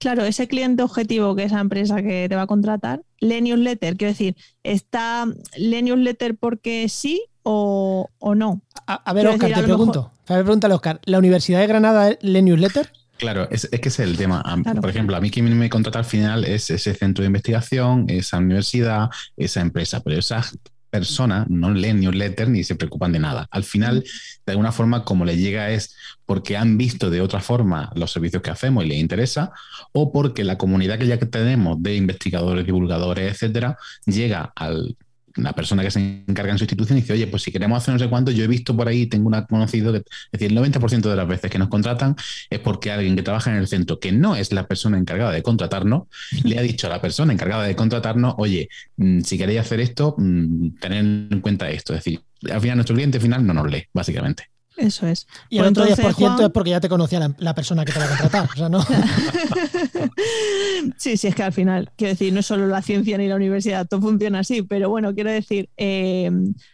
Claro, 0.00 0.24
ese 0.24 0.48
cliente 0.48 0.82
objetivo 0.82 1.36
que 1.36 1.44
esa 1.44 1.60
empresa 1.60 2.02
que 2.02 2.26
te 2.26 2.34
va 2.34 2.42
a 2.42 2.46
contratar, 2.46 3.02
lee 3.20 3.42
newsletter, 3.42 3.98
quiero 3.98 4.12
decir, 4.12 4.34
¿está 4.62 5.26
lee 5.58 5.82
newsletter 5.82 6.36
porque 6.36 6.88
sí 6.88 7.22
o, 7.42 8.08
no? 8.34 8.62
A, 8.86 9.12
ver, 9.12 9.28
Oscar, 9.28 9.52
te 9.52 9.62
pregunto. 9.62 10.10
A 10.26 10.36
ver, 10.36 10.44
pregúntale, 10.44 10.72
Oscar, 10.72 11.00
¿la 11.04 11.18
Universidad 11.18 11.60
de 11.60 11.66
Granada 11.66 12.16
lee 12.22 12.40
newsletter? 12.40 12.90
Claro, 13.18 13.46
es, 13.50 13.68
que 13.68 13.90
ese 13.90 14.04
es 14.04 14.08
el 14.08 14.16
tema. 14.16 14.42
Por 14.80 14.88
ejemplo, 14.88 15.16
a 15.16 15.20
mí 15.20 15.30
quien 15.30 15.58
me 15.58 15.68
contrata 15.68 15.98
al 15.98 16.06
final 16.06 16.46
es 16.46 16.70
ese 16.70 16.94
centro 16.94 17.20
de 17.22 17.26
investigación, 17.26 18.06
esa 18.08 18.38
universidad, 18.38 19.10
esa 19.36 19.60
empresa, 19.60 20.00
pero 20.00 20.18
esas 20.18 20.56
personas 20.90 21.48
no 21.48 21.70
leen 21.70 22.00
newsletter 22.00 22.48
ni 22.48 22.64
se 22.64 22.74
preocupan 22.74 23.12
de 23.12 23.20
nada. 23.20 23.48
Al 23.50 23.64
final, 23.64 24.04
de 24.44 24.52
alguna 24.52 24.72
forma, 24.72 25.04
como 25.04 25.24
le 25.24 25.36
llega 25.36 25.70
es 25.70 25.94
porque 26.26 26.56
han 26.56 26.76
visto 26.76 27.10
de 27.10 27.20
otra 27.20 27.40
forma 27.40 27.90
los 27.94 28.12
servicios 28.12 28.42
que 28.42 28.50
hacemos 28.50 28.84
y 28.84 28.88
les 28.88 28.98
interesa, 28.98 29.52
o 29.92 30.12
porque 30.12 30.44
la 30.44 30.58
comunidad 30.58 30.98
que 30.98 31.06
ya 31.06 31.18
tenemos 31.18 31.82
de 31.82 31.96
investigadores, 31.96 32.66
divulgadores, 32.66 33.32
etcétera, 33.32 33.78
llega 34.04 34.52
al 34.54 34.96
la 35.36 35.52
persona 35.52 35.82
que 35.82 35.90
se 35.90 36.24
encarga 36.26 36.52
en 36.52 36.58
su 36.58 36.64
institución 36.64 36.98
dice, 36.98 37.12
oye, 37.12 37.26
pues 37.26 37.42
si 37.42 37.52
queremos 37.52 37.78
hacer 37.78 37.94
no 37.94 37.98
sé 37.98 38.08
cuánto, 38.08 38.30
yo 38.30 38.44
he 38.44 38.48
visto 38.48 38.76
por 38.76 38.88
ahí, 38.88 39.06
tengo 39.06 39.28
una 39.28 39.46
conocido, 39.46 39.92
que, 39.92 39.98
es 39.98 40.30
decir, 40.32 40.50
el 40.50 40.58
90% 40.58 41.08
de 41.08 41.16
las 41.16 41.28
veces 41.28 41.50
que 41.50 41.58
nos 41.58 41.68
contratan 41.68 42.16
es 42.48 42.58
porque 42.58 42.90
alguien 42.90 43.16
que 43.16 43.22
trabaja 43.22 43.50
en 43.50 43.56
el 43.56 43.68
centro, 43.68 43.98
que 43.98 44.12
no 44.12 44.36
es 44.36 44.52
la 44.52 44.66
persona 44.66 44.98
encargada 44.98 45.32
de 45.32 45.42
contratarnos, 45.42 46.04
le 46.44 46.58
ha 46.58 46.62
dicho 46.62 46.86
a 46.86 46.90
la 46.90 47.00
persona 47.00 47.32
encargada 47.32 47.64
de 47.64 47.76
contratarnos, 47.76 48.34
oye, 48.38 48.68
mm, 48.96 49.20
si 49.20 49.38
queréis 49.38 49.60
hacer 49.60 49.80
esto, 49.80 50.14
mm, 50.18 50.78
tened 50.80 51.32
en 51.32 51.40
cuenta 51.40 51.70
esto. 51.70 51.94
Es 51.94 52.04
decir, 52.04 52.20
al 52.50 52.60
final 52.60 52.76
nuestro 52.76 52.94
cliente 52.94 53.20
final 53.20 53.46
no 53.46 53.54
nos 53.54 53.70
lee, 53.70 53.86
básicamente. 53.92 54.44
Eso 54.80 55.06
es. 55.06 55.26
Y 55.50 55.58
el 55.58 55.66
otro 55.66 55.84
entonces, 55.84 55.98
10% 55.98 56.14
Juan- 56.14 56.42
es 56.42 56.48
porque 56.50 56.70
ya 56.70 56.80
te 56.80 56.88
conocía 56.88 57.20
la, 57.20 57.34
la 57.38 57.54
persona 57.54 57.84
que 57.84 57.92
te 57.92 57.98
va 57.98 58.06
a 58.06 58.08
contratar. 58.08 58.48
O 58.50 58.56
sea, 58.56 58.68
no. 58.70 58.80
sí, 60.96 61.16
sí, 61.18 61.26
es 61.28 61.34
que 61.34 61.42
al 61.42 61.52
final, 61.52 61.92
quiero 61.96 62.14
decir, 62.14 62.32
no 62.32 62.40
es 62.40 62.46
solo 62.46 62.66
la 62.66 62.80
ciencia 62.80 63.18
ni 63.18 63.28
la 63.28 63.36
universidad, 63.36 63.86
todo 63.86 64.00
funciona 64.00 64.38
así, 64.40 64.62
pero 64.62 64.88
bueno, 64.88 65.14
quiero 65.14 65.30
decir, 65.30 65.68
eh, 65.76 66.30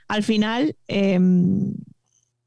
al 0.06 0.22
final, 0.22 0.76
eh, 0.86 1.18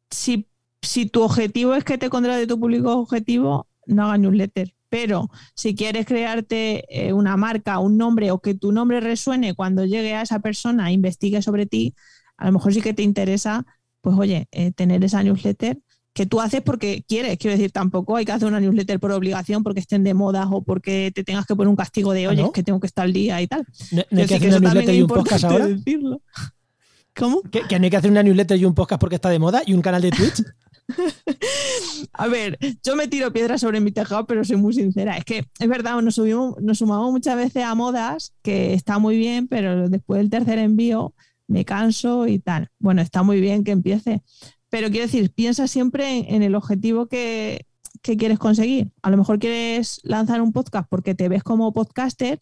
si, 0.09 0.47
si 0.81 1.05
tu 1.07 1.21
objetivo 1.23 1.75
es 1.75 1.83
que 1.83 1.97
te 1.97 2.09
contrate 2.09 2.47
tu 2.47 2.57
público 2.59 2.97
objetivo, 2.97 3.67
no 3.85 4.05
hagas 4.05 4.19
newsletter. 4.19 4.73
Pero 4.89 5.29
si 5.55 5.75
quieres 5.75 6.05
crearte 6.07 6.83
eh, 6.89 7.13
una 7.13 7.37
marca, 7.37 7.77
un 7.79 7.97
nombre 7.97 8.31
o 8.31 8.39
que 8.39 8.55
tu 8.55 8.71
nombre 8.71 8.99
resuene 9.01 9.53
cuando 9.53 9.85
llegue 9.85 10.15
a 10.15 10.23
esa 10.23 10.39
persona 10.39 10.89
e 10.89 10.93
investigue 10.93 11.41
sobre 11.43 11.67
ti, 11.67 11.93
a 12.37 12.47
lo 12.47 12.53
mejor 12.53 12.73
sí 12.73 12.81
que 12.81 12.93
te 12.93 13.03
interesa, 13.03 13.65
pues 14.01 14.17
oye, 14.17 14.47
eh, 14.51 14.71
tener 14.71 15.03
esa 15.03 15.23
newsletter 15.23 15.79
que 16.13 16.25
tú 16.25 16.41
haces 16.41 16.61
porque 16.61 17.03
quieres. 17.07 17.37
Quiero 17.37 17.55
decir, 17.55 17.71
tampoco 17.71 18.15
hay 18.15 18.25
que 18.25 18.31
hacer 18.31 18.47
una 18.47 18.59
newsletter 18.59 18.99
por 18.99 19.11
obligación 19.11 19.63
porque 19.63 19.79
estén 19.79 20.03
de 20.03 20.13
moda 20.13 20.47
o 20.49 20.61
porque 20.63 21.11
te 21.13 21.23
tengas 21.23 21.45
que 21.45 21.55
poner 21.55 21.69
un 21.69 21.75
castigo 21.75 22.13
de, 22.13 22.25
¿Ah, 22.25 22.29
oye, 22.29 22.41
no? 22.41 22.47
es 22.47 22.53
que 22.53 22.63
tengo 22.63 22.79
que 22.79 22.87
estar 22.87 23.05
al 23.05 23.13
día 23.13 23.41
y 23.41 23.47
tal. 23.47 23.65
No, 23.91 24.03
no 24.09 24.21
hay 24.21 24.27
que 24.27 24.35
hacer 24.35 24.49
una 24.49 24.59
newsletter 24.59 24.95
y 24.95 25.01
un 25.01 25.07
podcast 25.07 25.43
ahora. 25.45 25.67
decirlo. 25.67 26.21
¿Cómo? 27.15 27.41
¿Que, 27.43 27.61
que 27.61 27.79
no 27.79 27.85
hay 27.85 27.89
que 27.89 27.97
hacer 27.97 28.11
una 28.11 28.23
newsletter 28.23 28.57
y 28.59 28.65
un 28.65 28.73
podcast 28.73 28.99
porque 28.99 29.15
está 29.15 29.29
de 29.29 29.39
moda 29.39 29.61
y 29.65 29.73
un 29.73 29.81
canal 29.81 30.01
de 30.01 30.11
Twitch. 30.11 30.43
A 32.13 32.27
ver, 32.27 32.57
yo 32.83 32.95
me 32.95 33.07
tiro 33.07 33.31
piedras 33.31 33.61
sobre 33.61 33.79
mi 33.79 33.91
tejado, 33.91 34.25
pero 34.25 34.43
soy 34.43 34.57
muy 34.57 34.73
sincera. 34.73 35.17
Es 35.17 35.25
que 35.25 35.45
es 35.59 35.67
verdad, 35.67 36.01
nos, 36.01 36.15
subimos, 36.15 36.55
nos 36.61 36.79
sumamos 36.79 37.11
muchas 37.11 37.35
veces 37.35 37.63
a 37.63 37.75
modas, 37.75 38.33
que 38.41 38.73
está 38.73 38.99
muy 38.99 39.17
bien, 39.17 39.47
pero 39.47 39.89
después 39.89 40.19
del 40.19 40.29
tercer 40.29 40.59
envío 40.59 41.13
me 41.49 41.65
canso 41.65 42.27
y 42.27 42.39
tal. 42.39 42.69
Bueno, 42.79 43.01
está 43.01 43.23
muy 43.23 43.41
bien 43.41 43.63
que 43.63 43.71
empiece, 43.71 44.21
pero 44.69 44.89
quiero 44.89 45.05
decir, 45.05 45.33
piensa 45.33 45.67
siempre 45.67 46.33
en, 46.33 46.43
el 46.43 46.55
objetivo 46.55 47.07
que, 47.07 47.65
que 48.01 48.17
quieres 48.17 48.39
conseguir. 48.39 48.91
A 49.01 49.09
lo 49.09 49.17
mejor 49.17 49.39
quieres 49.39 49.99
lanzar 50.03 50.41
un 50.41 50.53
podcast 50.53 50.87
porque 50.89 51.15
te 51.15 51.27
ves 51.27 51.43
como 51.43 51.73
podcaster, 51.73 52.39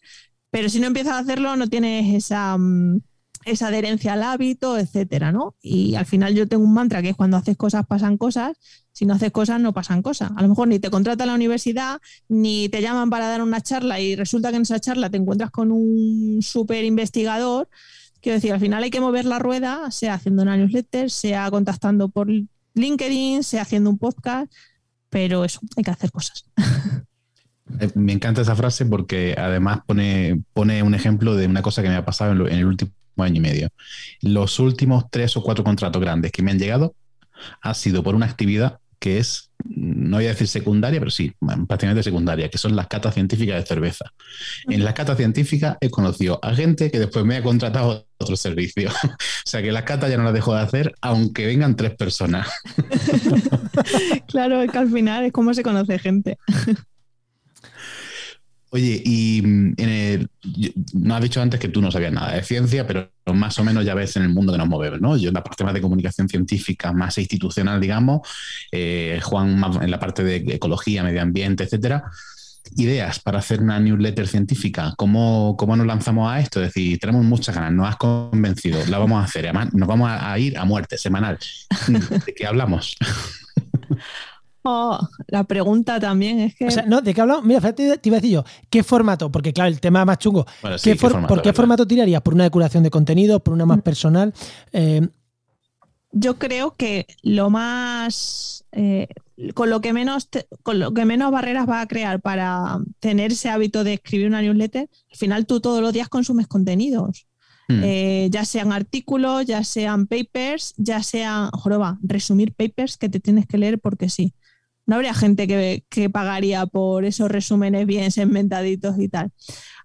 pero 0.50 0.68
si 0.68 0.80
no 0.80 0.86
empiezas 0.86 1.14
a 1.14 1.18
hacerlo 1.18 1.56
no 1.56 1.68
tienes 1.68 2.14
esa, 2.14 2.56
mm, 2.58 3.00
esa 3.44 3.68
adherencia 3.68 4.12
al 4.12 4.22
hábito, 4.22 4.78
etcétera, 4.78 5.32
¿no? 5.32 5.56
Y 5.60 5.94
al 5.94 6.06
final 6.06 6.34
yo 6.34 6.48
tengo 6.48 6.64
un 6.64 6.74
mantra 6.74 7.02
que 7.02 7.10
es 7.10 7.16
cuando 7.16 7.36
haces 7.36 7.56
cosas 7.56 7.86
pasan 7.86 8.18
cosas, 8.18 8.56
si 8.92 9.06
no 9.06 9.14
haces 9.14 9.32
cosas 9.32 9.60
no 9.60 9.72
pasan 9.72 10.02
cosas. 10.02 10.30
A 10.36 10.42
lo 10.42 10.48
mejor 10.48 10.68
ni 10.68 10.78
te 10.78 10.90
contrata 10.90 11.26
la 11.26 11.34
universidad, 11.34 12.00
ni 12.28 12.68
te 12.68 12.82
llaman 12.82 13.10
para 13.10 13.28
dar 13.28 13.42
una 13.42 13.60
charla 13.60 14.00
y 14.00 14.16
resulta 14.16 14.50
que 14.50 14.56
en 14.56 14.62
esa 14.62 14.80
charla 14.80 15.10
te 15.10 15.16
encuentras 15.16 15.50
con 15.50 15.72
un 15.72 16.38
súper 16.42 16.84
investigador. 16.84 17.68
Quiero 18.20 18.34
decir, 18.34 18.52
al 18.52 18.60
final 18.60 18.82
hay 18.82 18.90
que 18.90 19.00
mover 19.00 19.24
la 19.24 19.38
rueda, 19.38 19.90
sea 19.90 20.14
haciendo 20.14 20.42
una 20.42 20.56
newsletter, 20.56 21.10
sea 21.10 21.50
contactando 21.50 22.08
por 22.08 22.28
LinkedIn, 22.74 23.44
sea 23.44 23.62
haciendo 23.62 23.90
un 23.90 23.98
podcast, 23.98 24.52
pero 25.08 25.44
eso, 25.44 25.60
hay 25.76 25.84
que 25.84 25.90
hacer 25.90 26.10
cosas. 26.10 26.44
Eh, 27.80 27.90
Me 27.94 28.14
encanta 28.14 28.40
esa 28.40 28.56
frase 28.56 28.86
porque 28.86 29.34
además 29.36 29.80
pone, 29.86 30.42
pone 30.54 30.82
un 30.82 30.94
ejemplo 30.94 31.36
de 31.36 31.46
una 31.46 31.60
cosa 31.60 31.82
que 31.82 31.90
me 31.90 31.96
ha 31.96 32.04
pasado 32.04 32.32
en, 32.48 32.58
el 32.58 32.64
último 32.64 32.92
año 33.18 33.36
y 33.36 33.40
medio. 33.40 33.68
Los 34.22 34.58
últimos 34.58 35.04
tres 35.10 35.36
o 35.36 35.42
cuatro 35.42 35.64
contratos 35.64 36.00
grandes 36.00 36.32
que 36.32 36.42
me 36.42 36.50
han 36.50 36.58
llegado 36.58 36.94
ha 37.60 37.74
sido 37.74 38.02
por 38.02 38.14
una 38.14 38.24
actividad 38.24 38.80
que 38.98 39.18
es, 39.18 39.50
no 39.64 40.16
voy 40.16 40.26
a 40.26 40.30
decir 40.30 40.48
secundaria, 40.48 41.00
pero 41.00 41.10
sí, 41.10 41.32
prácticamente 41.40 42.02
secundaria, 42.02 42.48
que 42.48 42.58
son 42.58 42.74
las 42.74 42.86
catas 42.86 43.14
científicas 43.14 43.60
de 43.60 43.66
cerveza. 43.66 44.06
En 44.68 44.84
las 44.84 44.94
catas 44.94 45.16
científicas 45.16 45.76
he 45.80 45.90
conocido 45.90 46.38
a 46.42 46.54
gente 46.54 46.90
que 46.90 46.98
después 46.98 47.24
me 47.24 47.36
ha 47.36 47.42
contratado 47.42 48.06
otro 48.18 48.36
servicio. 48.36 48.90
o 49.04 49.16
sea 49.44 49.62
que 49.62 49.72
las 49.72 49.84
catas 49.84 50.10
ya 50.10 50.16
no 50.16 50.24
las 50.24 50.34
dejo 50.34 50.54
de 50.54 50.60
hacer, 50.60 50.94
aunque 51.00 51.46
vengan 51.46 51.76
tres 51.76 51.94
personas. 51.94 52.48
claro, 54.28 54.62
es 54.62 54.70
que 54.70 54.78
al 54.78 54.90
final 54.90 55.24
es 55.24 55.32
como 55.32 55.54
se 55.54 55.62
conoce 55.62 55.98
gente. 55.98 56.38
Oye, 58.70 59.02
y 59.04 59.42
mm, 59.42 59.74
no 60.94 61.14
has 61.14 61.22
dicho 61.22 61.40
antes 61.40 61.58
que 61.58 61.68
tú 61.68 61.80
no 61.80 61.90
sabías 61.90 62.12
nada 62.12 62.34
de 62.34 62.42
ciencia, 62.42 62.86
pero 62.86 63.10
más 63.32 63.58
o 63.58 63.64
menos 63.64 63.84
ya 63.84 63.94
ves 63.94 64.16
en 64.16 64.24
el 64.24 64.28
mundo 64.28 64.52
que 64.52 64.58
nos 64.58 64.68
movemos, 64.68 65.00
¿no? 65.00 65.16
Yo 65.16 65.28
en 65.28 65.34
la 65.34 65.42
parte 65.42 65.64
más 65.64 65.72
de 65.72 65.80
comunicación 65.80 66.28
científica, 66.28 66.92
más 66.92 67.16
institucional, 67.16 67.80
digamos, 67.80 68.28
eh, 68.70 69.20
Juan 69.22 69.62
en 69.80 69.90
la 69.90 69.98
parte 69.98 70.22
de 70.22 70.36
ecología, 70.54 71.02
medio 71.02 71.22
ambiente, 71.22 71.64
etcétera. 71.64 72.04
Ideas 72.76 73.20
para 73.20 73.38
hacer 73.38 73.62
una 73.62 73.80
newsletter 73.80 74.28
científica, 74.28 74.92
¿cómo, 74.98 75.56
cómo 75.58 75.74
nos 75.74 75.86
lanzamos 75.86 76.30
a 76.30 76.38
esto? 76.38 76.60
Es 76.60 76.74
decir, 76.74 76.98
tenemos 76.98 77.24
muchas 77.24 77.54
ganas, 77.54 77.72
nos 77.72 77.88
has 77.88 77.96
convencido, 77.96 78.84
la 78.86 78.98
vamos 78.98 79.22
a 79.22 79.24
hacer, 79.24 79.46
además 79.46 79.72
nos 79.72 79.88
vamos 79.88 80.10
a, 80.10 80.30
a 80.30 80.38
ir 80.38 80.58
a 80.58 80.66
muerte 80.66 80.98
semanal. 80.98 81.38
¿De 82.26 82.34
qué 82.34 82.46
hablamos? 82.46 82.96
Oh, 84.62 84.98
la 85.28 85.44
pregunta 85.44 85.98
también 86.00 86.40
es 86.40 86.54
que... 86.54 86.66
O 86.66 86.70
sea, 86.70 86.84
no, 86.84 87.00
¿de 87.00 87.14
qué 87.14 87.20
hablamos? 87.20 87.44
Mira, 87.44 87.60
fíjate, 87.60 87.96
te 87.98 88.08
iba 88.08 88.16
a 88.16 88.20
decir 88.20 88.34
yo, 88.34 88.44
¿qué 88.68 88.82
formato? 88.82 89.30
Porque 89.30 89.52
claro, 89.52 89.68
el 89.70 89.80
tema 89.80 90.04
más 90.04 90.18
chungo. 90.18 90.44
Bueno, 90.62 90.76
sí, 90.78 90.90
¿Qué 90.90 90.96
¿qué 90.96 90.98
for- 91.00 91.12
formato, 91.12 91.28
¿Por 91.34 91.42
qué 91.42 91.48
verdad? 91.48 91.56
formato 91.56 91.86
tirarías? 91.86 92.20
¿Por 92.22 92.34
una 92.34 92.44
depuración 92.44 92.82
de 92.82 92.90
contenido? 92.90 93.40
¿Por 93.40 93.54
una 93.54 93.64
más 93.66 93.80
personal? 93.82 94.34
Eh, 94.72 95.08
yo 96.12 96.38
creo 96.38 96.74
que 96.76 97.06
lo 97.22 97.50
más 97.50 98.64
eh, 98.72 99.08
con 99.54 99.70
lo 99.70 99.80
que 99.80 99.92
menos 99.92 100.30
te- 100.30 100.46
con 100.62 100.78
lo 100.78 100.92
que 100.92 101.04
menos 101.04 101.30
barreras 101.30 101.68
va 101.68 101.80
a 101.80 101.86
crear 101.86 102.20
para 102.20 102.78
tener 102.98 103.32
ese 103.32 103.50
hábito 103.50 103.84
de 103.84 103.94
escribir 103.94 104.26
una 104.26 104.40
newsletter, 104.42 104.88
al 105.10 105.16
final 105.16 105.46
tú 105.46 105.60
todos 105.60 105.80
los 105.82 105.92
días 105.92 106.08
consumes 106.08 106.46
contenidos. 106.46 107.26
Hmm. 107.70 107.82
Eh, 107.84 108.28
ya 108.30 108.46
sean 108.46 108.72
artículos, 108.72 109.44
ya 109.44 109.62
sean 109.62 110.06
papers, 110.06 110.72
ya 110.78 111.02
sean, 111.02 111.50
joroba, 111.50 111.98
resumir 112.02 112.54
papers 112.54 112.96
que 112.96 113.10
te 113.10 113.20
tienes 113.20 113.46
que 113.46 113.58
leer 113.58 113.78
porque 113.78 114.08
sí. 114.08 114.32
No 114.88 114.96
habría 114.96 115.12
gente 115.12 115.46
que, 115.46 115.84
que 115.90 116.08
pagaría 116.08 116.64
por 116.64 117.04
esos 117.04 117.30
resúmenes 117.30 117.86
bien 117.86 118.10
segmentaditos 118.10 118.98
y 118.98 119.08
tal. 119.08 119.30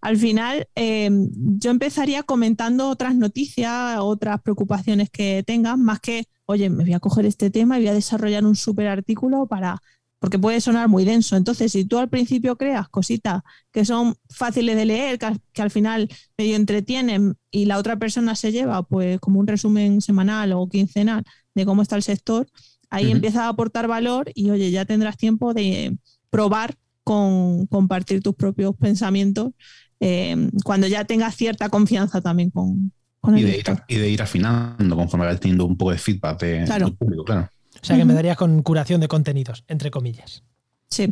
Al 0.02 0.18
final, 0.18 0.68
eh, 0.76 1.10
yo 1.12 1.72
empezaría 1.72 2.24
comentando 2.24 2.90
otras 2.90 3.14
noticias, 3.16 3.98
otras 4.00 4.42
preocupaciones 4.42 5.10
que 5.10 5.44
tengas, 5.46 5.78
más 5.78 6.00
que, 6.00 6.26
oye, 6.46 6.70
me 6.70 6.86
voy 6.86 6.94
a 6.94 7.02
coger 7.02 7.26
este 7.26 7.50
tema 7.50 7.78
y 7.78 7.82
voy 7.82 7.90
a 7.90 7.94
desarrollar 7.94 8.46
un 8.46 8.56
súper 8.56 8.88
artículo 8.88 9.46
para, 9.46 9.82
porque 10.20 10.40
puede 10.40 10.62
sonar 10.62 10.88
muy 10.88 11.04
denso. 11.04 11.36
Entonces, 11.36 11.74
si 11.74 11.84
tú 11.84 11.98
al 12.00 12.10
principio 12.10 12.58
creas 12.58 12.88
cositas 12.88 13.42
que 13.74 13.84
son 13.84 14.16
fáciles 14.30 14.78
de 14.78 14.86
leer, 14.86 15.20
que, 15.20 15.38
que 15.52 15.62
al 15.62 15.72
final 15.72 16.10
medio 16.38 16.56
entretienen 16.56 17.36
y 17.52 17.66
la 17.66 17.78
otra 17.78 17.98
persona 17.98 18.36
se 18.36 18.54
lleva, 18.54 18.84
pues 18.84 19.20
como 19.20 19.42
un 19.42 19.48
resumen 19.48 20.00
semanal 20.00 20.54
o 20.54 20.68
quincenal 20.70 21.24
de 21.56 21.66
cómo 21.66 21.82
está 21.82 21.98
el 21.98 22.04
sector, 22.04 22.48
ahí 22.94 23.06
Ujú. 23.08 23.16
empieza 23.16 23.46
a 23.46 23.50
aportar 23.50 23.88
valor 23.88 24.30
y 24.36 24.50
oye, 24.52 24.70
ya 24.72 24.86
tendrás 24.86 25.18
tiempo 25.18 25.54
de 25.54 25.98
probar 26.30 26.76
con 27.04 27.66
compartir 27.68 28.22
tus 28.22 28.36
propios 28.36 28.76
pensamientos 28.78 29.52
eh, 30.00 30.50
cuando 30.64 30.86
ya 30.88 31.04
tengas 31.06 31.36
cierta 31.36 31.70
confianza 31.70 32.22
también 32.22 32.50
con, 32.52 32.92
con 33.20 33.38
Y 33.38 33.42
el 33.42 33.48
de, 33.52 33.58
ir, 33.58 33.66
y 33.88 33.96
de 33.96 34.10
ir 34.10 34.22
afinando 34.22 34.96
conforme 34.96 35.26
vas 35.26 35.40
teniendo 35.40 35.66
un 35.66 35.76
poco 35.76 35.92
de 35.92 35.98
feedback 35.98 36.40
de, 36.42 36.64
Claro. 36.66 36.86
del 36.86 36.96
público, 36.96 37.24
claro. 37.26 37.50
o 37.82 37.86
sea, 37.86 37.96
que 37.96 38.04
Ujú. 38.04 38.08
me 38.10 38.14
darías 38.14 38.38
con 38.38 38.62
curación 38.62 39.02
de 39.02 39.08
contenidos, 39.08 39.64
entre 39.68 39.90
comillas. 39.92 40.44
Sí, 40.90 41.12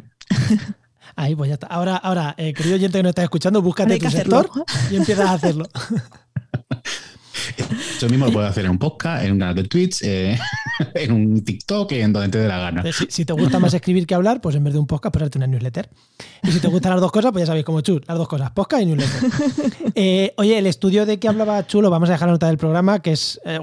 Ahí, 1.16 1.36
pues 1.36 1.50
ya 1.50 1.56
está. 1.56 1.68
Ahora, 1.68 1.98
ahora 1.98 2.36
eh, 2.38 2.54
querido 2.54 2.76
oyente 2.76 2.98
que 3.00 3.04
nos 3.04 3.10
está 3.10 3.24
escuchando, 3.24 3.62
búscate 3.62 3.98
tu 3.98 4.08
hacerlo. 4.08 4.44
sector 4.44 4.66
y 4.92 4.96
empiezas 4.96 5.28
a 5.30 5.34
hacerlo. 5.34 5.68
Eso 8.02 8.10
mismo 8.10 8.26
lo 8.26 8.32
puedes 8.32 8.50
hacer 8.50 8.66
en 8.66 8.72
un 8.72 8.80
podcast, 8.80 9.24
en 9.24 9.34
un 9.34 9.38
canal 9.38 9.54
de 9.54 9.64
Twitch, 9.66 10.02
eh, 10.02 10.36
en 10.96 11.12
un 11.12 11.44
TikTok, 11.44 11.92
en 11.92 12.12
donde 12.12 12.30
te 12.30 12.40
dé 12.40 12.48
la 12.48 12.58
gana. 12.58 12.84
Si, 12.92 13.06
si 13.10 13.26
te 13.26 13.34
gusta 13.34 13.60
más 13.60 13.76
escribir 13.76 14.08
que 14.08 14.16
hablar, 14.16 14.42
pues 14.42 14.56
en 14.56 14.64
vez 14.64 14.74
de 14.74 14.80
un 14.80 14.88
podcast, 14.88 15.14
pues 15.14 15.26
hazte 15.26 15.38
una 15.38 15.46
newsletter. 15.46 15.88
Y 16.42 16.52
si 16.52 16.60
te 16.60 16.68
gustan 16.68 16.94
las 16.94 17.00
dos 17.00 17.12
cosas, 17.12 17.32
pues 17.32 17.44
ya 17.44 17.46
sabéis 17.46 17.64
como 17.64 17.82
Chus, 17.82 18.02
las 18.08 18.18
dos 18.18 18.28
cosas, 18.28 18.50
podcast 18.50 18.82
y 18.82 18.86
newsletter. 18.88 19.22
Eh, 19.94 20.34
oye, 20.38 20.58
el 20.58 20.68
estudio 20.68 21.06
de 21.06 21.20
que 21.20 21.28
hablaba 21.28 21.68
Chu, 21.68 21.82
lo 21.82 21.90
vamos 21.90 22.10
a 22.10 22.14
dejar 22.14 22.28
en 22.28 22.32
la 22.32 22.36
nota 22.36 22.48
del 22.48 22.58
programa, 22.58 23.02
que 23.02 23.12
es, 23.12 23.40
eh, 23.46 23.60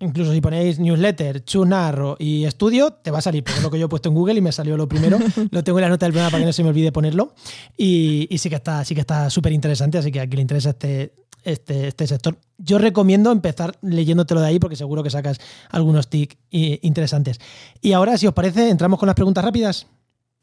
incluso 0.00 0.32
si 0.32 0.40
ponéis 0.40 0.78
newsletter, 0.80 1.44
Chu 1.44 1.64
Narro 1.64 2.16
y 2.18 2.44
estudio, 2.44 2.90
te 2.90 3.10
va 3.10 3.18
a 3.18 3.22
salir, 3.22 3.44
porque 3.44 3.58
es 3.58 3.62
lo 3.62 3.70
que 3.70 3.78
yo 3.78 3.86
he 3.86 3.88
puesto 3.88 4.08
en 4.08 4.16
Google 4.16 4.34
y 4.34 4.40
me 4.40 4.52
salió 4.52 4.76
lo 4.76 4.88
primero. 4.88 5.18
Lo 5.50 5.64
tengo 5.64 5.78
en 5.78 5.82
la 5.84 5.88
nota 5.88 6.04
del 6.04 6.12
programa 6.12 6.32
para 6.32 6.42
que 6.42 6.46
no 6.46 6.52
se 6.52 6.62
me 6.62 6.70
olvide 6.70 6.90
ponerlo. 6.92 7.32
Y, 7.76 8.26
y 8.28 8.38
sí 8.38 8.50
que 8.50 8.56
está 8.56 8.84
sí 8.84 8.94
que 8.94 9.00
está 9.00 9.30
súper 9.30 9.52
interesante, 9.52 9.96
así 9.96 10.10
que 10.10 10.20
a 10.20 10.26
quien 10.26 10.36
le 10.36 10.42
interesa 10.42 10.70
este, 10.70 11.14
este, 11.42 11.88
este 11.88 12.06
sector. 12.06 12.38
Yo 12.58 12.78
recomiendo 12.78 13.32
empezar 13.32 13.76
leyéndotelo 13.82 14.40
de 14.40 14.48
ahí 14.48 14.58
porque 14.58 14.76
seguro 14.76 15.02
que 15.02 15.10
sacas 15.10 15.38
algunos 15.70 16.08
tics 16.08 16.36
eh, 16.50 16.78
interesantes. 16.82 17.40
Y 17.80 17.92
ahora, 17.92 18.16
si 18.18 18.26
os 18.26 18.34
parece, 18.34 18.68
entramos 18.70 18.98
con 18.98 19.06
las 19.06 19.14
preguntas 19.16 19.44
rápidas. 19.44 19.86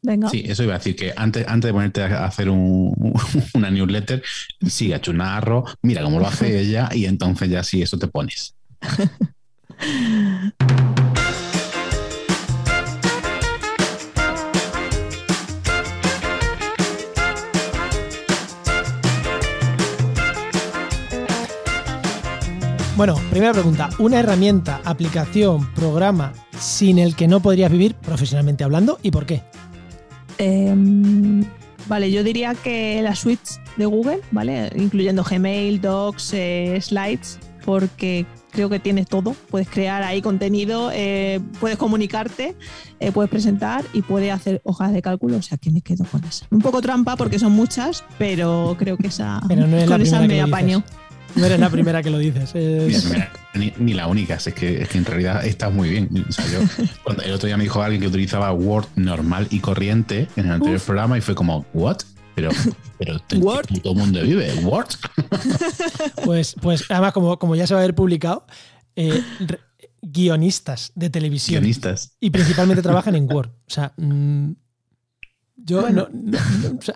Venga. 0.02 0.30
Sí, 0.30 0.44
eso 0.46 0.64
iba 0.64 0.76
a 0.76 0.78
decir 0.78 0.96
que 0.96 1.14
antes, 1.16 1.48
antes 1.48 1.70
de 1.70 1.74
ponerte 1.74 2.04
a 2.04 2.26
hacer 2.26 2.50
un- 2.50 3.14
una 3.56 3.72
newsletter, 3.72 4.22
sigue 4.68 4.94
a 4.94 5.02
Chunarro, 5.02 5.66
mira 5.82 6.04
cómo 6.04 6.20
lo 6.20 6.28
hace 6.28 6.60
ella 6.60 6.90
y 6.94 7.06
entonces 7.06 7.50
ya 7.50 7.64
sí, 7.64 7.82
eso 7.82 7.98
te 7.98 8.08
pones. 8.08 8.54
Bueno, 22.98 23.16
primera 23.30 23.52
pregunta. 23.52 23.90
¿Una 24.00 24.22
herramienta, 24.22 24.80
aplicación, 24.86 25.70
programa 25.74 26.32
sin 26.58 26.98
el 26.98 27.14
que 27.14 27.28
no 27.28 27.42
podrías 27.42 27.70
vivir 27.70 27.94
profesionalmente 27.96 28.64
hablando 28.64 29.00
y 29.04 29.12
por 29.12 29.26
qué? 29.26 29.44
Em, 30.38 31.44
vale, 31.88 32.10
yo 32.10 32.24
diría 32.24 32.56
que 32.56 33.02
la 33.02 33.14
suite 33.14 33.50
de 33.76 33.86
Google, 33.86 34.22
¿vale? 34.32 34.72
Incluyendo 34.78 35.26
Gmail, 35.26 35.82
Docs, 35.82 36.34
eh, 36.36 36.80
Slides, 36.82 37.38
porque 37.66 38.26
creo 38.52 38.70
que 38.70 38.80
tienes 38.80 39.08
todo. 39.08 39.36
Puedes 39.50 39.68
crear 39.68 40.02
ahí 40.02 40.22
contenido, 40.22 40.90
eh, 40.94 41.42
puedes 41.60 41.78
comunicarte, 41.78 42.56
eh, 43.02 43.12
puedes 43.12 43.30
presentar 43.30 43.84
y 43.92 44.04
puedes 44.04 44.32
hacer 44.32 44.62
hojas 44.64 44.94
de 44.94 45.02
cálculo. 45.02 45.36
O 45.36 45.42
sea, 45.42 45.58
que 45.58 45.70
me 45.70 45.82
quedo 45.82 46.06
con 46.06 46.24
esa. 46.24 46.46
Un 46.50 46.60
poco 46.60 46.82
trampa 46.82 47.18
porque 47.18 47.40
son 47.40 47.52
muchas, 47.52 48.06
pero 48.18 48.78
creo 48.80 48.96
que 48.96 49.08
esa, 49.08 49.42
Pero 49.50 49.68
no 49.68 49.76
es 49.76 49.90
la 49.90 49.96
con 49.96 50.02
esa 50.02 50.22
me 50.22 50.28
dices. 50.30 50.84
No 51.36 51.46
eres 51.46 51.60
la 51.60 51.70
primera 51.70 52.02
que 52.02 52.10
lo 52.10 52.18
dices. 52.18 52.54
Mira, 52.56 52.86
es- 52.88 53.06
mira, 53.06 53.32
ni, 53.56 53.74
ni 53.78 53.94
la 53.94 54.08
única, 54.08 54.36
es 54.36 54.54
que, 54.54 54.82
es 54.82 54.90
que 54.90 54.98
en 54.98 55.06
realidad 55.06 55.46
estás 55.46 55.74
muy 55.74 55.90
bien. 55.90 56.10
O 56.28 56.32
sea, 56.32 56.46
yo, 56.48 56.60
cuando 57.04 57.24
el 57.24 57.32
otro 57.34 57.48
día 57.48 57.58
me 57.58 57.64
dijo 57.64 57.82
alguien 57.82 58.02
que 58.02 58.08
utilizaba 58.08 58.52
Word 58.54 58.88
normal 58.96 59.48
y 59.50 59.60
corriente 59.60 60.28
en 60.36 60.46
el 60.46 60.52
anterior 60.54 60.78
Uf. 60.78 60.86
programa 60.86 61.18
y 61.18 61.22
fue 61.22 61.36
como, 61.36 61.66
¿what? 61.74 61.98
Pero, 62.36 62.50
pero 62.98 63.22
¿en 63.30 63.44
Word. 63.44 63.66
qué 63.68 63.76
puto 63.76 63.94
mundo 63.96 64.22
vive? 64.22 64.54
¿Word? 64.64 64.88
Pues, 66.24 66.56
pues 66.62 66.84
además, 66.90 67.14
como, 67.14 67.38
como 67.40 67.56
ya 67.56 67.66
se 67.68 67.74
va 67.74 67.80
a 67.80 67.84
haber 67.84 67.96
publicado, 67.96 68.46
eh, 68.96 69.22
guionistas 70.02 70.92
de 70.96 71.10
televisión 71.10 71.62
Guionistas. 71.62 72.16
y 72.20 72.30
principalmente 72.30 72.82
trabajan 72.82 73.16
en 73.16 73.32
Word. 73.32 73.50
O 73.50 73.70
sea, 73.70 73.94
mm, 73.98 74.52
yo, 75.66 75.82
Bueno. 75.82 76.08
no- 76.14 76.32
no- 76.32 76.40
no, 76.72 76.78
o 76.78 76.82
sea, 76.82 76.96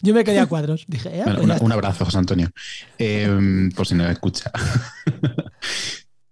yo 0.00 0.14
me 0.14 0.24
quedé 0.24 0.38
a 0.40 0.46
cuadros. 0.46 0.84
Dije, 0.88 1.08
eh, 1.10 1.22
Bueno, 1.24 1.34
pues 1.40 1.44
una- 1.44 1.58
un 1.60 1.72
abrazo, 1.72 2.04
José 2.06 2.18
Antonio. 2.18 2.50
Eh, 2.98 3.68
por 3.74 3.86
si 3.86 3.94
no 3.94 4.04
me 4.04 4.12
escucha. 4.12 4.50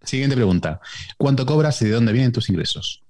Siguiente 0.03 0.37
pregunta. 0.37 0.81
¿Cuánto 1.17 1.47
cobras 1.47 1.81
y 1.83 1.87
de 1.87 1.93
dónde 1.93 2.13
vienen 2.13 2.33
tus 2.33 2.49
ingresos? 2.51 3.03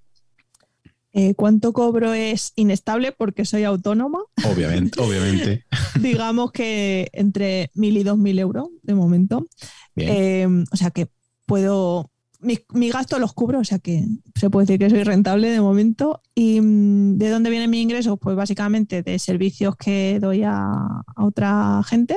Eh, 1.13 1.35
¿Cuánto 1.35 1.73
cobro 1.73 2.13
es 2.13 2.53
inestable 2.57 3.13
porque 3.13 3.45
soy 3.45 3.65
autónoma? 3.65 4.19
Obviamente, 4.45 5.01
obviamente. 5.01 5.65
Digamos 6.01 6.51
que 6.53 7.09
entre 7.13 7.71
1.000 7.75 7.97
y 7.99 8.03
2.000 8.05 8.39
euros 8.41 8.69
de 8.83 8.95
momento. 8.95 9.47
Bien. 9.95 10.11
Eh, 10.13 10.65
o 10.73 10.77
sea 10.77 10.91
que 10.91 11.09
puedo. 11.47 12.11
Mi, 12.45 12.91
gasto 12.91 13.19
los 13.19 13.33
cubro, 13.33 13.61
o 13.61 13.65
sea 13.65 13.79
que 13.79 14.07
se 14.35 14.51
puede 14.51 14.67
decir 14.67 14.79
que 14.79 14.91
soy 14.91 15.03
rentable 15.03 15.49
de 15.51 15.61
momento. 15.61 16.21
¿Y 16.35 16.61
mm, 16.61 17.17
de 17.17 17.31
dónde 17.31 17.51
vienen 17.51 17.71
mis 17.71 17.83
ingresos? 17.83 18.19
Pues 18.21 18.37
básicamente 18.37 19.03
de 19.03 19.19
servicios 19.19 19.77
que 19.77 20.19
doy 20.21 20.43
a, 20.45 20.77
otra 21.17 21.83
gente. 21.87 22.17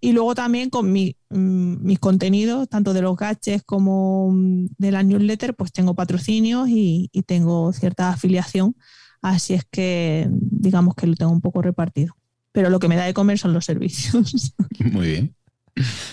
Y 0.00 0.12
luego 0.12 0.34
también 0.34 0.70
con 0.70 0.92
mi- 0.92 1.16
mm, 1.30 1.84
mis 1.84 1.98
contenidos, 1.98 2.68
tanto 2.68 2.94
de 2.94 3.02
los 3.02 3.16
gadgets 3.16 3.62
como 3.64 4.30
mm, 4.32 4.66
de 4.78 4.90
la 4.92 5.02
newsletter, 5.02 5.54
pues 5.54 5.72
tengo 5.72 5.94
patrocinios 5.94 6.68
y, 6.68 7.10
y 7.12 7.22
tengo 7.22 7.72
cierta 7.72 8.10
afiliación. 8.10 8.76
Así 9.20 9.54
es 9.54 9.64
que 9.70 10.28
digamos 10.30 10.94
que 10.94 11.06
lo 11.06 11.14
tengo 11.14 11.32
un 11.32 11.40
poco 11.40 11.60
repartido. 11.62 12.14
Pero 12.52 12.70
lo 12.70 12.78
que 12.78 12.88
me 12.88 12.96
da 12.96 13.04
de 13.04 13.14
comer 13.14 13.38
son 13.38 13.52
los 13.52 13.64
servicios. 13.64 14.54
Muy 14.78 15.06
bien. 15.08 15.34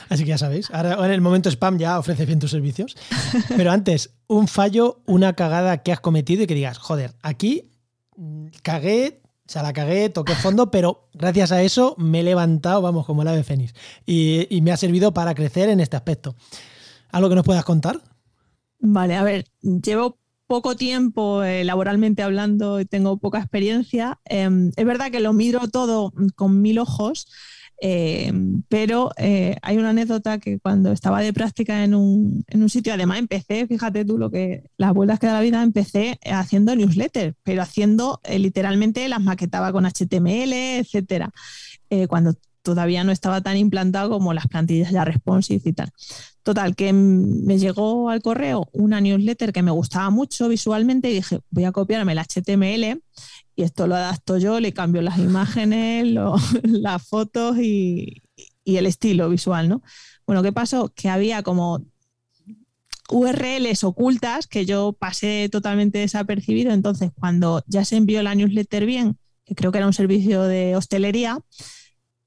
Así 0.09 0.23
que 0.23 0.29
ya 0.29 0.37
sabéis. 0.37 0.69
Ahora, 0.71 1.05
en 1.05 1.11
el 1.11 1.21
momento 1.21 1.49
spam 1.49 1.77
ya 1.77 1.97
ofrece 1.97 2.25
bien 2.25 2.39
tus 2.39 2.51
servicios. 2.51 2.95
Pero 3.55 3.71
antes, 3.71 4.11
un 4.27 4.47
fallo, 4.47 5.01
una 5.05 5.33
cagada 5.33 5.83
que 5.83 5.91
has 5.91 5.99
cometido 5.99 6.43
y 6.43 6.47
que 6.47 6.55
digas, 6.55 6.77
joder, 6.77 7.15
aquí 7.21 7.71
mm, 8.15 8.47
cagué, 8.61 9.21
o 9.47 9.51
sea, 9.51 9.63
la 9.63 9.73
cagué, 9.73 10.09
toqué 10.09 10.35
fondo, 10.35 10.71
pero 10.71 11.09
gracias 11.13 11.51
a 11.51 11.61
eso 11.61 11.95
me 11.97 12.21
he 12.21 12.23
levantado, 12.23 12.81
vamos, 12.81 13.05
como 13.05 13.21
el 13.21 13.27
ave 13.27 13.43
fénix. 13.43 13.73
Y, 14.05 14.59
me 14.61 14.71
ha 14.71 14.77
servido 14.77 15.13
para 15.13 15.35
crecer 15.35 15.69
en 15.69 15.79
este 15.79 15.95
aspecto. 15.95 16.35
¿Algo 17.11 17.29
que 17.29 17.35
nos 17.35 17.45
puedas 17.45 17.65
contar? 17.65 18.01
Vale, 18.79 19.15
a 19.15 19.23
ver, 19.23 19.45
llevo 19.61 20.17
poco 20.47 20.75
tiempo 20.75 21.43
eh, 21.43 21.63
laboralmente 21.63 22.21
hablando 22.21 22.79
y 22.79 22.85
tengo 22.85 23.17
poca 23.17 23.39
experiencia. 23.39 24.19
Eh, 24.25 24.49
es 24.75 24.85
verdad 24.85 25.11
que 25.11 25.19
lo 25.19 25.33
miro 25.33 25.67
todo 25.69 26.13
con 26.35 26.61
mil 26.61 26.79
ojos, 26.79 27.27
eh, 27.85 28.31
pero 28.69 29.11
eh, 29.17 29.57
hay 29.61 29.77
una 29.77 29.89
anécdota 29.89 30.39
que 30.39 30.57
cuando 30.57 30.93
estaba 30.93 31.19
de 31.19 31.33
práctica 31.33 31.83
en 31.83 31.93
un, 31.93 32.45
en 32.47 32.63
un 32.63 32.69
sitio, 32.69 32.93
además 32.93 33.19
empecé, 33.19 33.67
fíjate 33.67 34.05
tú 34.05 34.17
lo 34.17 34.31
que 34.31 34.63
las 34.77 34.93
vueltas 34.93 35.19
que 35.19 35.27
da 35.27 35.33
la 35.33 35.41
vida, 35.41 35.61
empecé 35.61 36.17
haciendo 36.23 36.77
newsletters, 36.77 37.35
pero 37.43 37.61
haciendo 37.61 38.21
eh, 38.23 38.39
literalmente 38.39 39.05
las 39.09 39.21
maquetaba 39.21 39.73
con 39.73 39.83
HTML, 39.85 40.53
etcétera, 40.53 41.33
eh, 41.89 42.07
cuando 42.07 42.35
todavía 42.61 43.03
no 43.03 43.11
estaba 43.11 43.41
tan 43.41 43.57
implantado 43.57 44.11
como 44.11 44.33
las 44.33 44.47
plantillas 44.47 44.91
ya 44.91 45.03
responsive 45.03 45.61
y 45.65 45.73
tal. 45.73 45.91
Total, 46.41 46.77
que 46.77 46.93
me 46.93 47.57
llegó 47.57 48.09
al 48.09 48.21
correo 48.21 48.69
una 48.71 49.01
newsletter 49.01 49.51
que 49.51 49.61
me 49.61 49.71
gustaba 49.71 50.09
mucho 50.09 50.47
visualmente 50.47 51.11
y 51.11 51.15
dije, 51.15 51.41
voy 51.49 51.65
a 51.65 51.73
copiarme 51.73 52.13
el 52.13 52.19
HTML 52.19 53.01
y 53.55 53.63
esto 53.63 53.87
lo 53.87 53.95
adapto 53.95 54.37
yo, 54.37 54.59
le 54.59 54.73
cambio 54.73 55.01
las 55.01 55.17
imágenes, 55.19 56.07
lo- 56.07 56.35
las 56.63 57.07
fotos 57.07 57.57
y, 57.59 58.23
y 58.63 58.77
el 58.77 58.85
estilo 58.85 59.29
visual, 59.29 59.69
¿no? 59.69 59.81
Bueno, 60.25 60.41
¿qué 60.43 60.51
pasó? 60.51 60.91
Que 60.95 61.09
había 61.09 61.43
como 61.43 61.83
URLs 63.09 63.83
ocultas 63.83 64.47
que 64.47 64.65
yo 64.65 64.93
pasé 64.93 65.49
totalmente 65.51 65.99
desapercibido, 65.99 66.71
entonces 66.71 67.11
cuando 67.19 67.63
ya 67.67 67.83
se 67.85 67.97
envió 67.97 68.23
la 68.23 68.33
newsletter 68.33 68.85
bien, 68.85 69.17
que 69.45 69.55
creo 69.55 69.71
que 69.71 69.77
era 69.79 69.87
un 69.87 69.93
servicio 69.93 70.43
de 70.43 70.75
hostelería, 70.75 71.39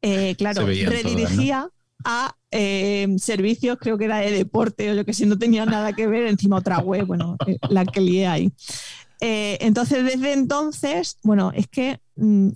eh, 0.03 0.35
claro, 0.37 0.61
redirigía 0.91 1.69
a 2.05 2.37
eh, 2.51 3.09
servicios, 3.19 3.79
creo 3.81 3.97
que 3.99 4.05
era 4.05 4.19
de 4.19 4.31
deporte 4.31 4.91
o 4.91 4.95
yo 4.95 5.05
que 5.05 5.15
sé, 5.15 5.27
no 5.27 5.39
tenía 5.39 5.65
nada 5.65 5.95
que 5.95 6.07
ver, 6.07 6.27
encima 6.27 6.57
otra 6.59 6.79
web, 6.79 7.07
bueno, 7.07 7.37
eh, 7.47 7.57
la 7.71 7.85
que 7.87 8.01
lié 8.03 8.27
ahí. 8.27 8.53
Eh, 9.21 9.59
entonces, 9.61 10.05
desde 10.05 10.33
entonces, 10.33 11.19
bueno, 11.23 11.53
es 11.55 11.69
que 11.69 12.01
mm, 12.17 12.49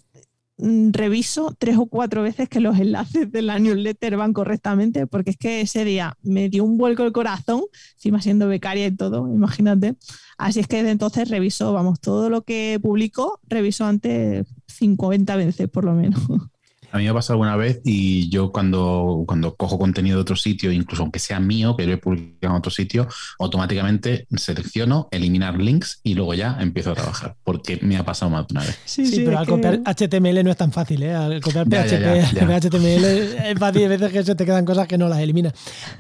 mm, 0.59 0.91
reviso 0.93 1.55
tres 1.59 1.77
o 1.79 1.87
cuatro 1.87 2.23
veces 2.23 2.49
que 2.49 2.61
los 2.61 2.79
enlaces 2.79 3.31
de 3.33 3.43
la 3.43 3.59
newsletter 3.59 4.17
van 4.17 4.33
correctamente, 4.33 5.07
porque 5.07 5.31
es 5.31 5.37
que 5.37 5.63
ese 5.63 5.85
día 5.85 6.17
me 6.23 6.49
dio 6.49 6.65
un 6.65 6.77
vuelco 6.77 7.05
el 7.05 7.13
corazón, 7.13 7.63
encima 7.95 8.21
siendo 8.21 8.49
becaria 8.49 8.87
y 8.87 8.97
todo, 8.97 9.27
imagínate. 9.29 9.97
Así 10.39 10.61
es 10.61 10.67
que 10.67 10.77
desde 10.79 10.91
entonces 10.91 11.29
reviso, 11.29 11.73
vamos, 11.73 12.01
todo 12.01 12.31
lo 12.31 12.43
que 12.43 12.79
publico, 12.83 13.41
reviso 13.49 13.85
antes 13.85 14.47
50 14.67 15.37
veces 15.37 15.69
por 15.69 15.85
lo 15.85 15.95
menos. 15.95 16.21
A 16.93 16.99
mí 16.99 17.05
me 17.05 17.11
ha 17.11 17.15
pasado 17.15 17.35
alguna 17.35 17.57
vez 17.57 17.81
y 17.85 18.29
yo 18.31 18.51
cuando, 18.53 19.25
cuando 19.27 19.55
cojo 19.55 19.79
contenido 19.79 20.17
de 20.17 20.23
otro 20.23 20.37
sitio, 20.37 20.73
incluso 20.73 21.03
aunque 21.03 21.19
sea 21.19 21.39
mío, 21.41 21.77
que 21.77 21.87
lo 21.87 21.93
he 21.93 21.97
publicado 21.99 22.55
en 22.55 22.59
otro 22.59 22.71
sitio, 22.71 23.07
automáticamente 23.39 24.27
selecciono 24.37 25.09
eliminar 25.11 25.59
links 25.59 26.01
y 26.03 26.15
luego 26.15 26.35
ya 26.35 26.57
empiezo 26.61 26.93
a 26.93 26.95
trabajar, 26.95 27.37
porque 27.45 27.79
me 27.83 27.97
ha 27.97 28.05
pasado 28.05 28.31
más 28.31 28.47
de 28.49 28.53
una 28.55 28.61
vez. 28.65 28.79
Sí, 28.85 29.23
pero 29.25 29.39
al 29.39 29.47
copiar 29.47 29.81
HTML 29.85 30.45
no 30.45 30.51
es 30.51 30.57
tan 30.57 30.73
fácil, 30.73 31.03
¿eh? 31.03 31.15
Al 31.15 31.41
copiar 31.41 31.69
Ya, 31.69 31.83
PHP, 31.85 31.91
ya, 32.01 32.31
ya, 32.33 32.49
ya. 32.49 32.61
HTML 32.61 33.05
es 33.05 33.59
fácil, 33.59 33.83
hay 33.83 33.89
veces 33.89 34.13
que 34.13 34.23
se 34.25 34.35
te 34.35 34.45
quedan 34.45 34.65
cosas 34.65 34.87
que 34.89 34.99
no 34.99 35.09
las 35.09 35.19
eliminas. 35.21 35.53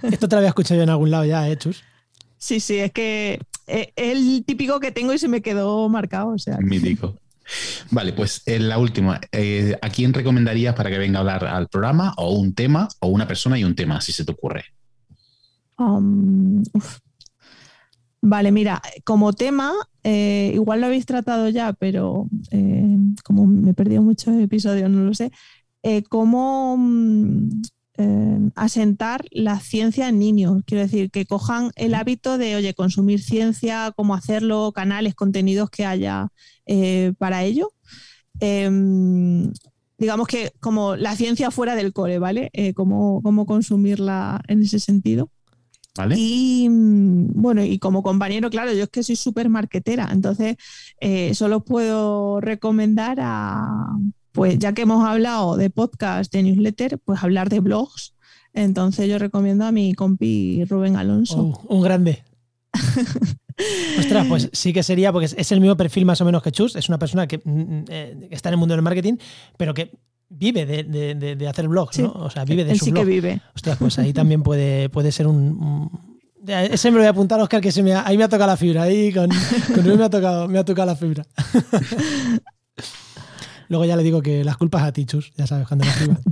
Esto 0.02 0.28
te 0.28 0.34
lo 0.36 0.38
había 0.38 0.48
escuchado 0.48 0.76
yo 0.78 0.82
en 0.84 0.90
algún 0.90 1.10
lado 1.10 1.24
ya, 1.24 1.48
¿eh, 1.48 1.56
Chus? 1.56 1.82
Sí, 2.38 2.58
sí, 2.60 2.78
es 2.78 2.90
que 2.92 3.38
eh, 3.66 3.92
es 3.96 4.12
el 4.16 4.44
típico 4.46 4.80
que 4.80 4.90
tengo 4.92 5.12
y 5.12 5.18
se 5.18 5.28
me 5.28 5.42
quedó 5.42 5.88
marcado, 5.88 6.28
o 6.30 6.38
sea. 6.38 6.56
que- 6.56 6.64
Mítico. 6.64 7.14
Vale, 7.90 8.12
pues 8.12 8.42
en 8.46 8.68
la 8.68 8.78
última, 8.78 9.20
eh, 9.32 9.76
¿a 9.80 9.88
quién 9.90 10.14
recomendarías 10.14 10.74
para 10.74 10.90
que 10.90 10.98
venga 10.98 11.18
a 11.18 11.20
hablar 11.20 11.44
al 11.44 11.68
programa? 11.68 12.14
O 12.16 12.34
un 12.38 12.54
tema, 12.54 12.88
o 13.00 13.08
una 13.08 13.26
persona 13.26 13.58
y 13.58 13.64
un 13.64 13.74
tema, 13.74 14.00
si 14.00 14.12
se 14.12 14.24
te 14.24 14.32
ocurre. 14.32 14.64
Um. 15.78 16.62
Vale, 18.22 18.52
mira, 18.52 18.82
como 19.04 19.32
tema, 19.32 19.72
eh, 20.04 20.52
igual 20.54 20.80
lo 20.80 20.86
habéis 20.86 21.06
tratado 21.06 21.48
ya, 21.48 21.72
pero 21.72 22.28
eh, 22.50 22.98
como 23.24 23.46
me 23.46 23.70
he 23.70 23.74
perdido 23.74 24.02
muchos 24.02 24.34
episodios, 24.38 24.90
no 24.90 25.04
lo 25.04 25.14
sé, 25.14 25.32
eh, 25.82 26.02
cómo 26.02 26.76
mm, 26.78 27.62
eh, 28.00 28.50
asentar 28.54 29.26
la 29.30 29.60
ciencia 29.60 30.08
en 30.08 30.18
niños. 30.18 30.62
Quiero 30.64 30.82
decir, 30.82 31.10
que 31.10 31.26
cojan 31.26 31.70
el 31.76 31.94
hábito 31.94 32.38
de, 32.38 32.56
oye, 32.56 32.72
consumir 32.72 33.22
ciencia, 33.22 33.92
cómo 33.94 34.14
hacerlo, 34.14 34.72
canales, 34.72 35.14
contenidos 35.14 35.68
que 35.68 35.84
haya 35.84 36.28
eh, 36.64 37.12
para 37.18 37.44
ello. 37.44 37.74
Em, 38.40 39.52
digamos 39.98 40.28
que 40.28 40.52
como 40.60 40.96
la 40.96 41.14
ciencia 41.14 41.50
fuera 41.50 41.74
del 41.74 41.92
cole, 41.92 42.18
¿vale? 42.18 42.48
Eh, 42.54 42.72
cómo, 42.72 43.20
cómo 43.22 43.44
consumirla 43.44 44.40
en 44.48 44.62
ese 44.62 44.78
sentido. 44.78 45.30
¿Vale? 45.94 46.14
Y 46.16 46.68
bueno, 46.70 47.62
y 47.62 47.78
como 47.78 48.02
compañero, 48.02 48.48
claro, 48.48 48.72
yo 48.72 48.84
es 48.84 48.88
que 48.88 49.02
soy 49.02 49.16
súper 49.16 49.50
marquetera, 49.50 50.08
entonces 50.12 50.56
eh, 51.00 51.34
solo 51.34 51.64
puedo 51.64 52.40
recomendar 52.40 53.18
a, 53.20 53.98
pues 54.32 54.58
ya 54.58 54.72
que 54.72 54.82
hemos 54.82 55.04
hablado 55.04 55.56
de 55.56 55.70
podcast, 55.70 56.32
de 56.32 56.42
newsletter, 56.42 56.98
pues 56.98 57.22
hablar 57.22 57.48
de 57.48 57.60
blogs. 57.60 58.14
Entonces 58.52 59.08
yo 59.08 59.18
recomiendo 59.18 59.64
a 59.64 59.72
mi 59.72 59.94
compi 59.94 60.64
Rubén 60.64 60.96
Alonso. 60.96 61.40
Oh, 61.40 61.74
un 61.74 61.82
grande. 61.82 62.24
Ostras, 63.98 64.26
pues 64.26 64.50
sí 64.52 64.72
que 64.72 64.82
sería, 64.82 65.12
porque 65.12 65.28
es 65.36 65.52
el 65.52 65.60
mismo 65.60 65.76
perfil 65.76 66.04
más 66.04 66.20
o 66.20 66.24
menos 66.24 66.42
que 66.42 66.50
Chus, 66.50 66.76
es 66.76 66.88
una 66.88 66.98
persona 66.98 67.26
que, 67.26 67.38
mm, 67.38 67.50
mm, 67.50 67.84
eh, 67.88 68.28
está 68.30 68.48
en 68.48 68.54
el 68.54 68.58
mundo 68.58 68.74
del 68.74 68.82
marketing, 68.82 69.16
pero 69.56 69.74
que 69.74 69.92
vive 70.28 70.64
de, 70.64 71.48
hacer 71.48 71.68
blogs, 71.68 71.98
¿no? 71.98 72.12
O 72.12 72.30
sea, 72.30 72.44
vive 72.44 72.64
de 72.64 72.76
su 72.76 72.86
sí 72.86 72.90
blog. 72.92 73.04
que 73.04 73.10
vive. 73.10 73.40
Ostras, 73.54 73.76
pues 73.78 73.98
ahí 73.98 74.12
también 74.12 74.42
puede, 74.42 74.88
puede 74.88 75.12
ser 75.12 75.26
un, 75.26 75.90
ese 76.46 76.90
me 76.90 76.96
lo 76.96 77.00
voy 77.00 77.06
a 77.06 77.10
apuntar, 77.10 77.40
Oscar, 77.40 77.60
que 77.60 77.70
se 77.70 77.82
me 77.82 77.92
ahí 77.92 78.16
me 78.16 78.24
ha 78.24 78.28
tocado 78.28 78.50
la 78.50 78.56
fibra. 78.56 78.82
Ahí 78.82 79.12
con, 79.12 79.28
con 79.74 79.98
me 79.98 80.04
ha 80.04 80.10
tocado, 80.10 80.48
me 80.48 80.58
ha 80.58 80.64
tocado 80.64 80.86
la 80.86 80.96
fibra. 80.96 81.26
Luego 83.70 83.84
ya 83.84 83.96
le 83.96 84.02
digo 84.02 84.20
que 84.20 84.44
las 84.44 84.56
culpas 84.56 84.82
a 84.82 84.92
ti, 84.92 85.06
Chus, 85.06 85.32
ya 85.36 85.46
sabes, 85.46 85.66
cuando 85.66 85.86
la 85.86 85.92
fibra. 85.92 86.20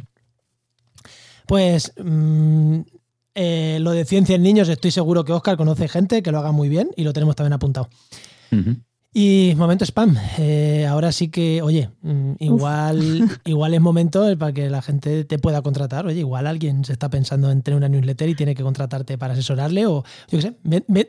Pues 1.46 1.94
mm, 1.96 2.80
eh, 3.34 3.78
lo 3.80 3.92
de 3.92 4.04
ciencia 4.04 4.34
en 4.34 4.42
niños, 4.42 4.68
estoy 4.68 4.90
seguro 4.90 5.24
que 5.24 5.32
Oscar 5.32 5.56
conoce 5.56 5.88
gente 5.88 6.22
que 6.22 6.30
lo 6.30 6.40
haga 6.40 6.52
muy 6.52 6.68
bien 6.68 6.90
y 6.94 7.04
lo 7.04 7.14
tenemos 7.14 7.36
también 7.36 7.54
apuntado. 7.54 7.88
Y 9.14 9.54
momento 9.56 9.86
spam. 9.86 10.14
Eh, 10.36 10.86
ahora 10.86 11.10
sí 11.10 11.28
que, 11.28 11.62
oye, 11.62 11.88
mm, 12.02 12.32
igual, 12.40 13.26
igual 13.46 13.72
es 13.72 13.80
momento 13.80 14.36
para 14.36 14.52
que 14.52 14.68
la 14.68 14.82
gente 14.82 15.24
te 15.24 15.38
pueda 15.38 15.62
contratar. 15.62 16.06
Oye, 16.06 16.18
igual 16.18 16.46
alguien 16.46 16.84
se 16.84 16.92
está 16.92 17.08
pensando 17.08 17.50
en 17.50 17.62
tener 17.62 17.78
una 17.78 17.88
newsletter 17.88 18.28
y 18.28 18.34
tiene 18.34 18.54
que 18.54 18.62
contratarte 18.62 19.16
para 19.16 19.32
asesorarle 19.32 19.86
o, 19.86 20.04
yo 20.28 20.38
qué 20.38 20.42
sé, 20.42 20.56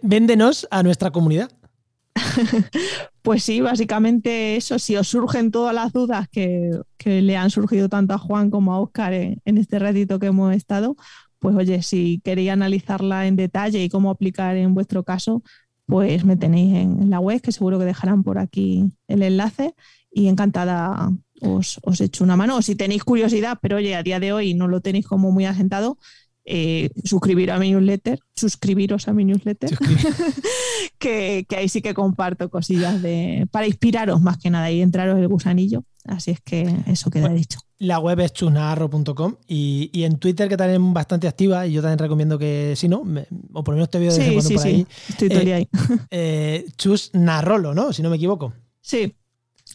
véndenos 0.01 0.67
a 0.71 0.83
nuestra 0.83 1.11
comunidad. 1.11 1.51
Pues 3.21 3.43
sí, 3.43 3.61
básicamente 3.61 4.55
eso, 4.55 4.79
si 4.79 4.95
os 4.95 5.07
surgen 5.07 5.51
todas 5.51 5.73
las 5.73 5.93
dudas 5.93 6.27
que, 6.29 6.71
le 7.05 7.37
han 7.37 7.49
surgido 7.49 7.89
tanto 7.89 8.13
a 8.13 8.17
Juan 8.17 8.49
como 8.49 8.73
a 8.73 8.79
Oscar 8.79 9.13
en, 9.13 9.39
este 9.57 9.77
ratito 9.77 10.19
que 10.19 10.27
hemos 10.27 10.55
estado, 10.55 10.95
pues 11.37 11.55
oye, 11.55 11.83
si 11.83 12.21
queréis 12.23 12.51
analizarla 12.51 13.27
en 13.27 13.35
detalle 13.35 13.83
y 13.83 13.89
cómo 13.89 14.09
aplicar 14.09 14.57
en 14.57 14.73
vuestro 14.73 15.03
caso, 15.03 15.43
pues 15.85 16.25
me 16.25 16.37
tenéis 16.37 16.75
en 16.75 17.09
la 17.09 17.19
web, 17.19 17.41
que 17.41 17.51
seguro 17.51 17.77
que 17.77 17.85
dejarán 17.85 18.23
por 18.23 18.39
aquí 18.39 18.85
el 19.07 19.21
enlace 19.21 19.75
y 20.11 20.27
encantada 20.27 21.11
os, 21.41 21.79
os 21.83 22.01
echo 22.01 22.23
una 22.23 22.35
mano. 22.35 22.57
O 22.57 22.61
si 22.61 22.75
tenéis 22.75 23.03
curiosidad, 23.03 23.59
pero 23.61 23.77
oye, 23.77 23.95
a 23.95 24.03
día 24.03 24.19
de 24.19 24.33
hoy 24.33 24.53
no 24.53 24.67
lo 24.67 24.81
tenéis 24.81 25.07
como 25.07 25.31
muy 25.31 25.45
asentado, 25.45 25.97
eh, 26.45 26.89
suscribir 27.03 27.51
a 27.51 27.59
mi 27.59 27.71
newsletter, 27.71 28.19
suscribiros 28.35 29.07
a 29.07 29.13
mi 29.13 29.25
newsletter, 29.25 29.69
que, 30.97 31.45
ahí 31.55 31.69
sí 31.69 31.81
que 31.81 31.93
comparto 31.93 32.49
cosillas 32.49 33.01
de, 33.01 33.47
para 33.51 33.67
inspiraros 33.67 34.21
más 34.21 34.37
que 34.37 34.49
nada 34.49 34.71
y 34.71 34.81
entraros 34.81 35.19
el 35.19 35.27
gusanillo. 35.27 35.83
Así 36.05 36.31
es 36.31 36.41
que 36.41 36.75
eso 36.87 37.11
queda 37.11 37.29
dicho. 37.29 37.59
La 37.77 37.99
web 37.99 38.19
es 38.21 38.33
chusnarro.com 38.33 39.35
y, 39.47 39.89
y, 39.93 40.03
en 40.03 40.17
Twitter, 40.17 40.49
que 40.49 40.57
también 40.57 40.93
bastante 40.93 41.27
activa, 41.27 41.67
y 41.67 41.73
yo 41.73 41.81
también 41.81 41.99
recomiendo 41.99 42.39
que, 42.39 42.73
si 42.75 42.87
no, 42.87 43.03
o 43.53 43.63
por 43.63 43.73
lo 43.73 43.77
menos 43.77 43.89
te 43.89 43.99
veo 43.99 44.11
desde 44.11 44.41
sí, 44.41 44.55
por 44.55 44.65
ahí. 44.65 44.87
Estoy 45.07 45.29
eh, 45.31 45.53
ahí. 45.53 45.69
Eh, 46.09 46.65
Chus 46.77 47.11
Narrolo, 47.13 47.73
¿no? 47.75 47.93
Si 47.93 48.01
no 48.01 48.09
me 48.09 48.15
equivoco. 48.15 48.53
Sí, 48.81 49.13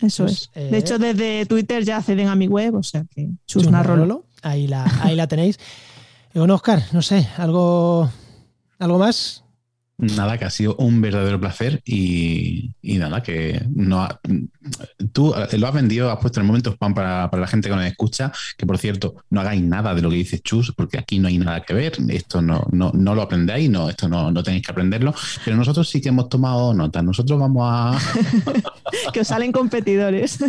eso 0.00 0.24
pues, 0.24 0.50
es. 0.54 0.70
de 0.70 0.78
hecho, 0.78 0.98
desde 0.98 1.46
Twitter 1.46 1.84
ya 1.84 1.98
acceden 1.98 2.28
a 2.28 2.34
mi 2.34 2.48
web, 2.48 2.74
o 2.74 2.82
sea 2.82 3.04
que 3.14 3.30
Chus, 3.46 3.70
Narrolo. 3.70 4.26
Ahí 4.42 4.66
la, 4.66 4.84
ahí 5.02 5.14
la 5.14 5.28
tenéis. 5.28 5.58
Y 6.34 6.38
bueno, 6.40 6.56
Oscar, 6.56 6.82
no 6.90 7.00
sé, 7.00 7.28
algo, 7.36 8.10
algo 8.80 8.98
más 8.98 9.43
Nada, 9.96 10.38
que 10.38 10.44
ha 10.44 10.50
sido 10.50 10.74
un 10.76 11.00
verdadero 11.00 11.38
placer 11.38 11.80
y, 11.84 12.72
nada, 12.82 13.22
que 13.22 13.64
no 13.74 14.08
tú 15.12 15.32
eh, 15.34 15.56
lo 15.56 15.68
has 15.68 15.74
vendido, 15.74 16.10
has 16.10 16.18
puesto 16.18 16.40
en 16.40 16.44
el 16.44 16.46
momento 16.48 16.72
spam 16.72 16.94
para, 16.94 17.30
la 17.32 17.46
gente 17.46 17.68
que 17.68 17.76
nos 17.76 17.84
escucha, 17.84 18.32
que 18.56 18.66
por 18.66 18.76
cierto, 18.78 19.14
no 19.30 19.40
hagáis 19.40 19.62
nada 19.62 19.94
de 19.94 20.02
lo 20.02 20.10
que 20.10 20.16
dice 20.16 20.40
Chus, 20.40 20.72
porque 20.76 20.98
aquí 20.98 21.20
no 21.20 21.28
hay 21.28 21.38
nada 21.38 21.60
que 21.60 21.74
ver, 21.74 21.92
esto 22.08 22.42
no, 22.42 22.66
no, 22.72 23.14
lo 23.14 23.22
aprendáis, 23.22 23.70
no, 23.70 23.88
esto 23.88 24.08
no, 24.08 24.32
no 24.32 24.42
tenéis 24.42 24.66
que 24.66 24.72
aprenderlo, 24.72 25.14
pero 25.44 25.56
nosotros 25.56 25.88
sí 25.88 26.00
que 26.00 26.08
hemos 26.08 26.28
tomado 26.28 26.74
nota, 26.74 27.00
nosotros 27.00 27.38
vamos 27.38 27.62
a... 27.64 27.96
que 29.12 29.20
os 29.20 29.28
salen 29.28 29.52
competidores. 29.52 30.38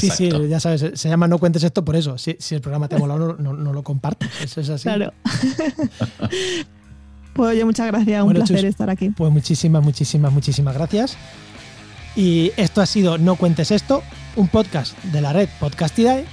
Sí, 0.00 0.10
sí, 0.10 0.30
ya 0.48 0.60
sabes, 0.60 0.98
se 0.98 1.08
llama 1.08 1.26
No 1.26 1.38
cuentes 1.38 1.62
esto 1.62 1.84
por 1.84 1.96
eso, 1.96 2.16
si, 2.18 2.36
el 2.50 2.60
programa 2.60 2.88
te 2.88 2.96
ha 2.96 2.98
molado, 2.98 3.36
no, 3.38 3.52
no, 3.52 3.72
lo 3.72 3.82
compartes, 3.82 4.30
eso 4.42 4.60
es 4.60 4.68
así. 4.68 4.84
Claro. 4.84 5.12
Pues 7.32 7.50
oye, 7.50 7.64
muchas 7.64 7.86
gracias, 7.86 8.22
un 8.22 8.32
placer 8.32 8.64
estar 8.64 8.90
aquí. 8.90 9.10
Pues 9.10 9.32
muchísimas, 9.32 9.82
muchísimas, 9.82 10.32
muchísimas 10.32 10.74
gracias. 10.74 11.16
Y 12.16 12.52
esto 12.56 12.80
ha 12.80 12.86
sido 12.86 13.18
No 13.18 13.36
Cuentes 13.36 13.70
Esto, 13.70 14.02
un 14.36 14.48
podcast 14.48 14.98
de 15.04 15.20
la 15.20 15.32
red 15.32 15.48
Podcastidae. 15.60 16.24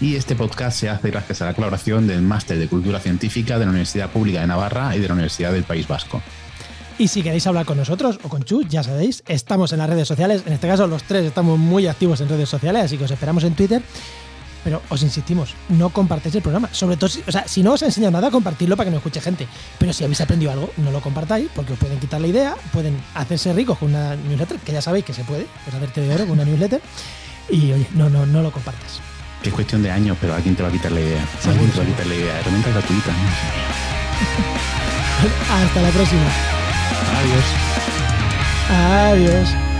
Y 0.00 0.16
este 0.16 0.34
podcast 0.34 0.80
se 0.80 0.88
hace 0.88 1.10
gracias 1.10 1.42
a 1.42 1.46
la 1.46 1.54
colaboración 1.54 2.08
del 2.08 2.22
Máster 2.22 2.58
de 2.58 2.66
Cultura 2.66 2.98
Científica 2.98 3.58
de 3.58 3.64
la 3.64 3.70
Universidad 3.70 4.10
Pública 4.10 4.40
de 4.40 4.48
Navarra 4.48 4.96
y 4.96 4.98
de 4.98 5.06
la 5.06 5.14
Universidad 5.14 5.52
del 5.52 5.62
País 5.62 5.86
Vasco. 5.86 6.20
Y 6.98 7.08
si 7.08 7.22
queréis 7.22 7.46
hablar 7.46 7.64
con 7.66 7.78
nosotros 7.78 8.18
o 8.22 8.28
con 8.28 8.42
Chu, 8.42 8.62
ya 8.62 8.82
sabéis, 8.82 9.22
estamos 9.26 9.72
en 9.72 9.78
las 9.78 9.88
redes 9.88 10.08
sociales. 10.08 10.42
En 10.46 10.52
este 10.52 10.68
caso, 10.68 10.86
los 10.86 11.04
tres 11.04 11.24
estamos 11.24 11.58
muy 11.58 11.86
activos 11.86 12.20
en 12.20 12.28
redes 12.28 12.48
sociales, 12.48 12.84
así 12.84 12.98
que 12.98 13.04
os 13.04 13.10
esperamos 13.10 13.44
en 13.44 13.54
Twitter. 13.54 13.82
Pero 14.64 14.82
os 14.88 15.02
insistimos, 15.02 15.54
no 15.68 15.90
compartáis 15.90 16.34
el 16.34 16.42
programa. 16.42 16.68
Sobre 16.72 16.96
todo, 16.96 17.08
si, 17.08 17.22
o 17.26 17.32
sea, 17.32 17.46
si 17.48 17.62
no 17.62 17.72
os 17.72 17.82
ha 17.82 17.86
enseñado 17.86 18.12
nada, 18.12 18.30
compartirlo 18.30 18.76
para 18.76 18.86
que 18.86 18.90
no 18.92 18.98
escuche 18.98 19.20
gente. 19.20 19.48
Pero 19.78 19.92
si 19.92 20.04
habéis 20.04 20.20
aprendido 20.20 20.52
algo, 20.52 20.70
no 20.76 20.90
lo 20.90 21.00
compartáis 21.00 21.48
porque 21.54 21.72
os 21.72 21.78
pueden 21.78 21.98
quitar 21.98 22.20
la 22.20 22.28
idea, 22.28 22.54
pueden 22.72 22.96
hacerse 23.14 23.52
ricos 23.52 23.78
con 23.78 23.90
una 23.90 24.14
newsletter, 24.16 24.58
que 24.58 24.72
ya 24.72 24.82
sabéis 24.82 25.04
que 25.04 25.12
se 25.12 25.24
puede, 25.24 25.46
pues 25.64 25.74
hacerte 25.74 26.00
de 26.00 26.14
oro 26.14 26.24
con 26.26 26.32
una 26.32 26.44
newsletter. 26.44 26.80
Y 27.48 27.72
oye, 27.72 27.86
no, 27.94 28.08
no, 28.08 28.24
no 28.24 28.42
lo 28.42 28.52
compartas. 28.52 29.00
Es 29.42 29.52
cuestión 29.52 29.82
de 29.82 29.90
años, 29.90 30.16
pero 30.20 30.34
alguien 30.34 30.54
te 30.54 30.62
va 30.62 30.68
a 30.68 30.72
quitar 30.72 30.92
la 30.92 31.00
idea. 31.00 31.26
Alguien 31.44 31.70
te 31.70 31.78
va 31.78 31.82
a 31.82 31.86
quitar 31.86 32.06
la 32.06 32.14
idea. 32.14 32.38
Herramienta 32.40 32.70
gratuita. 32.70 33.10
Hasta 35.52 35.82
la 35.82 35.90
próxima. 35.90 36.26
Adiós. 37.18 37.44
Adiós. 38.70 39.71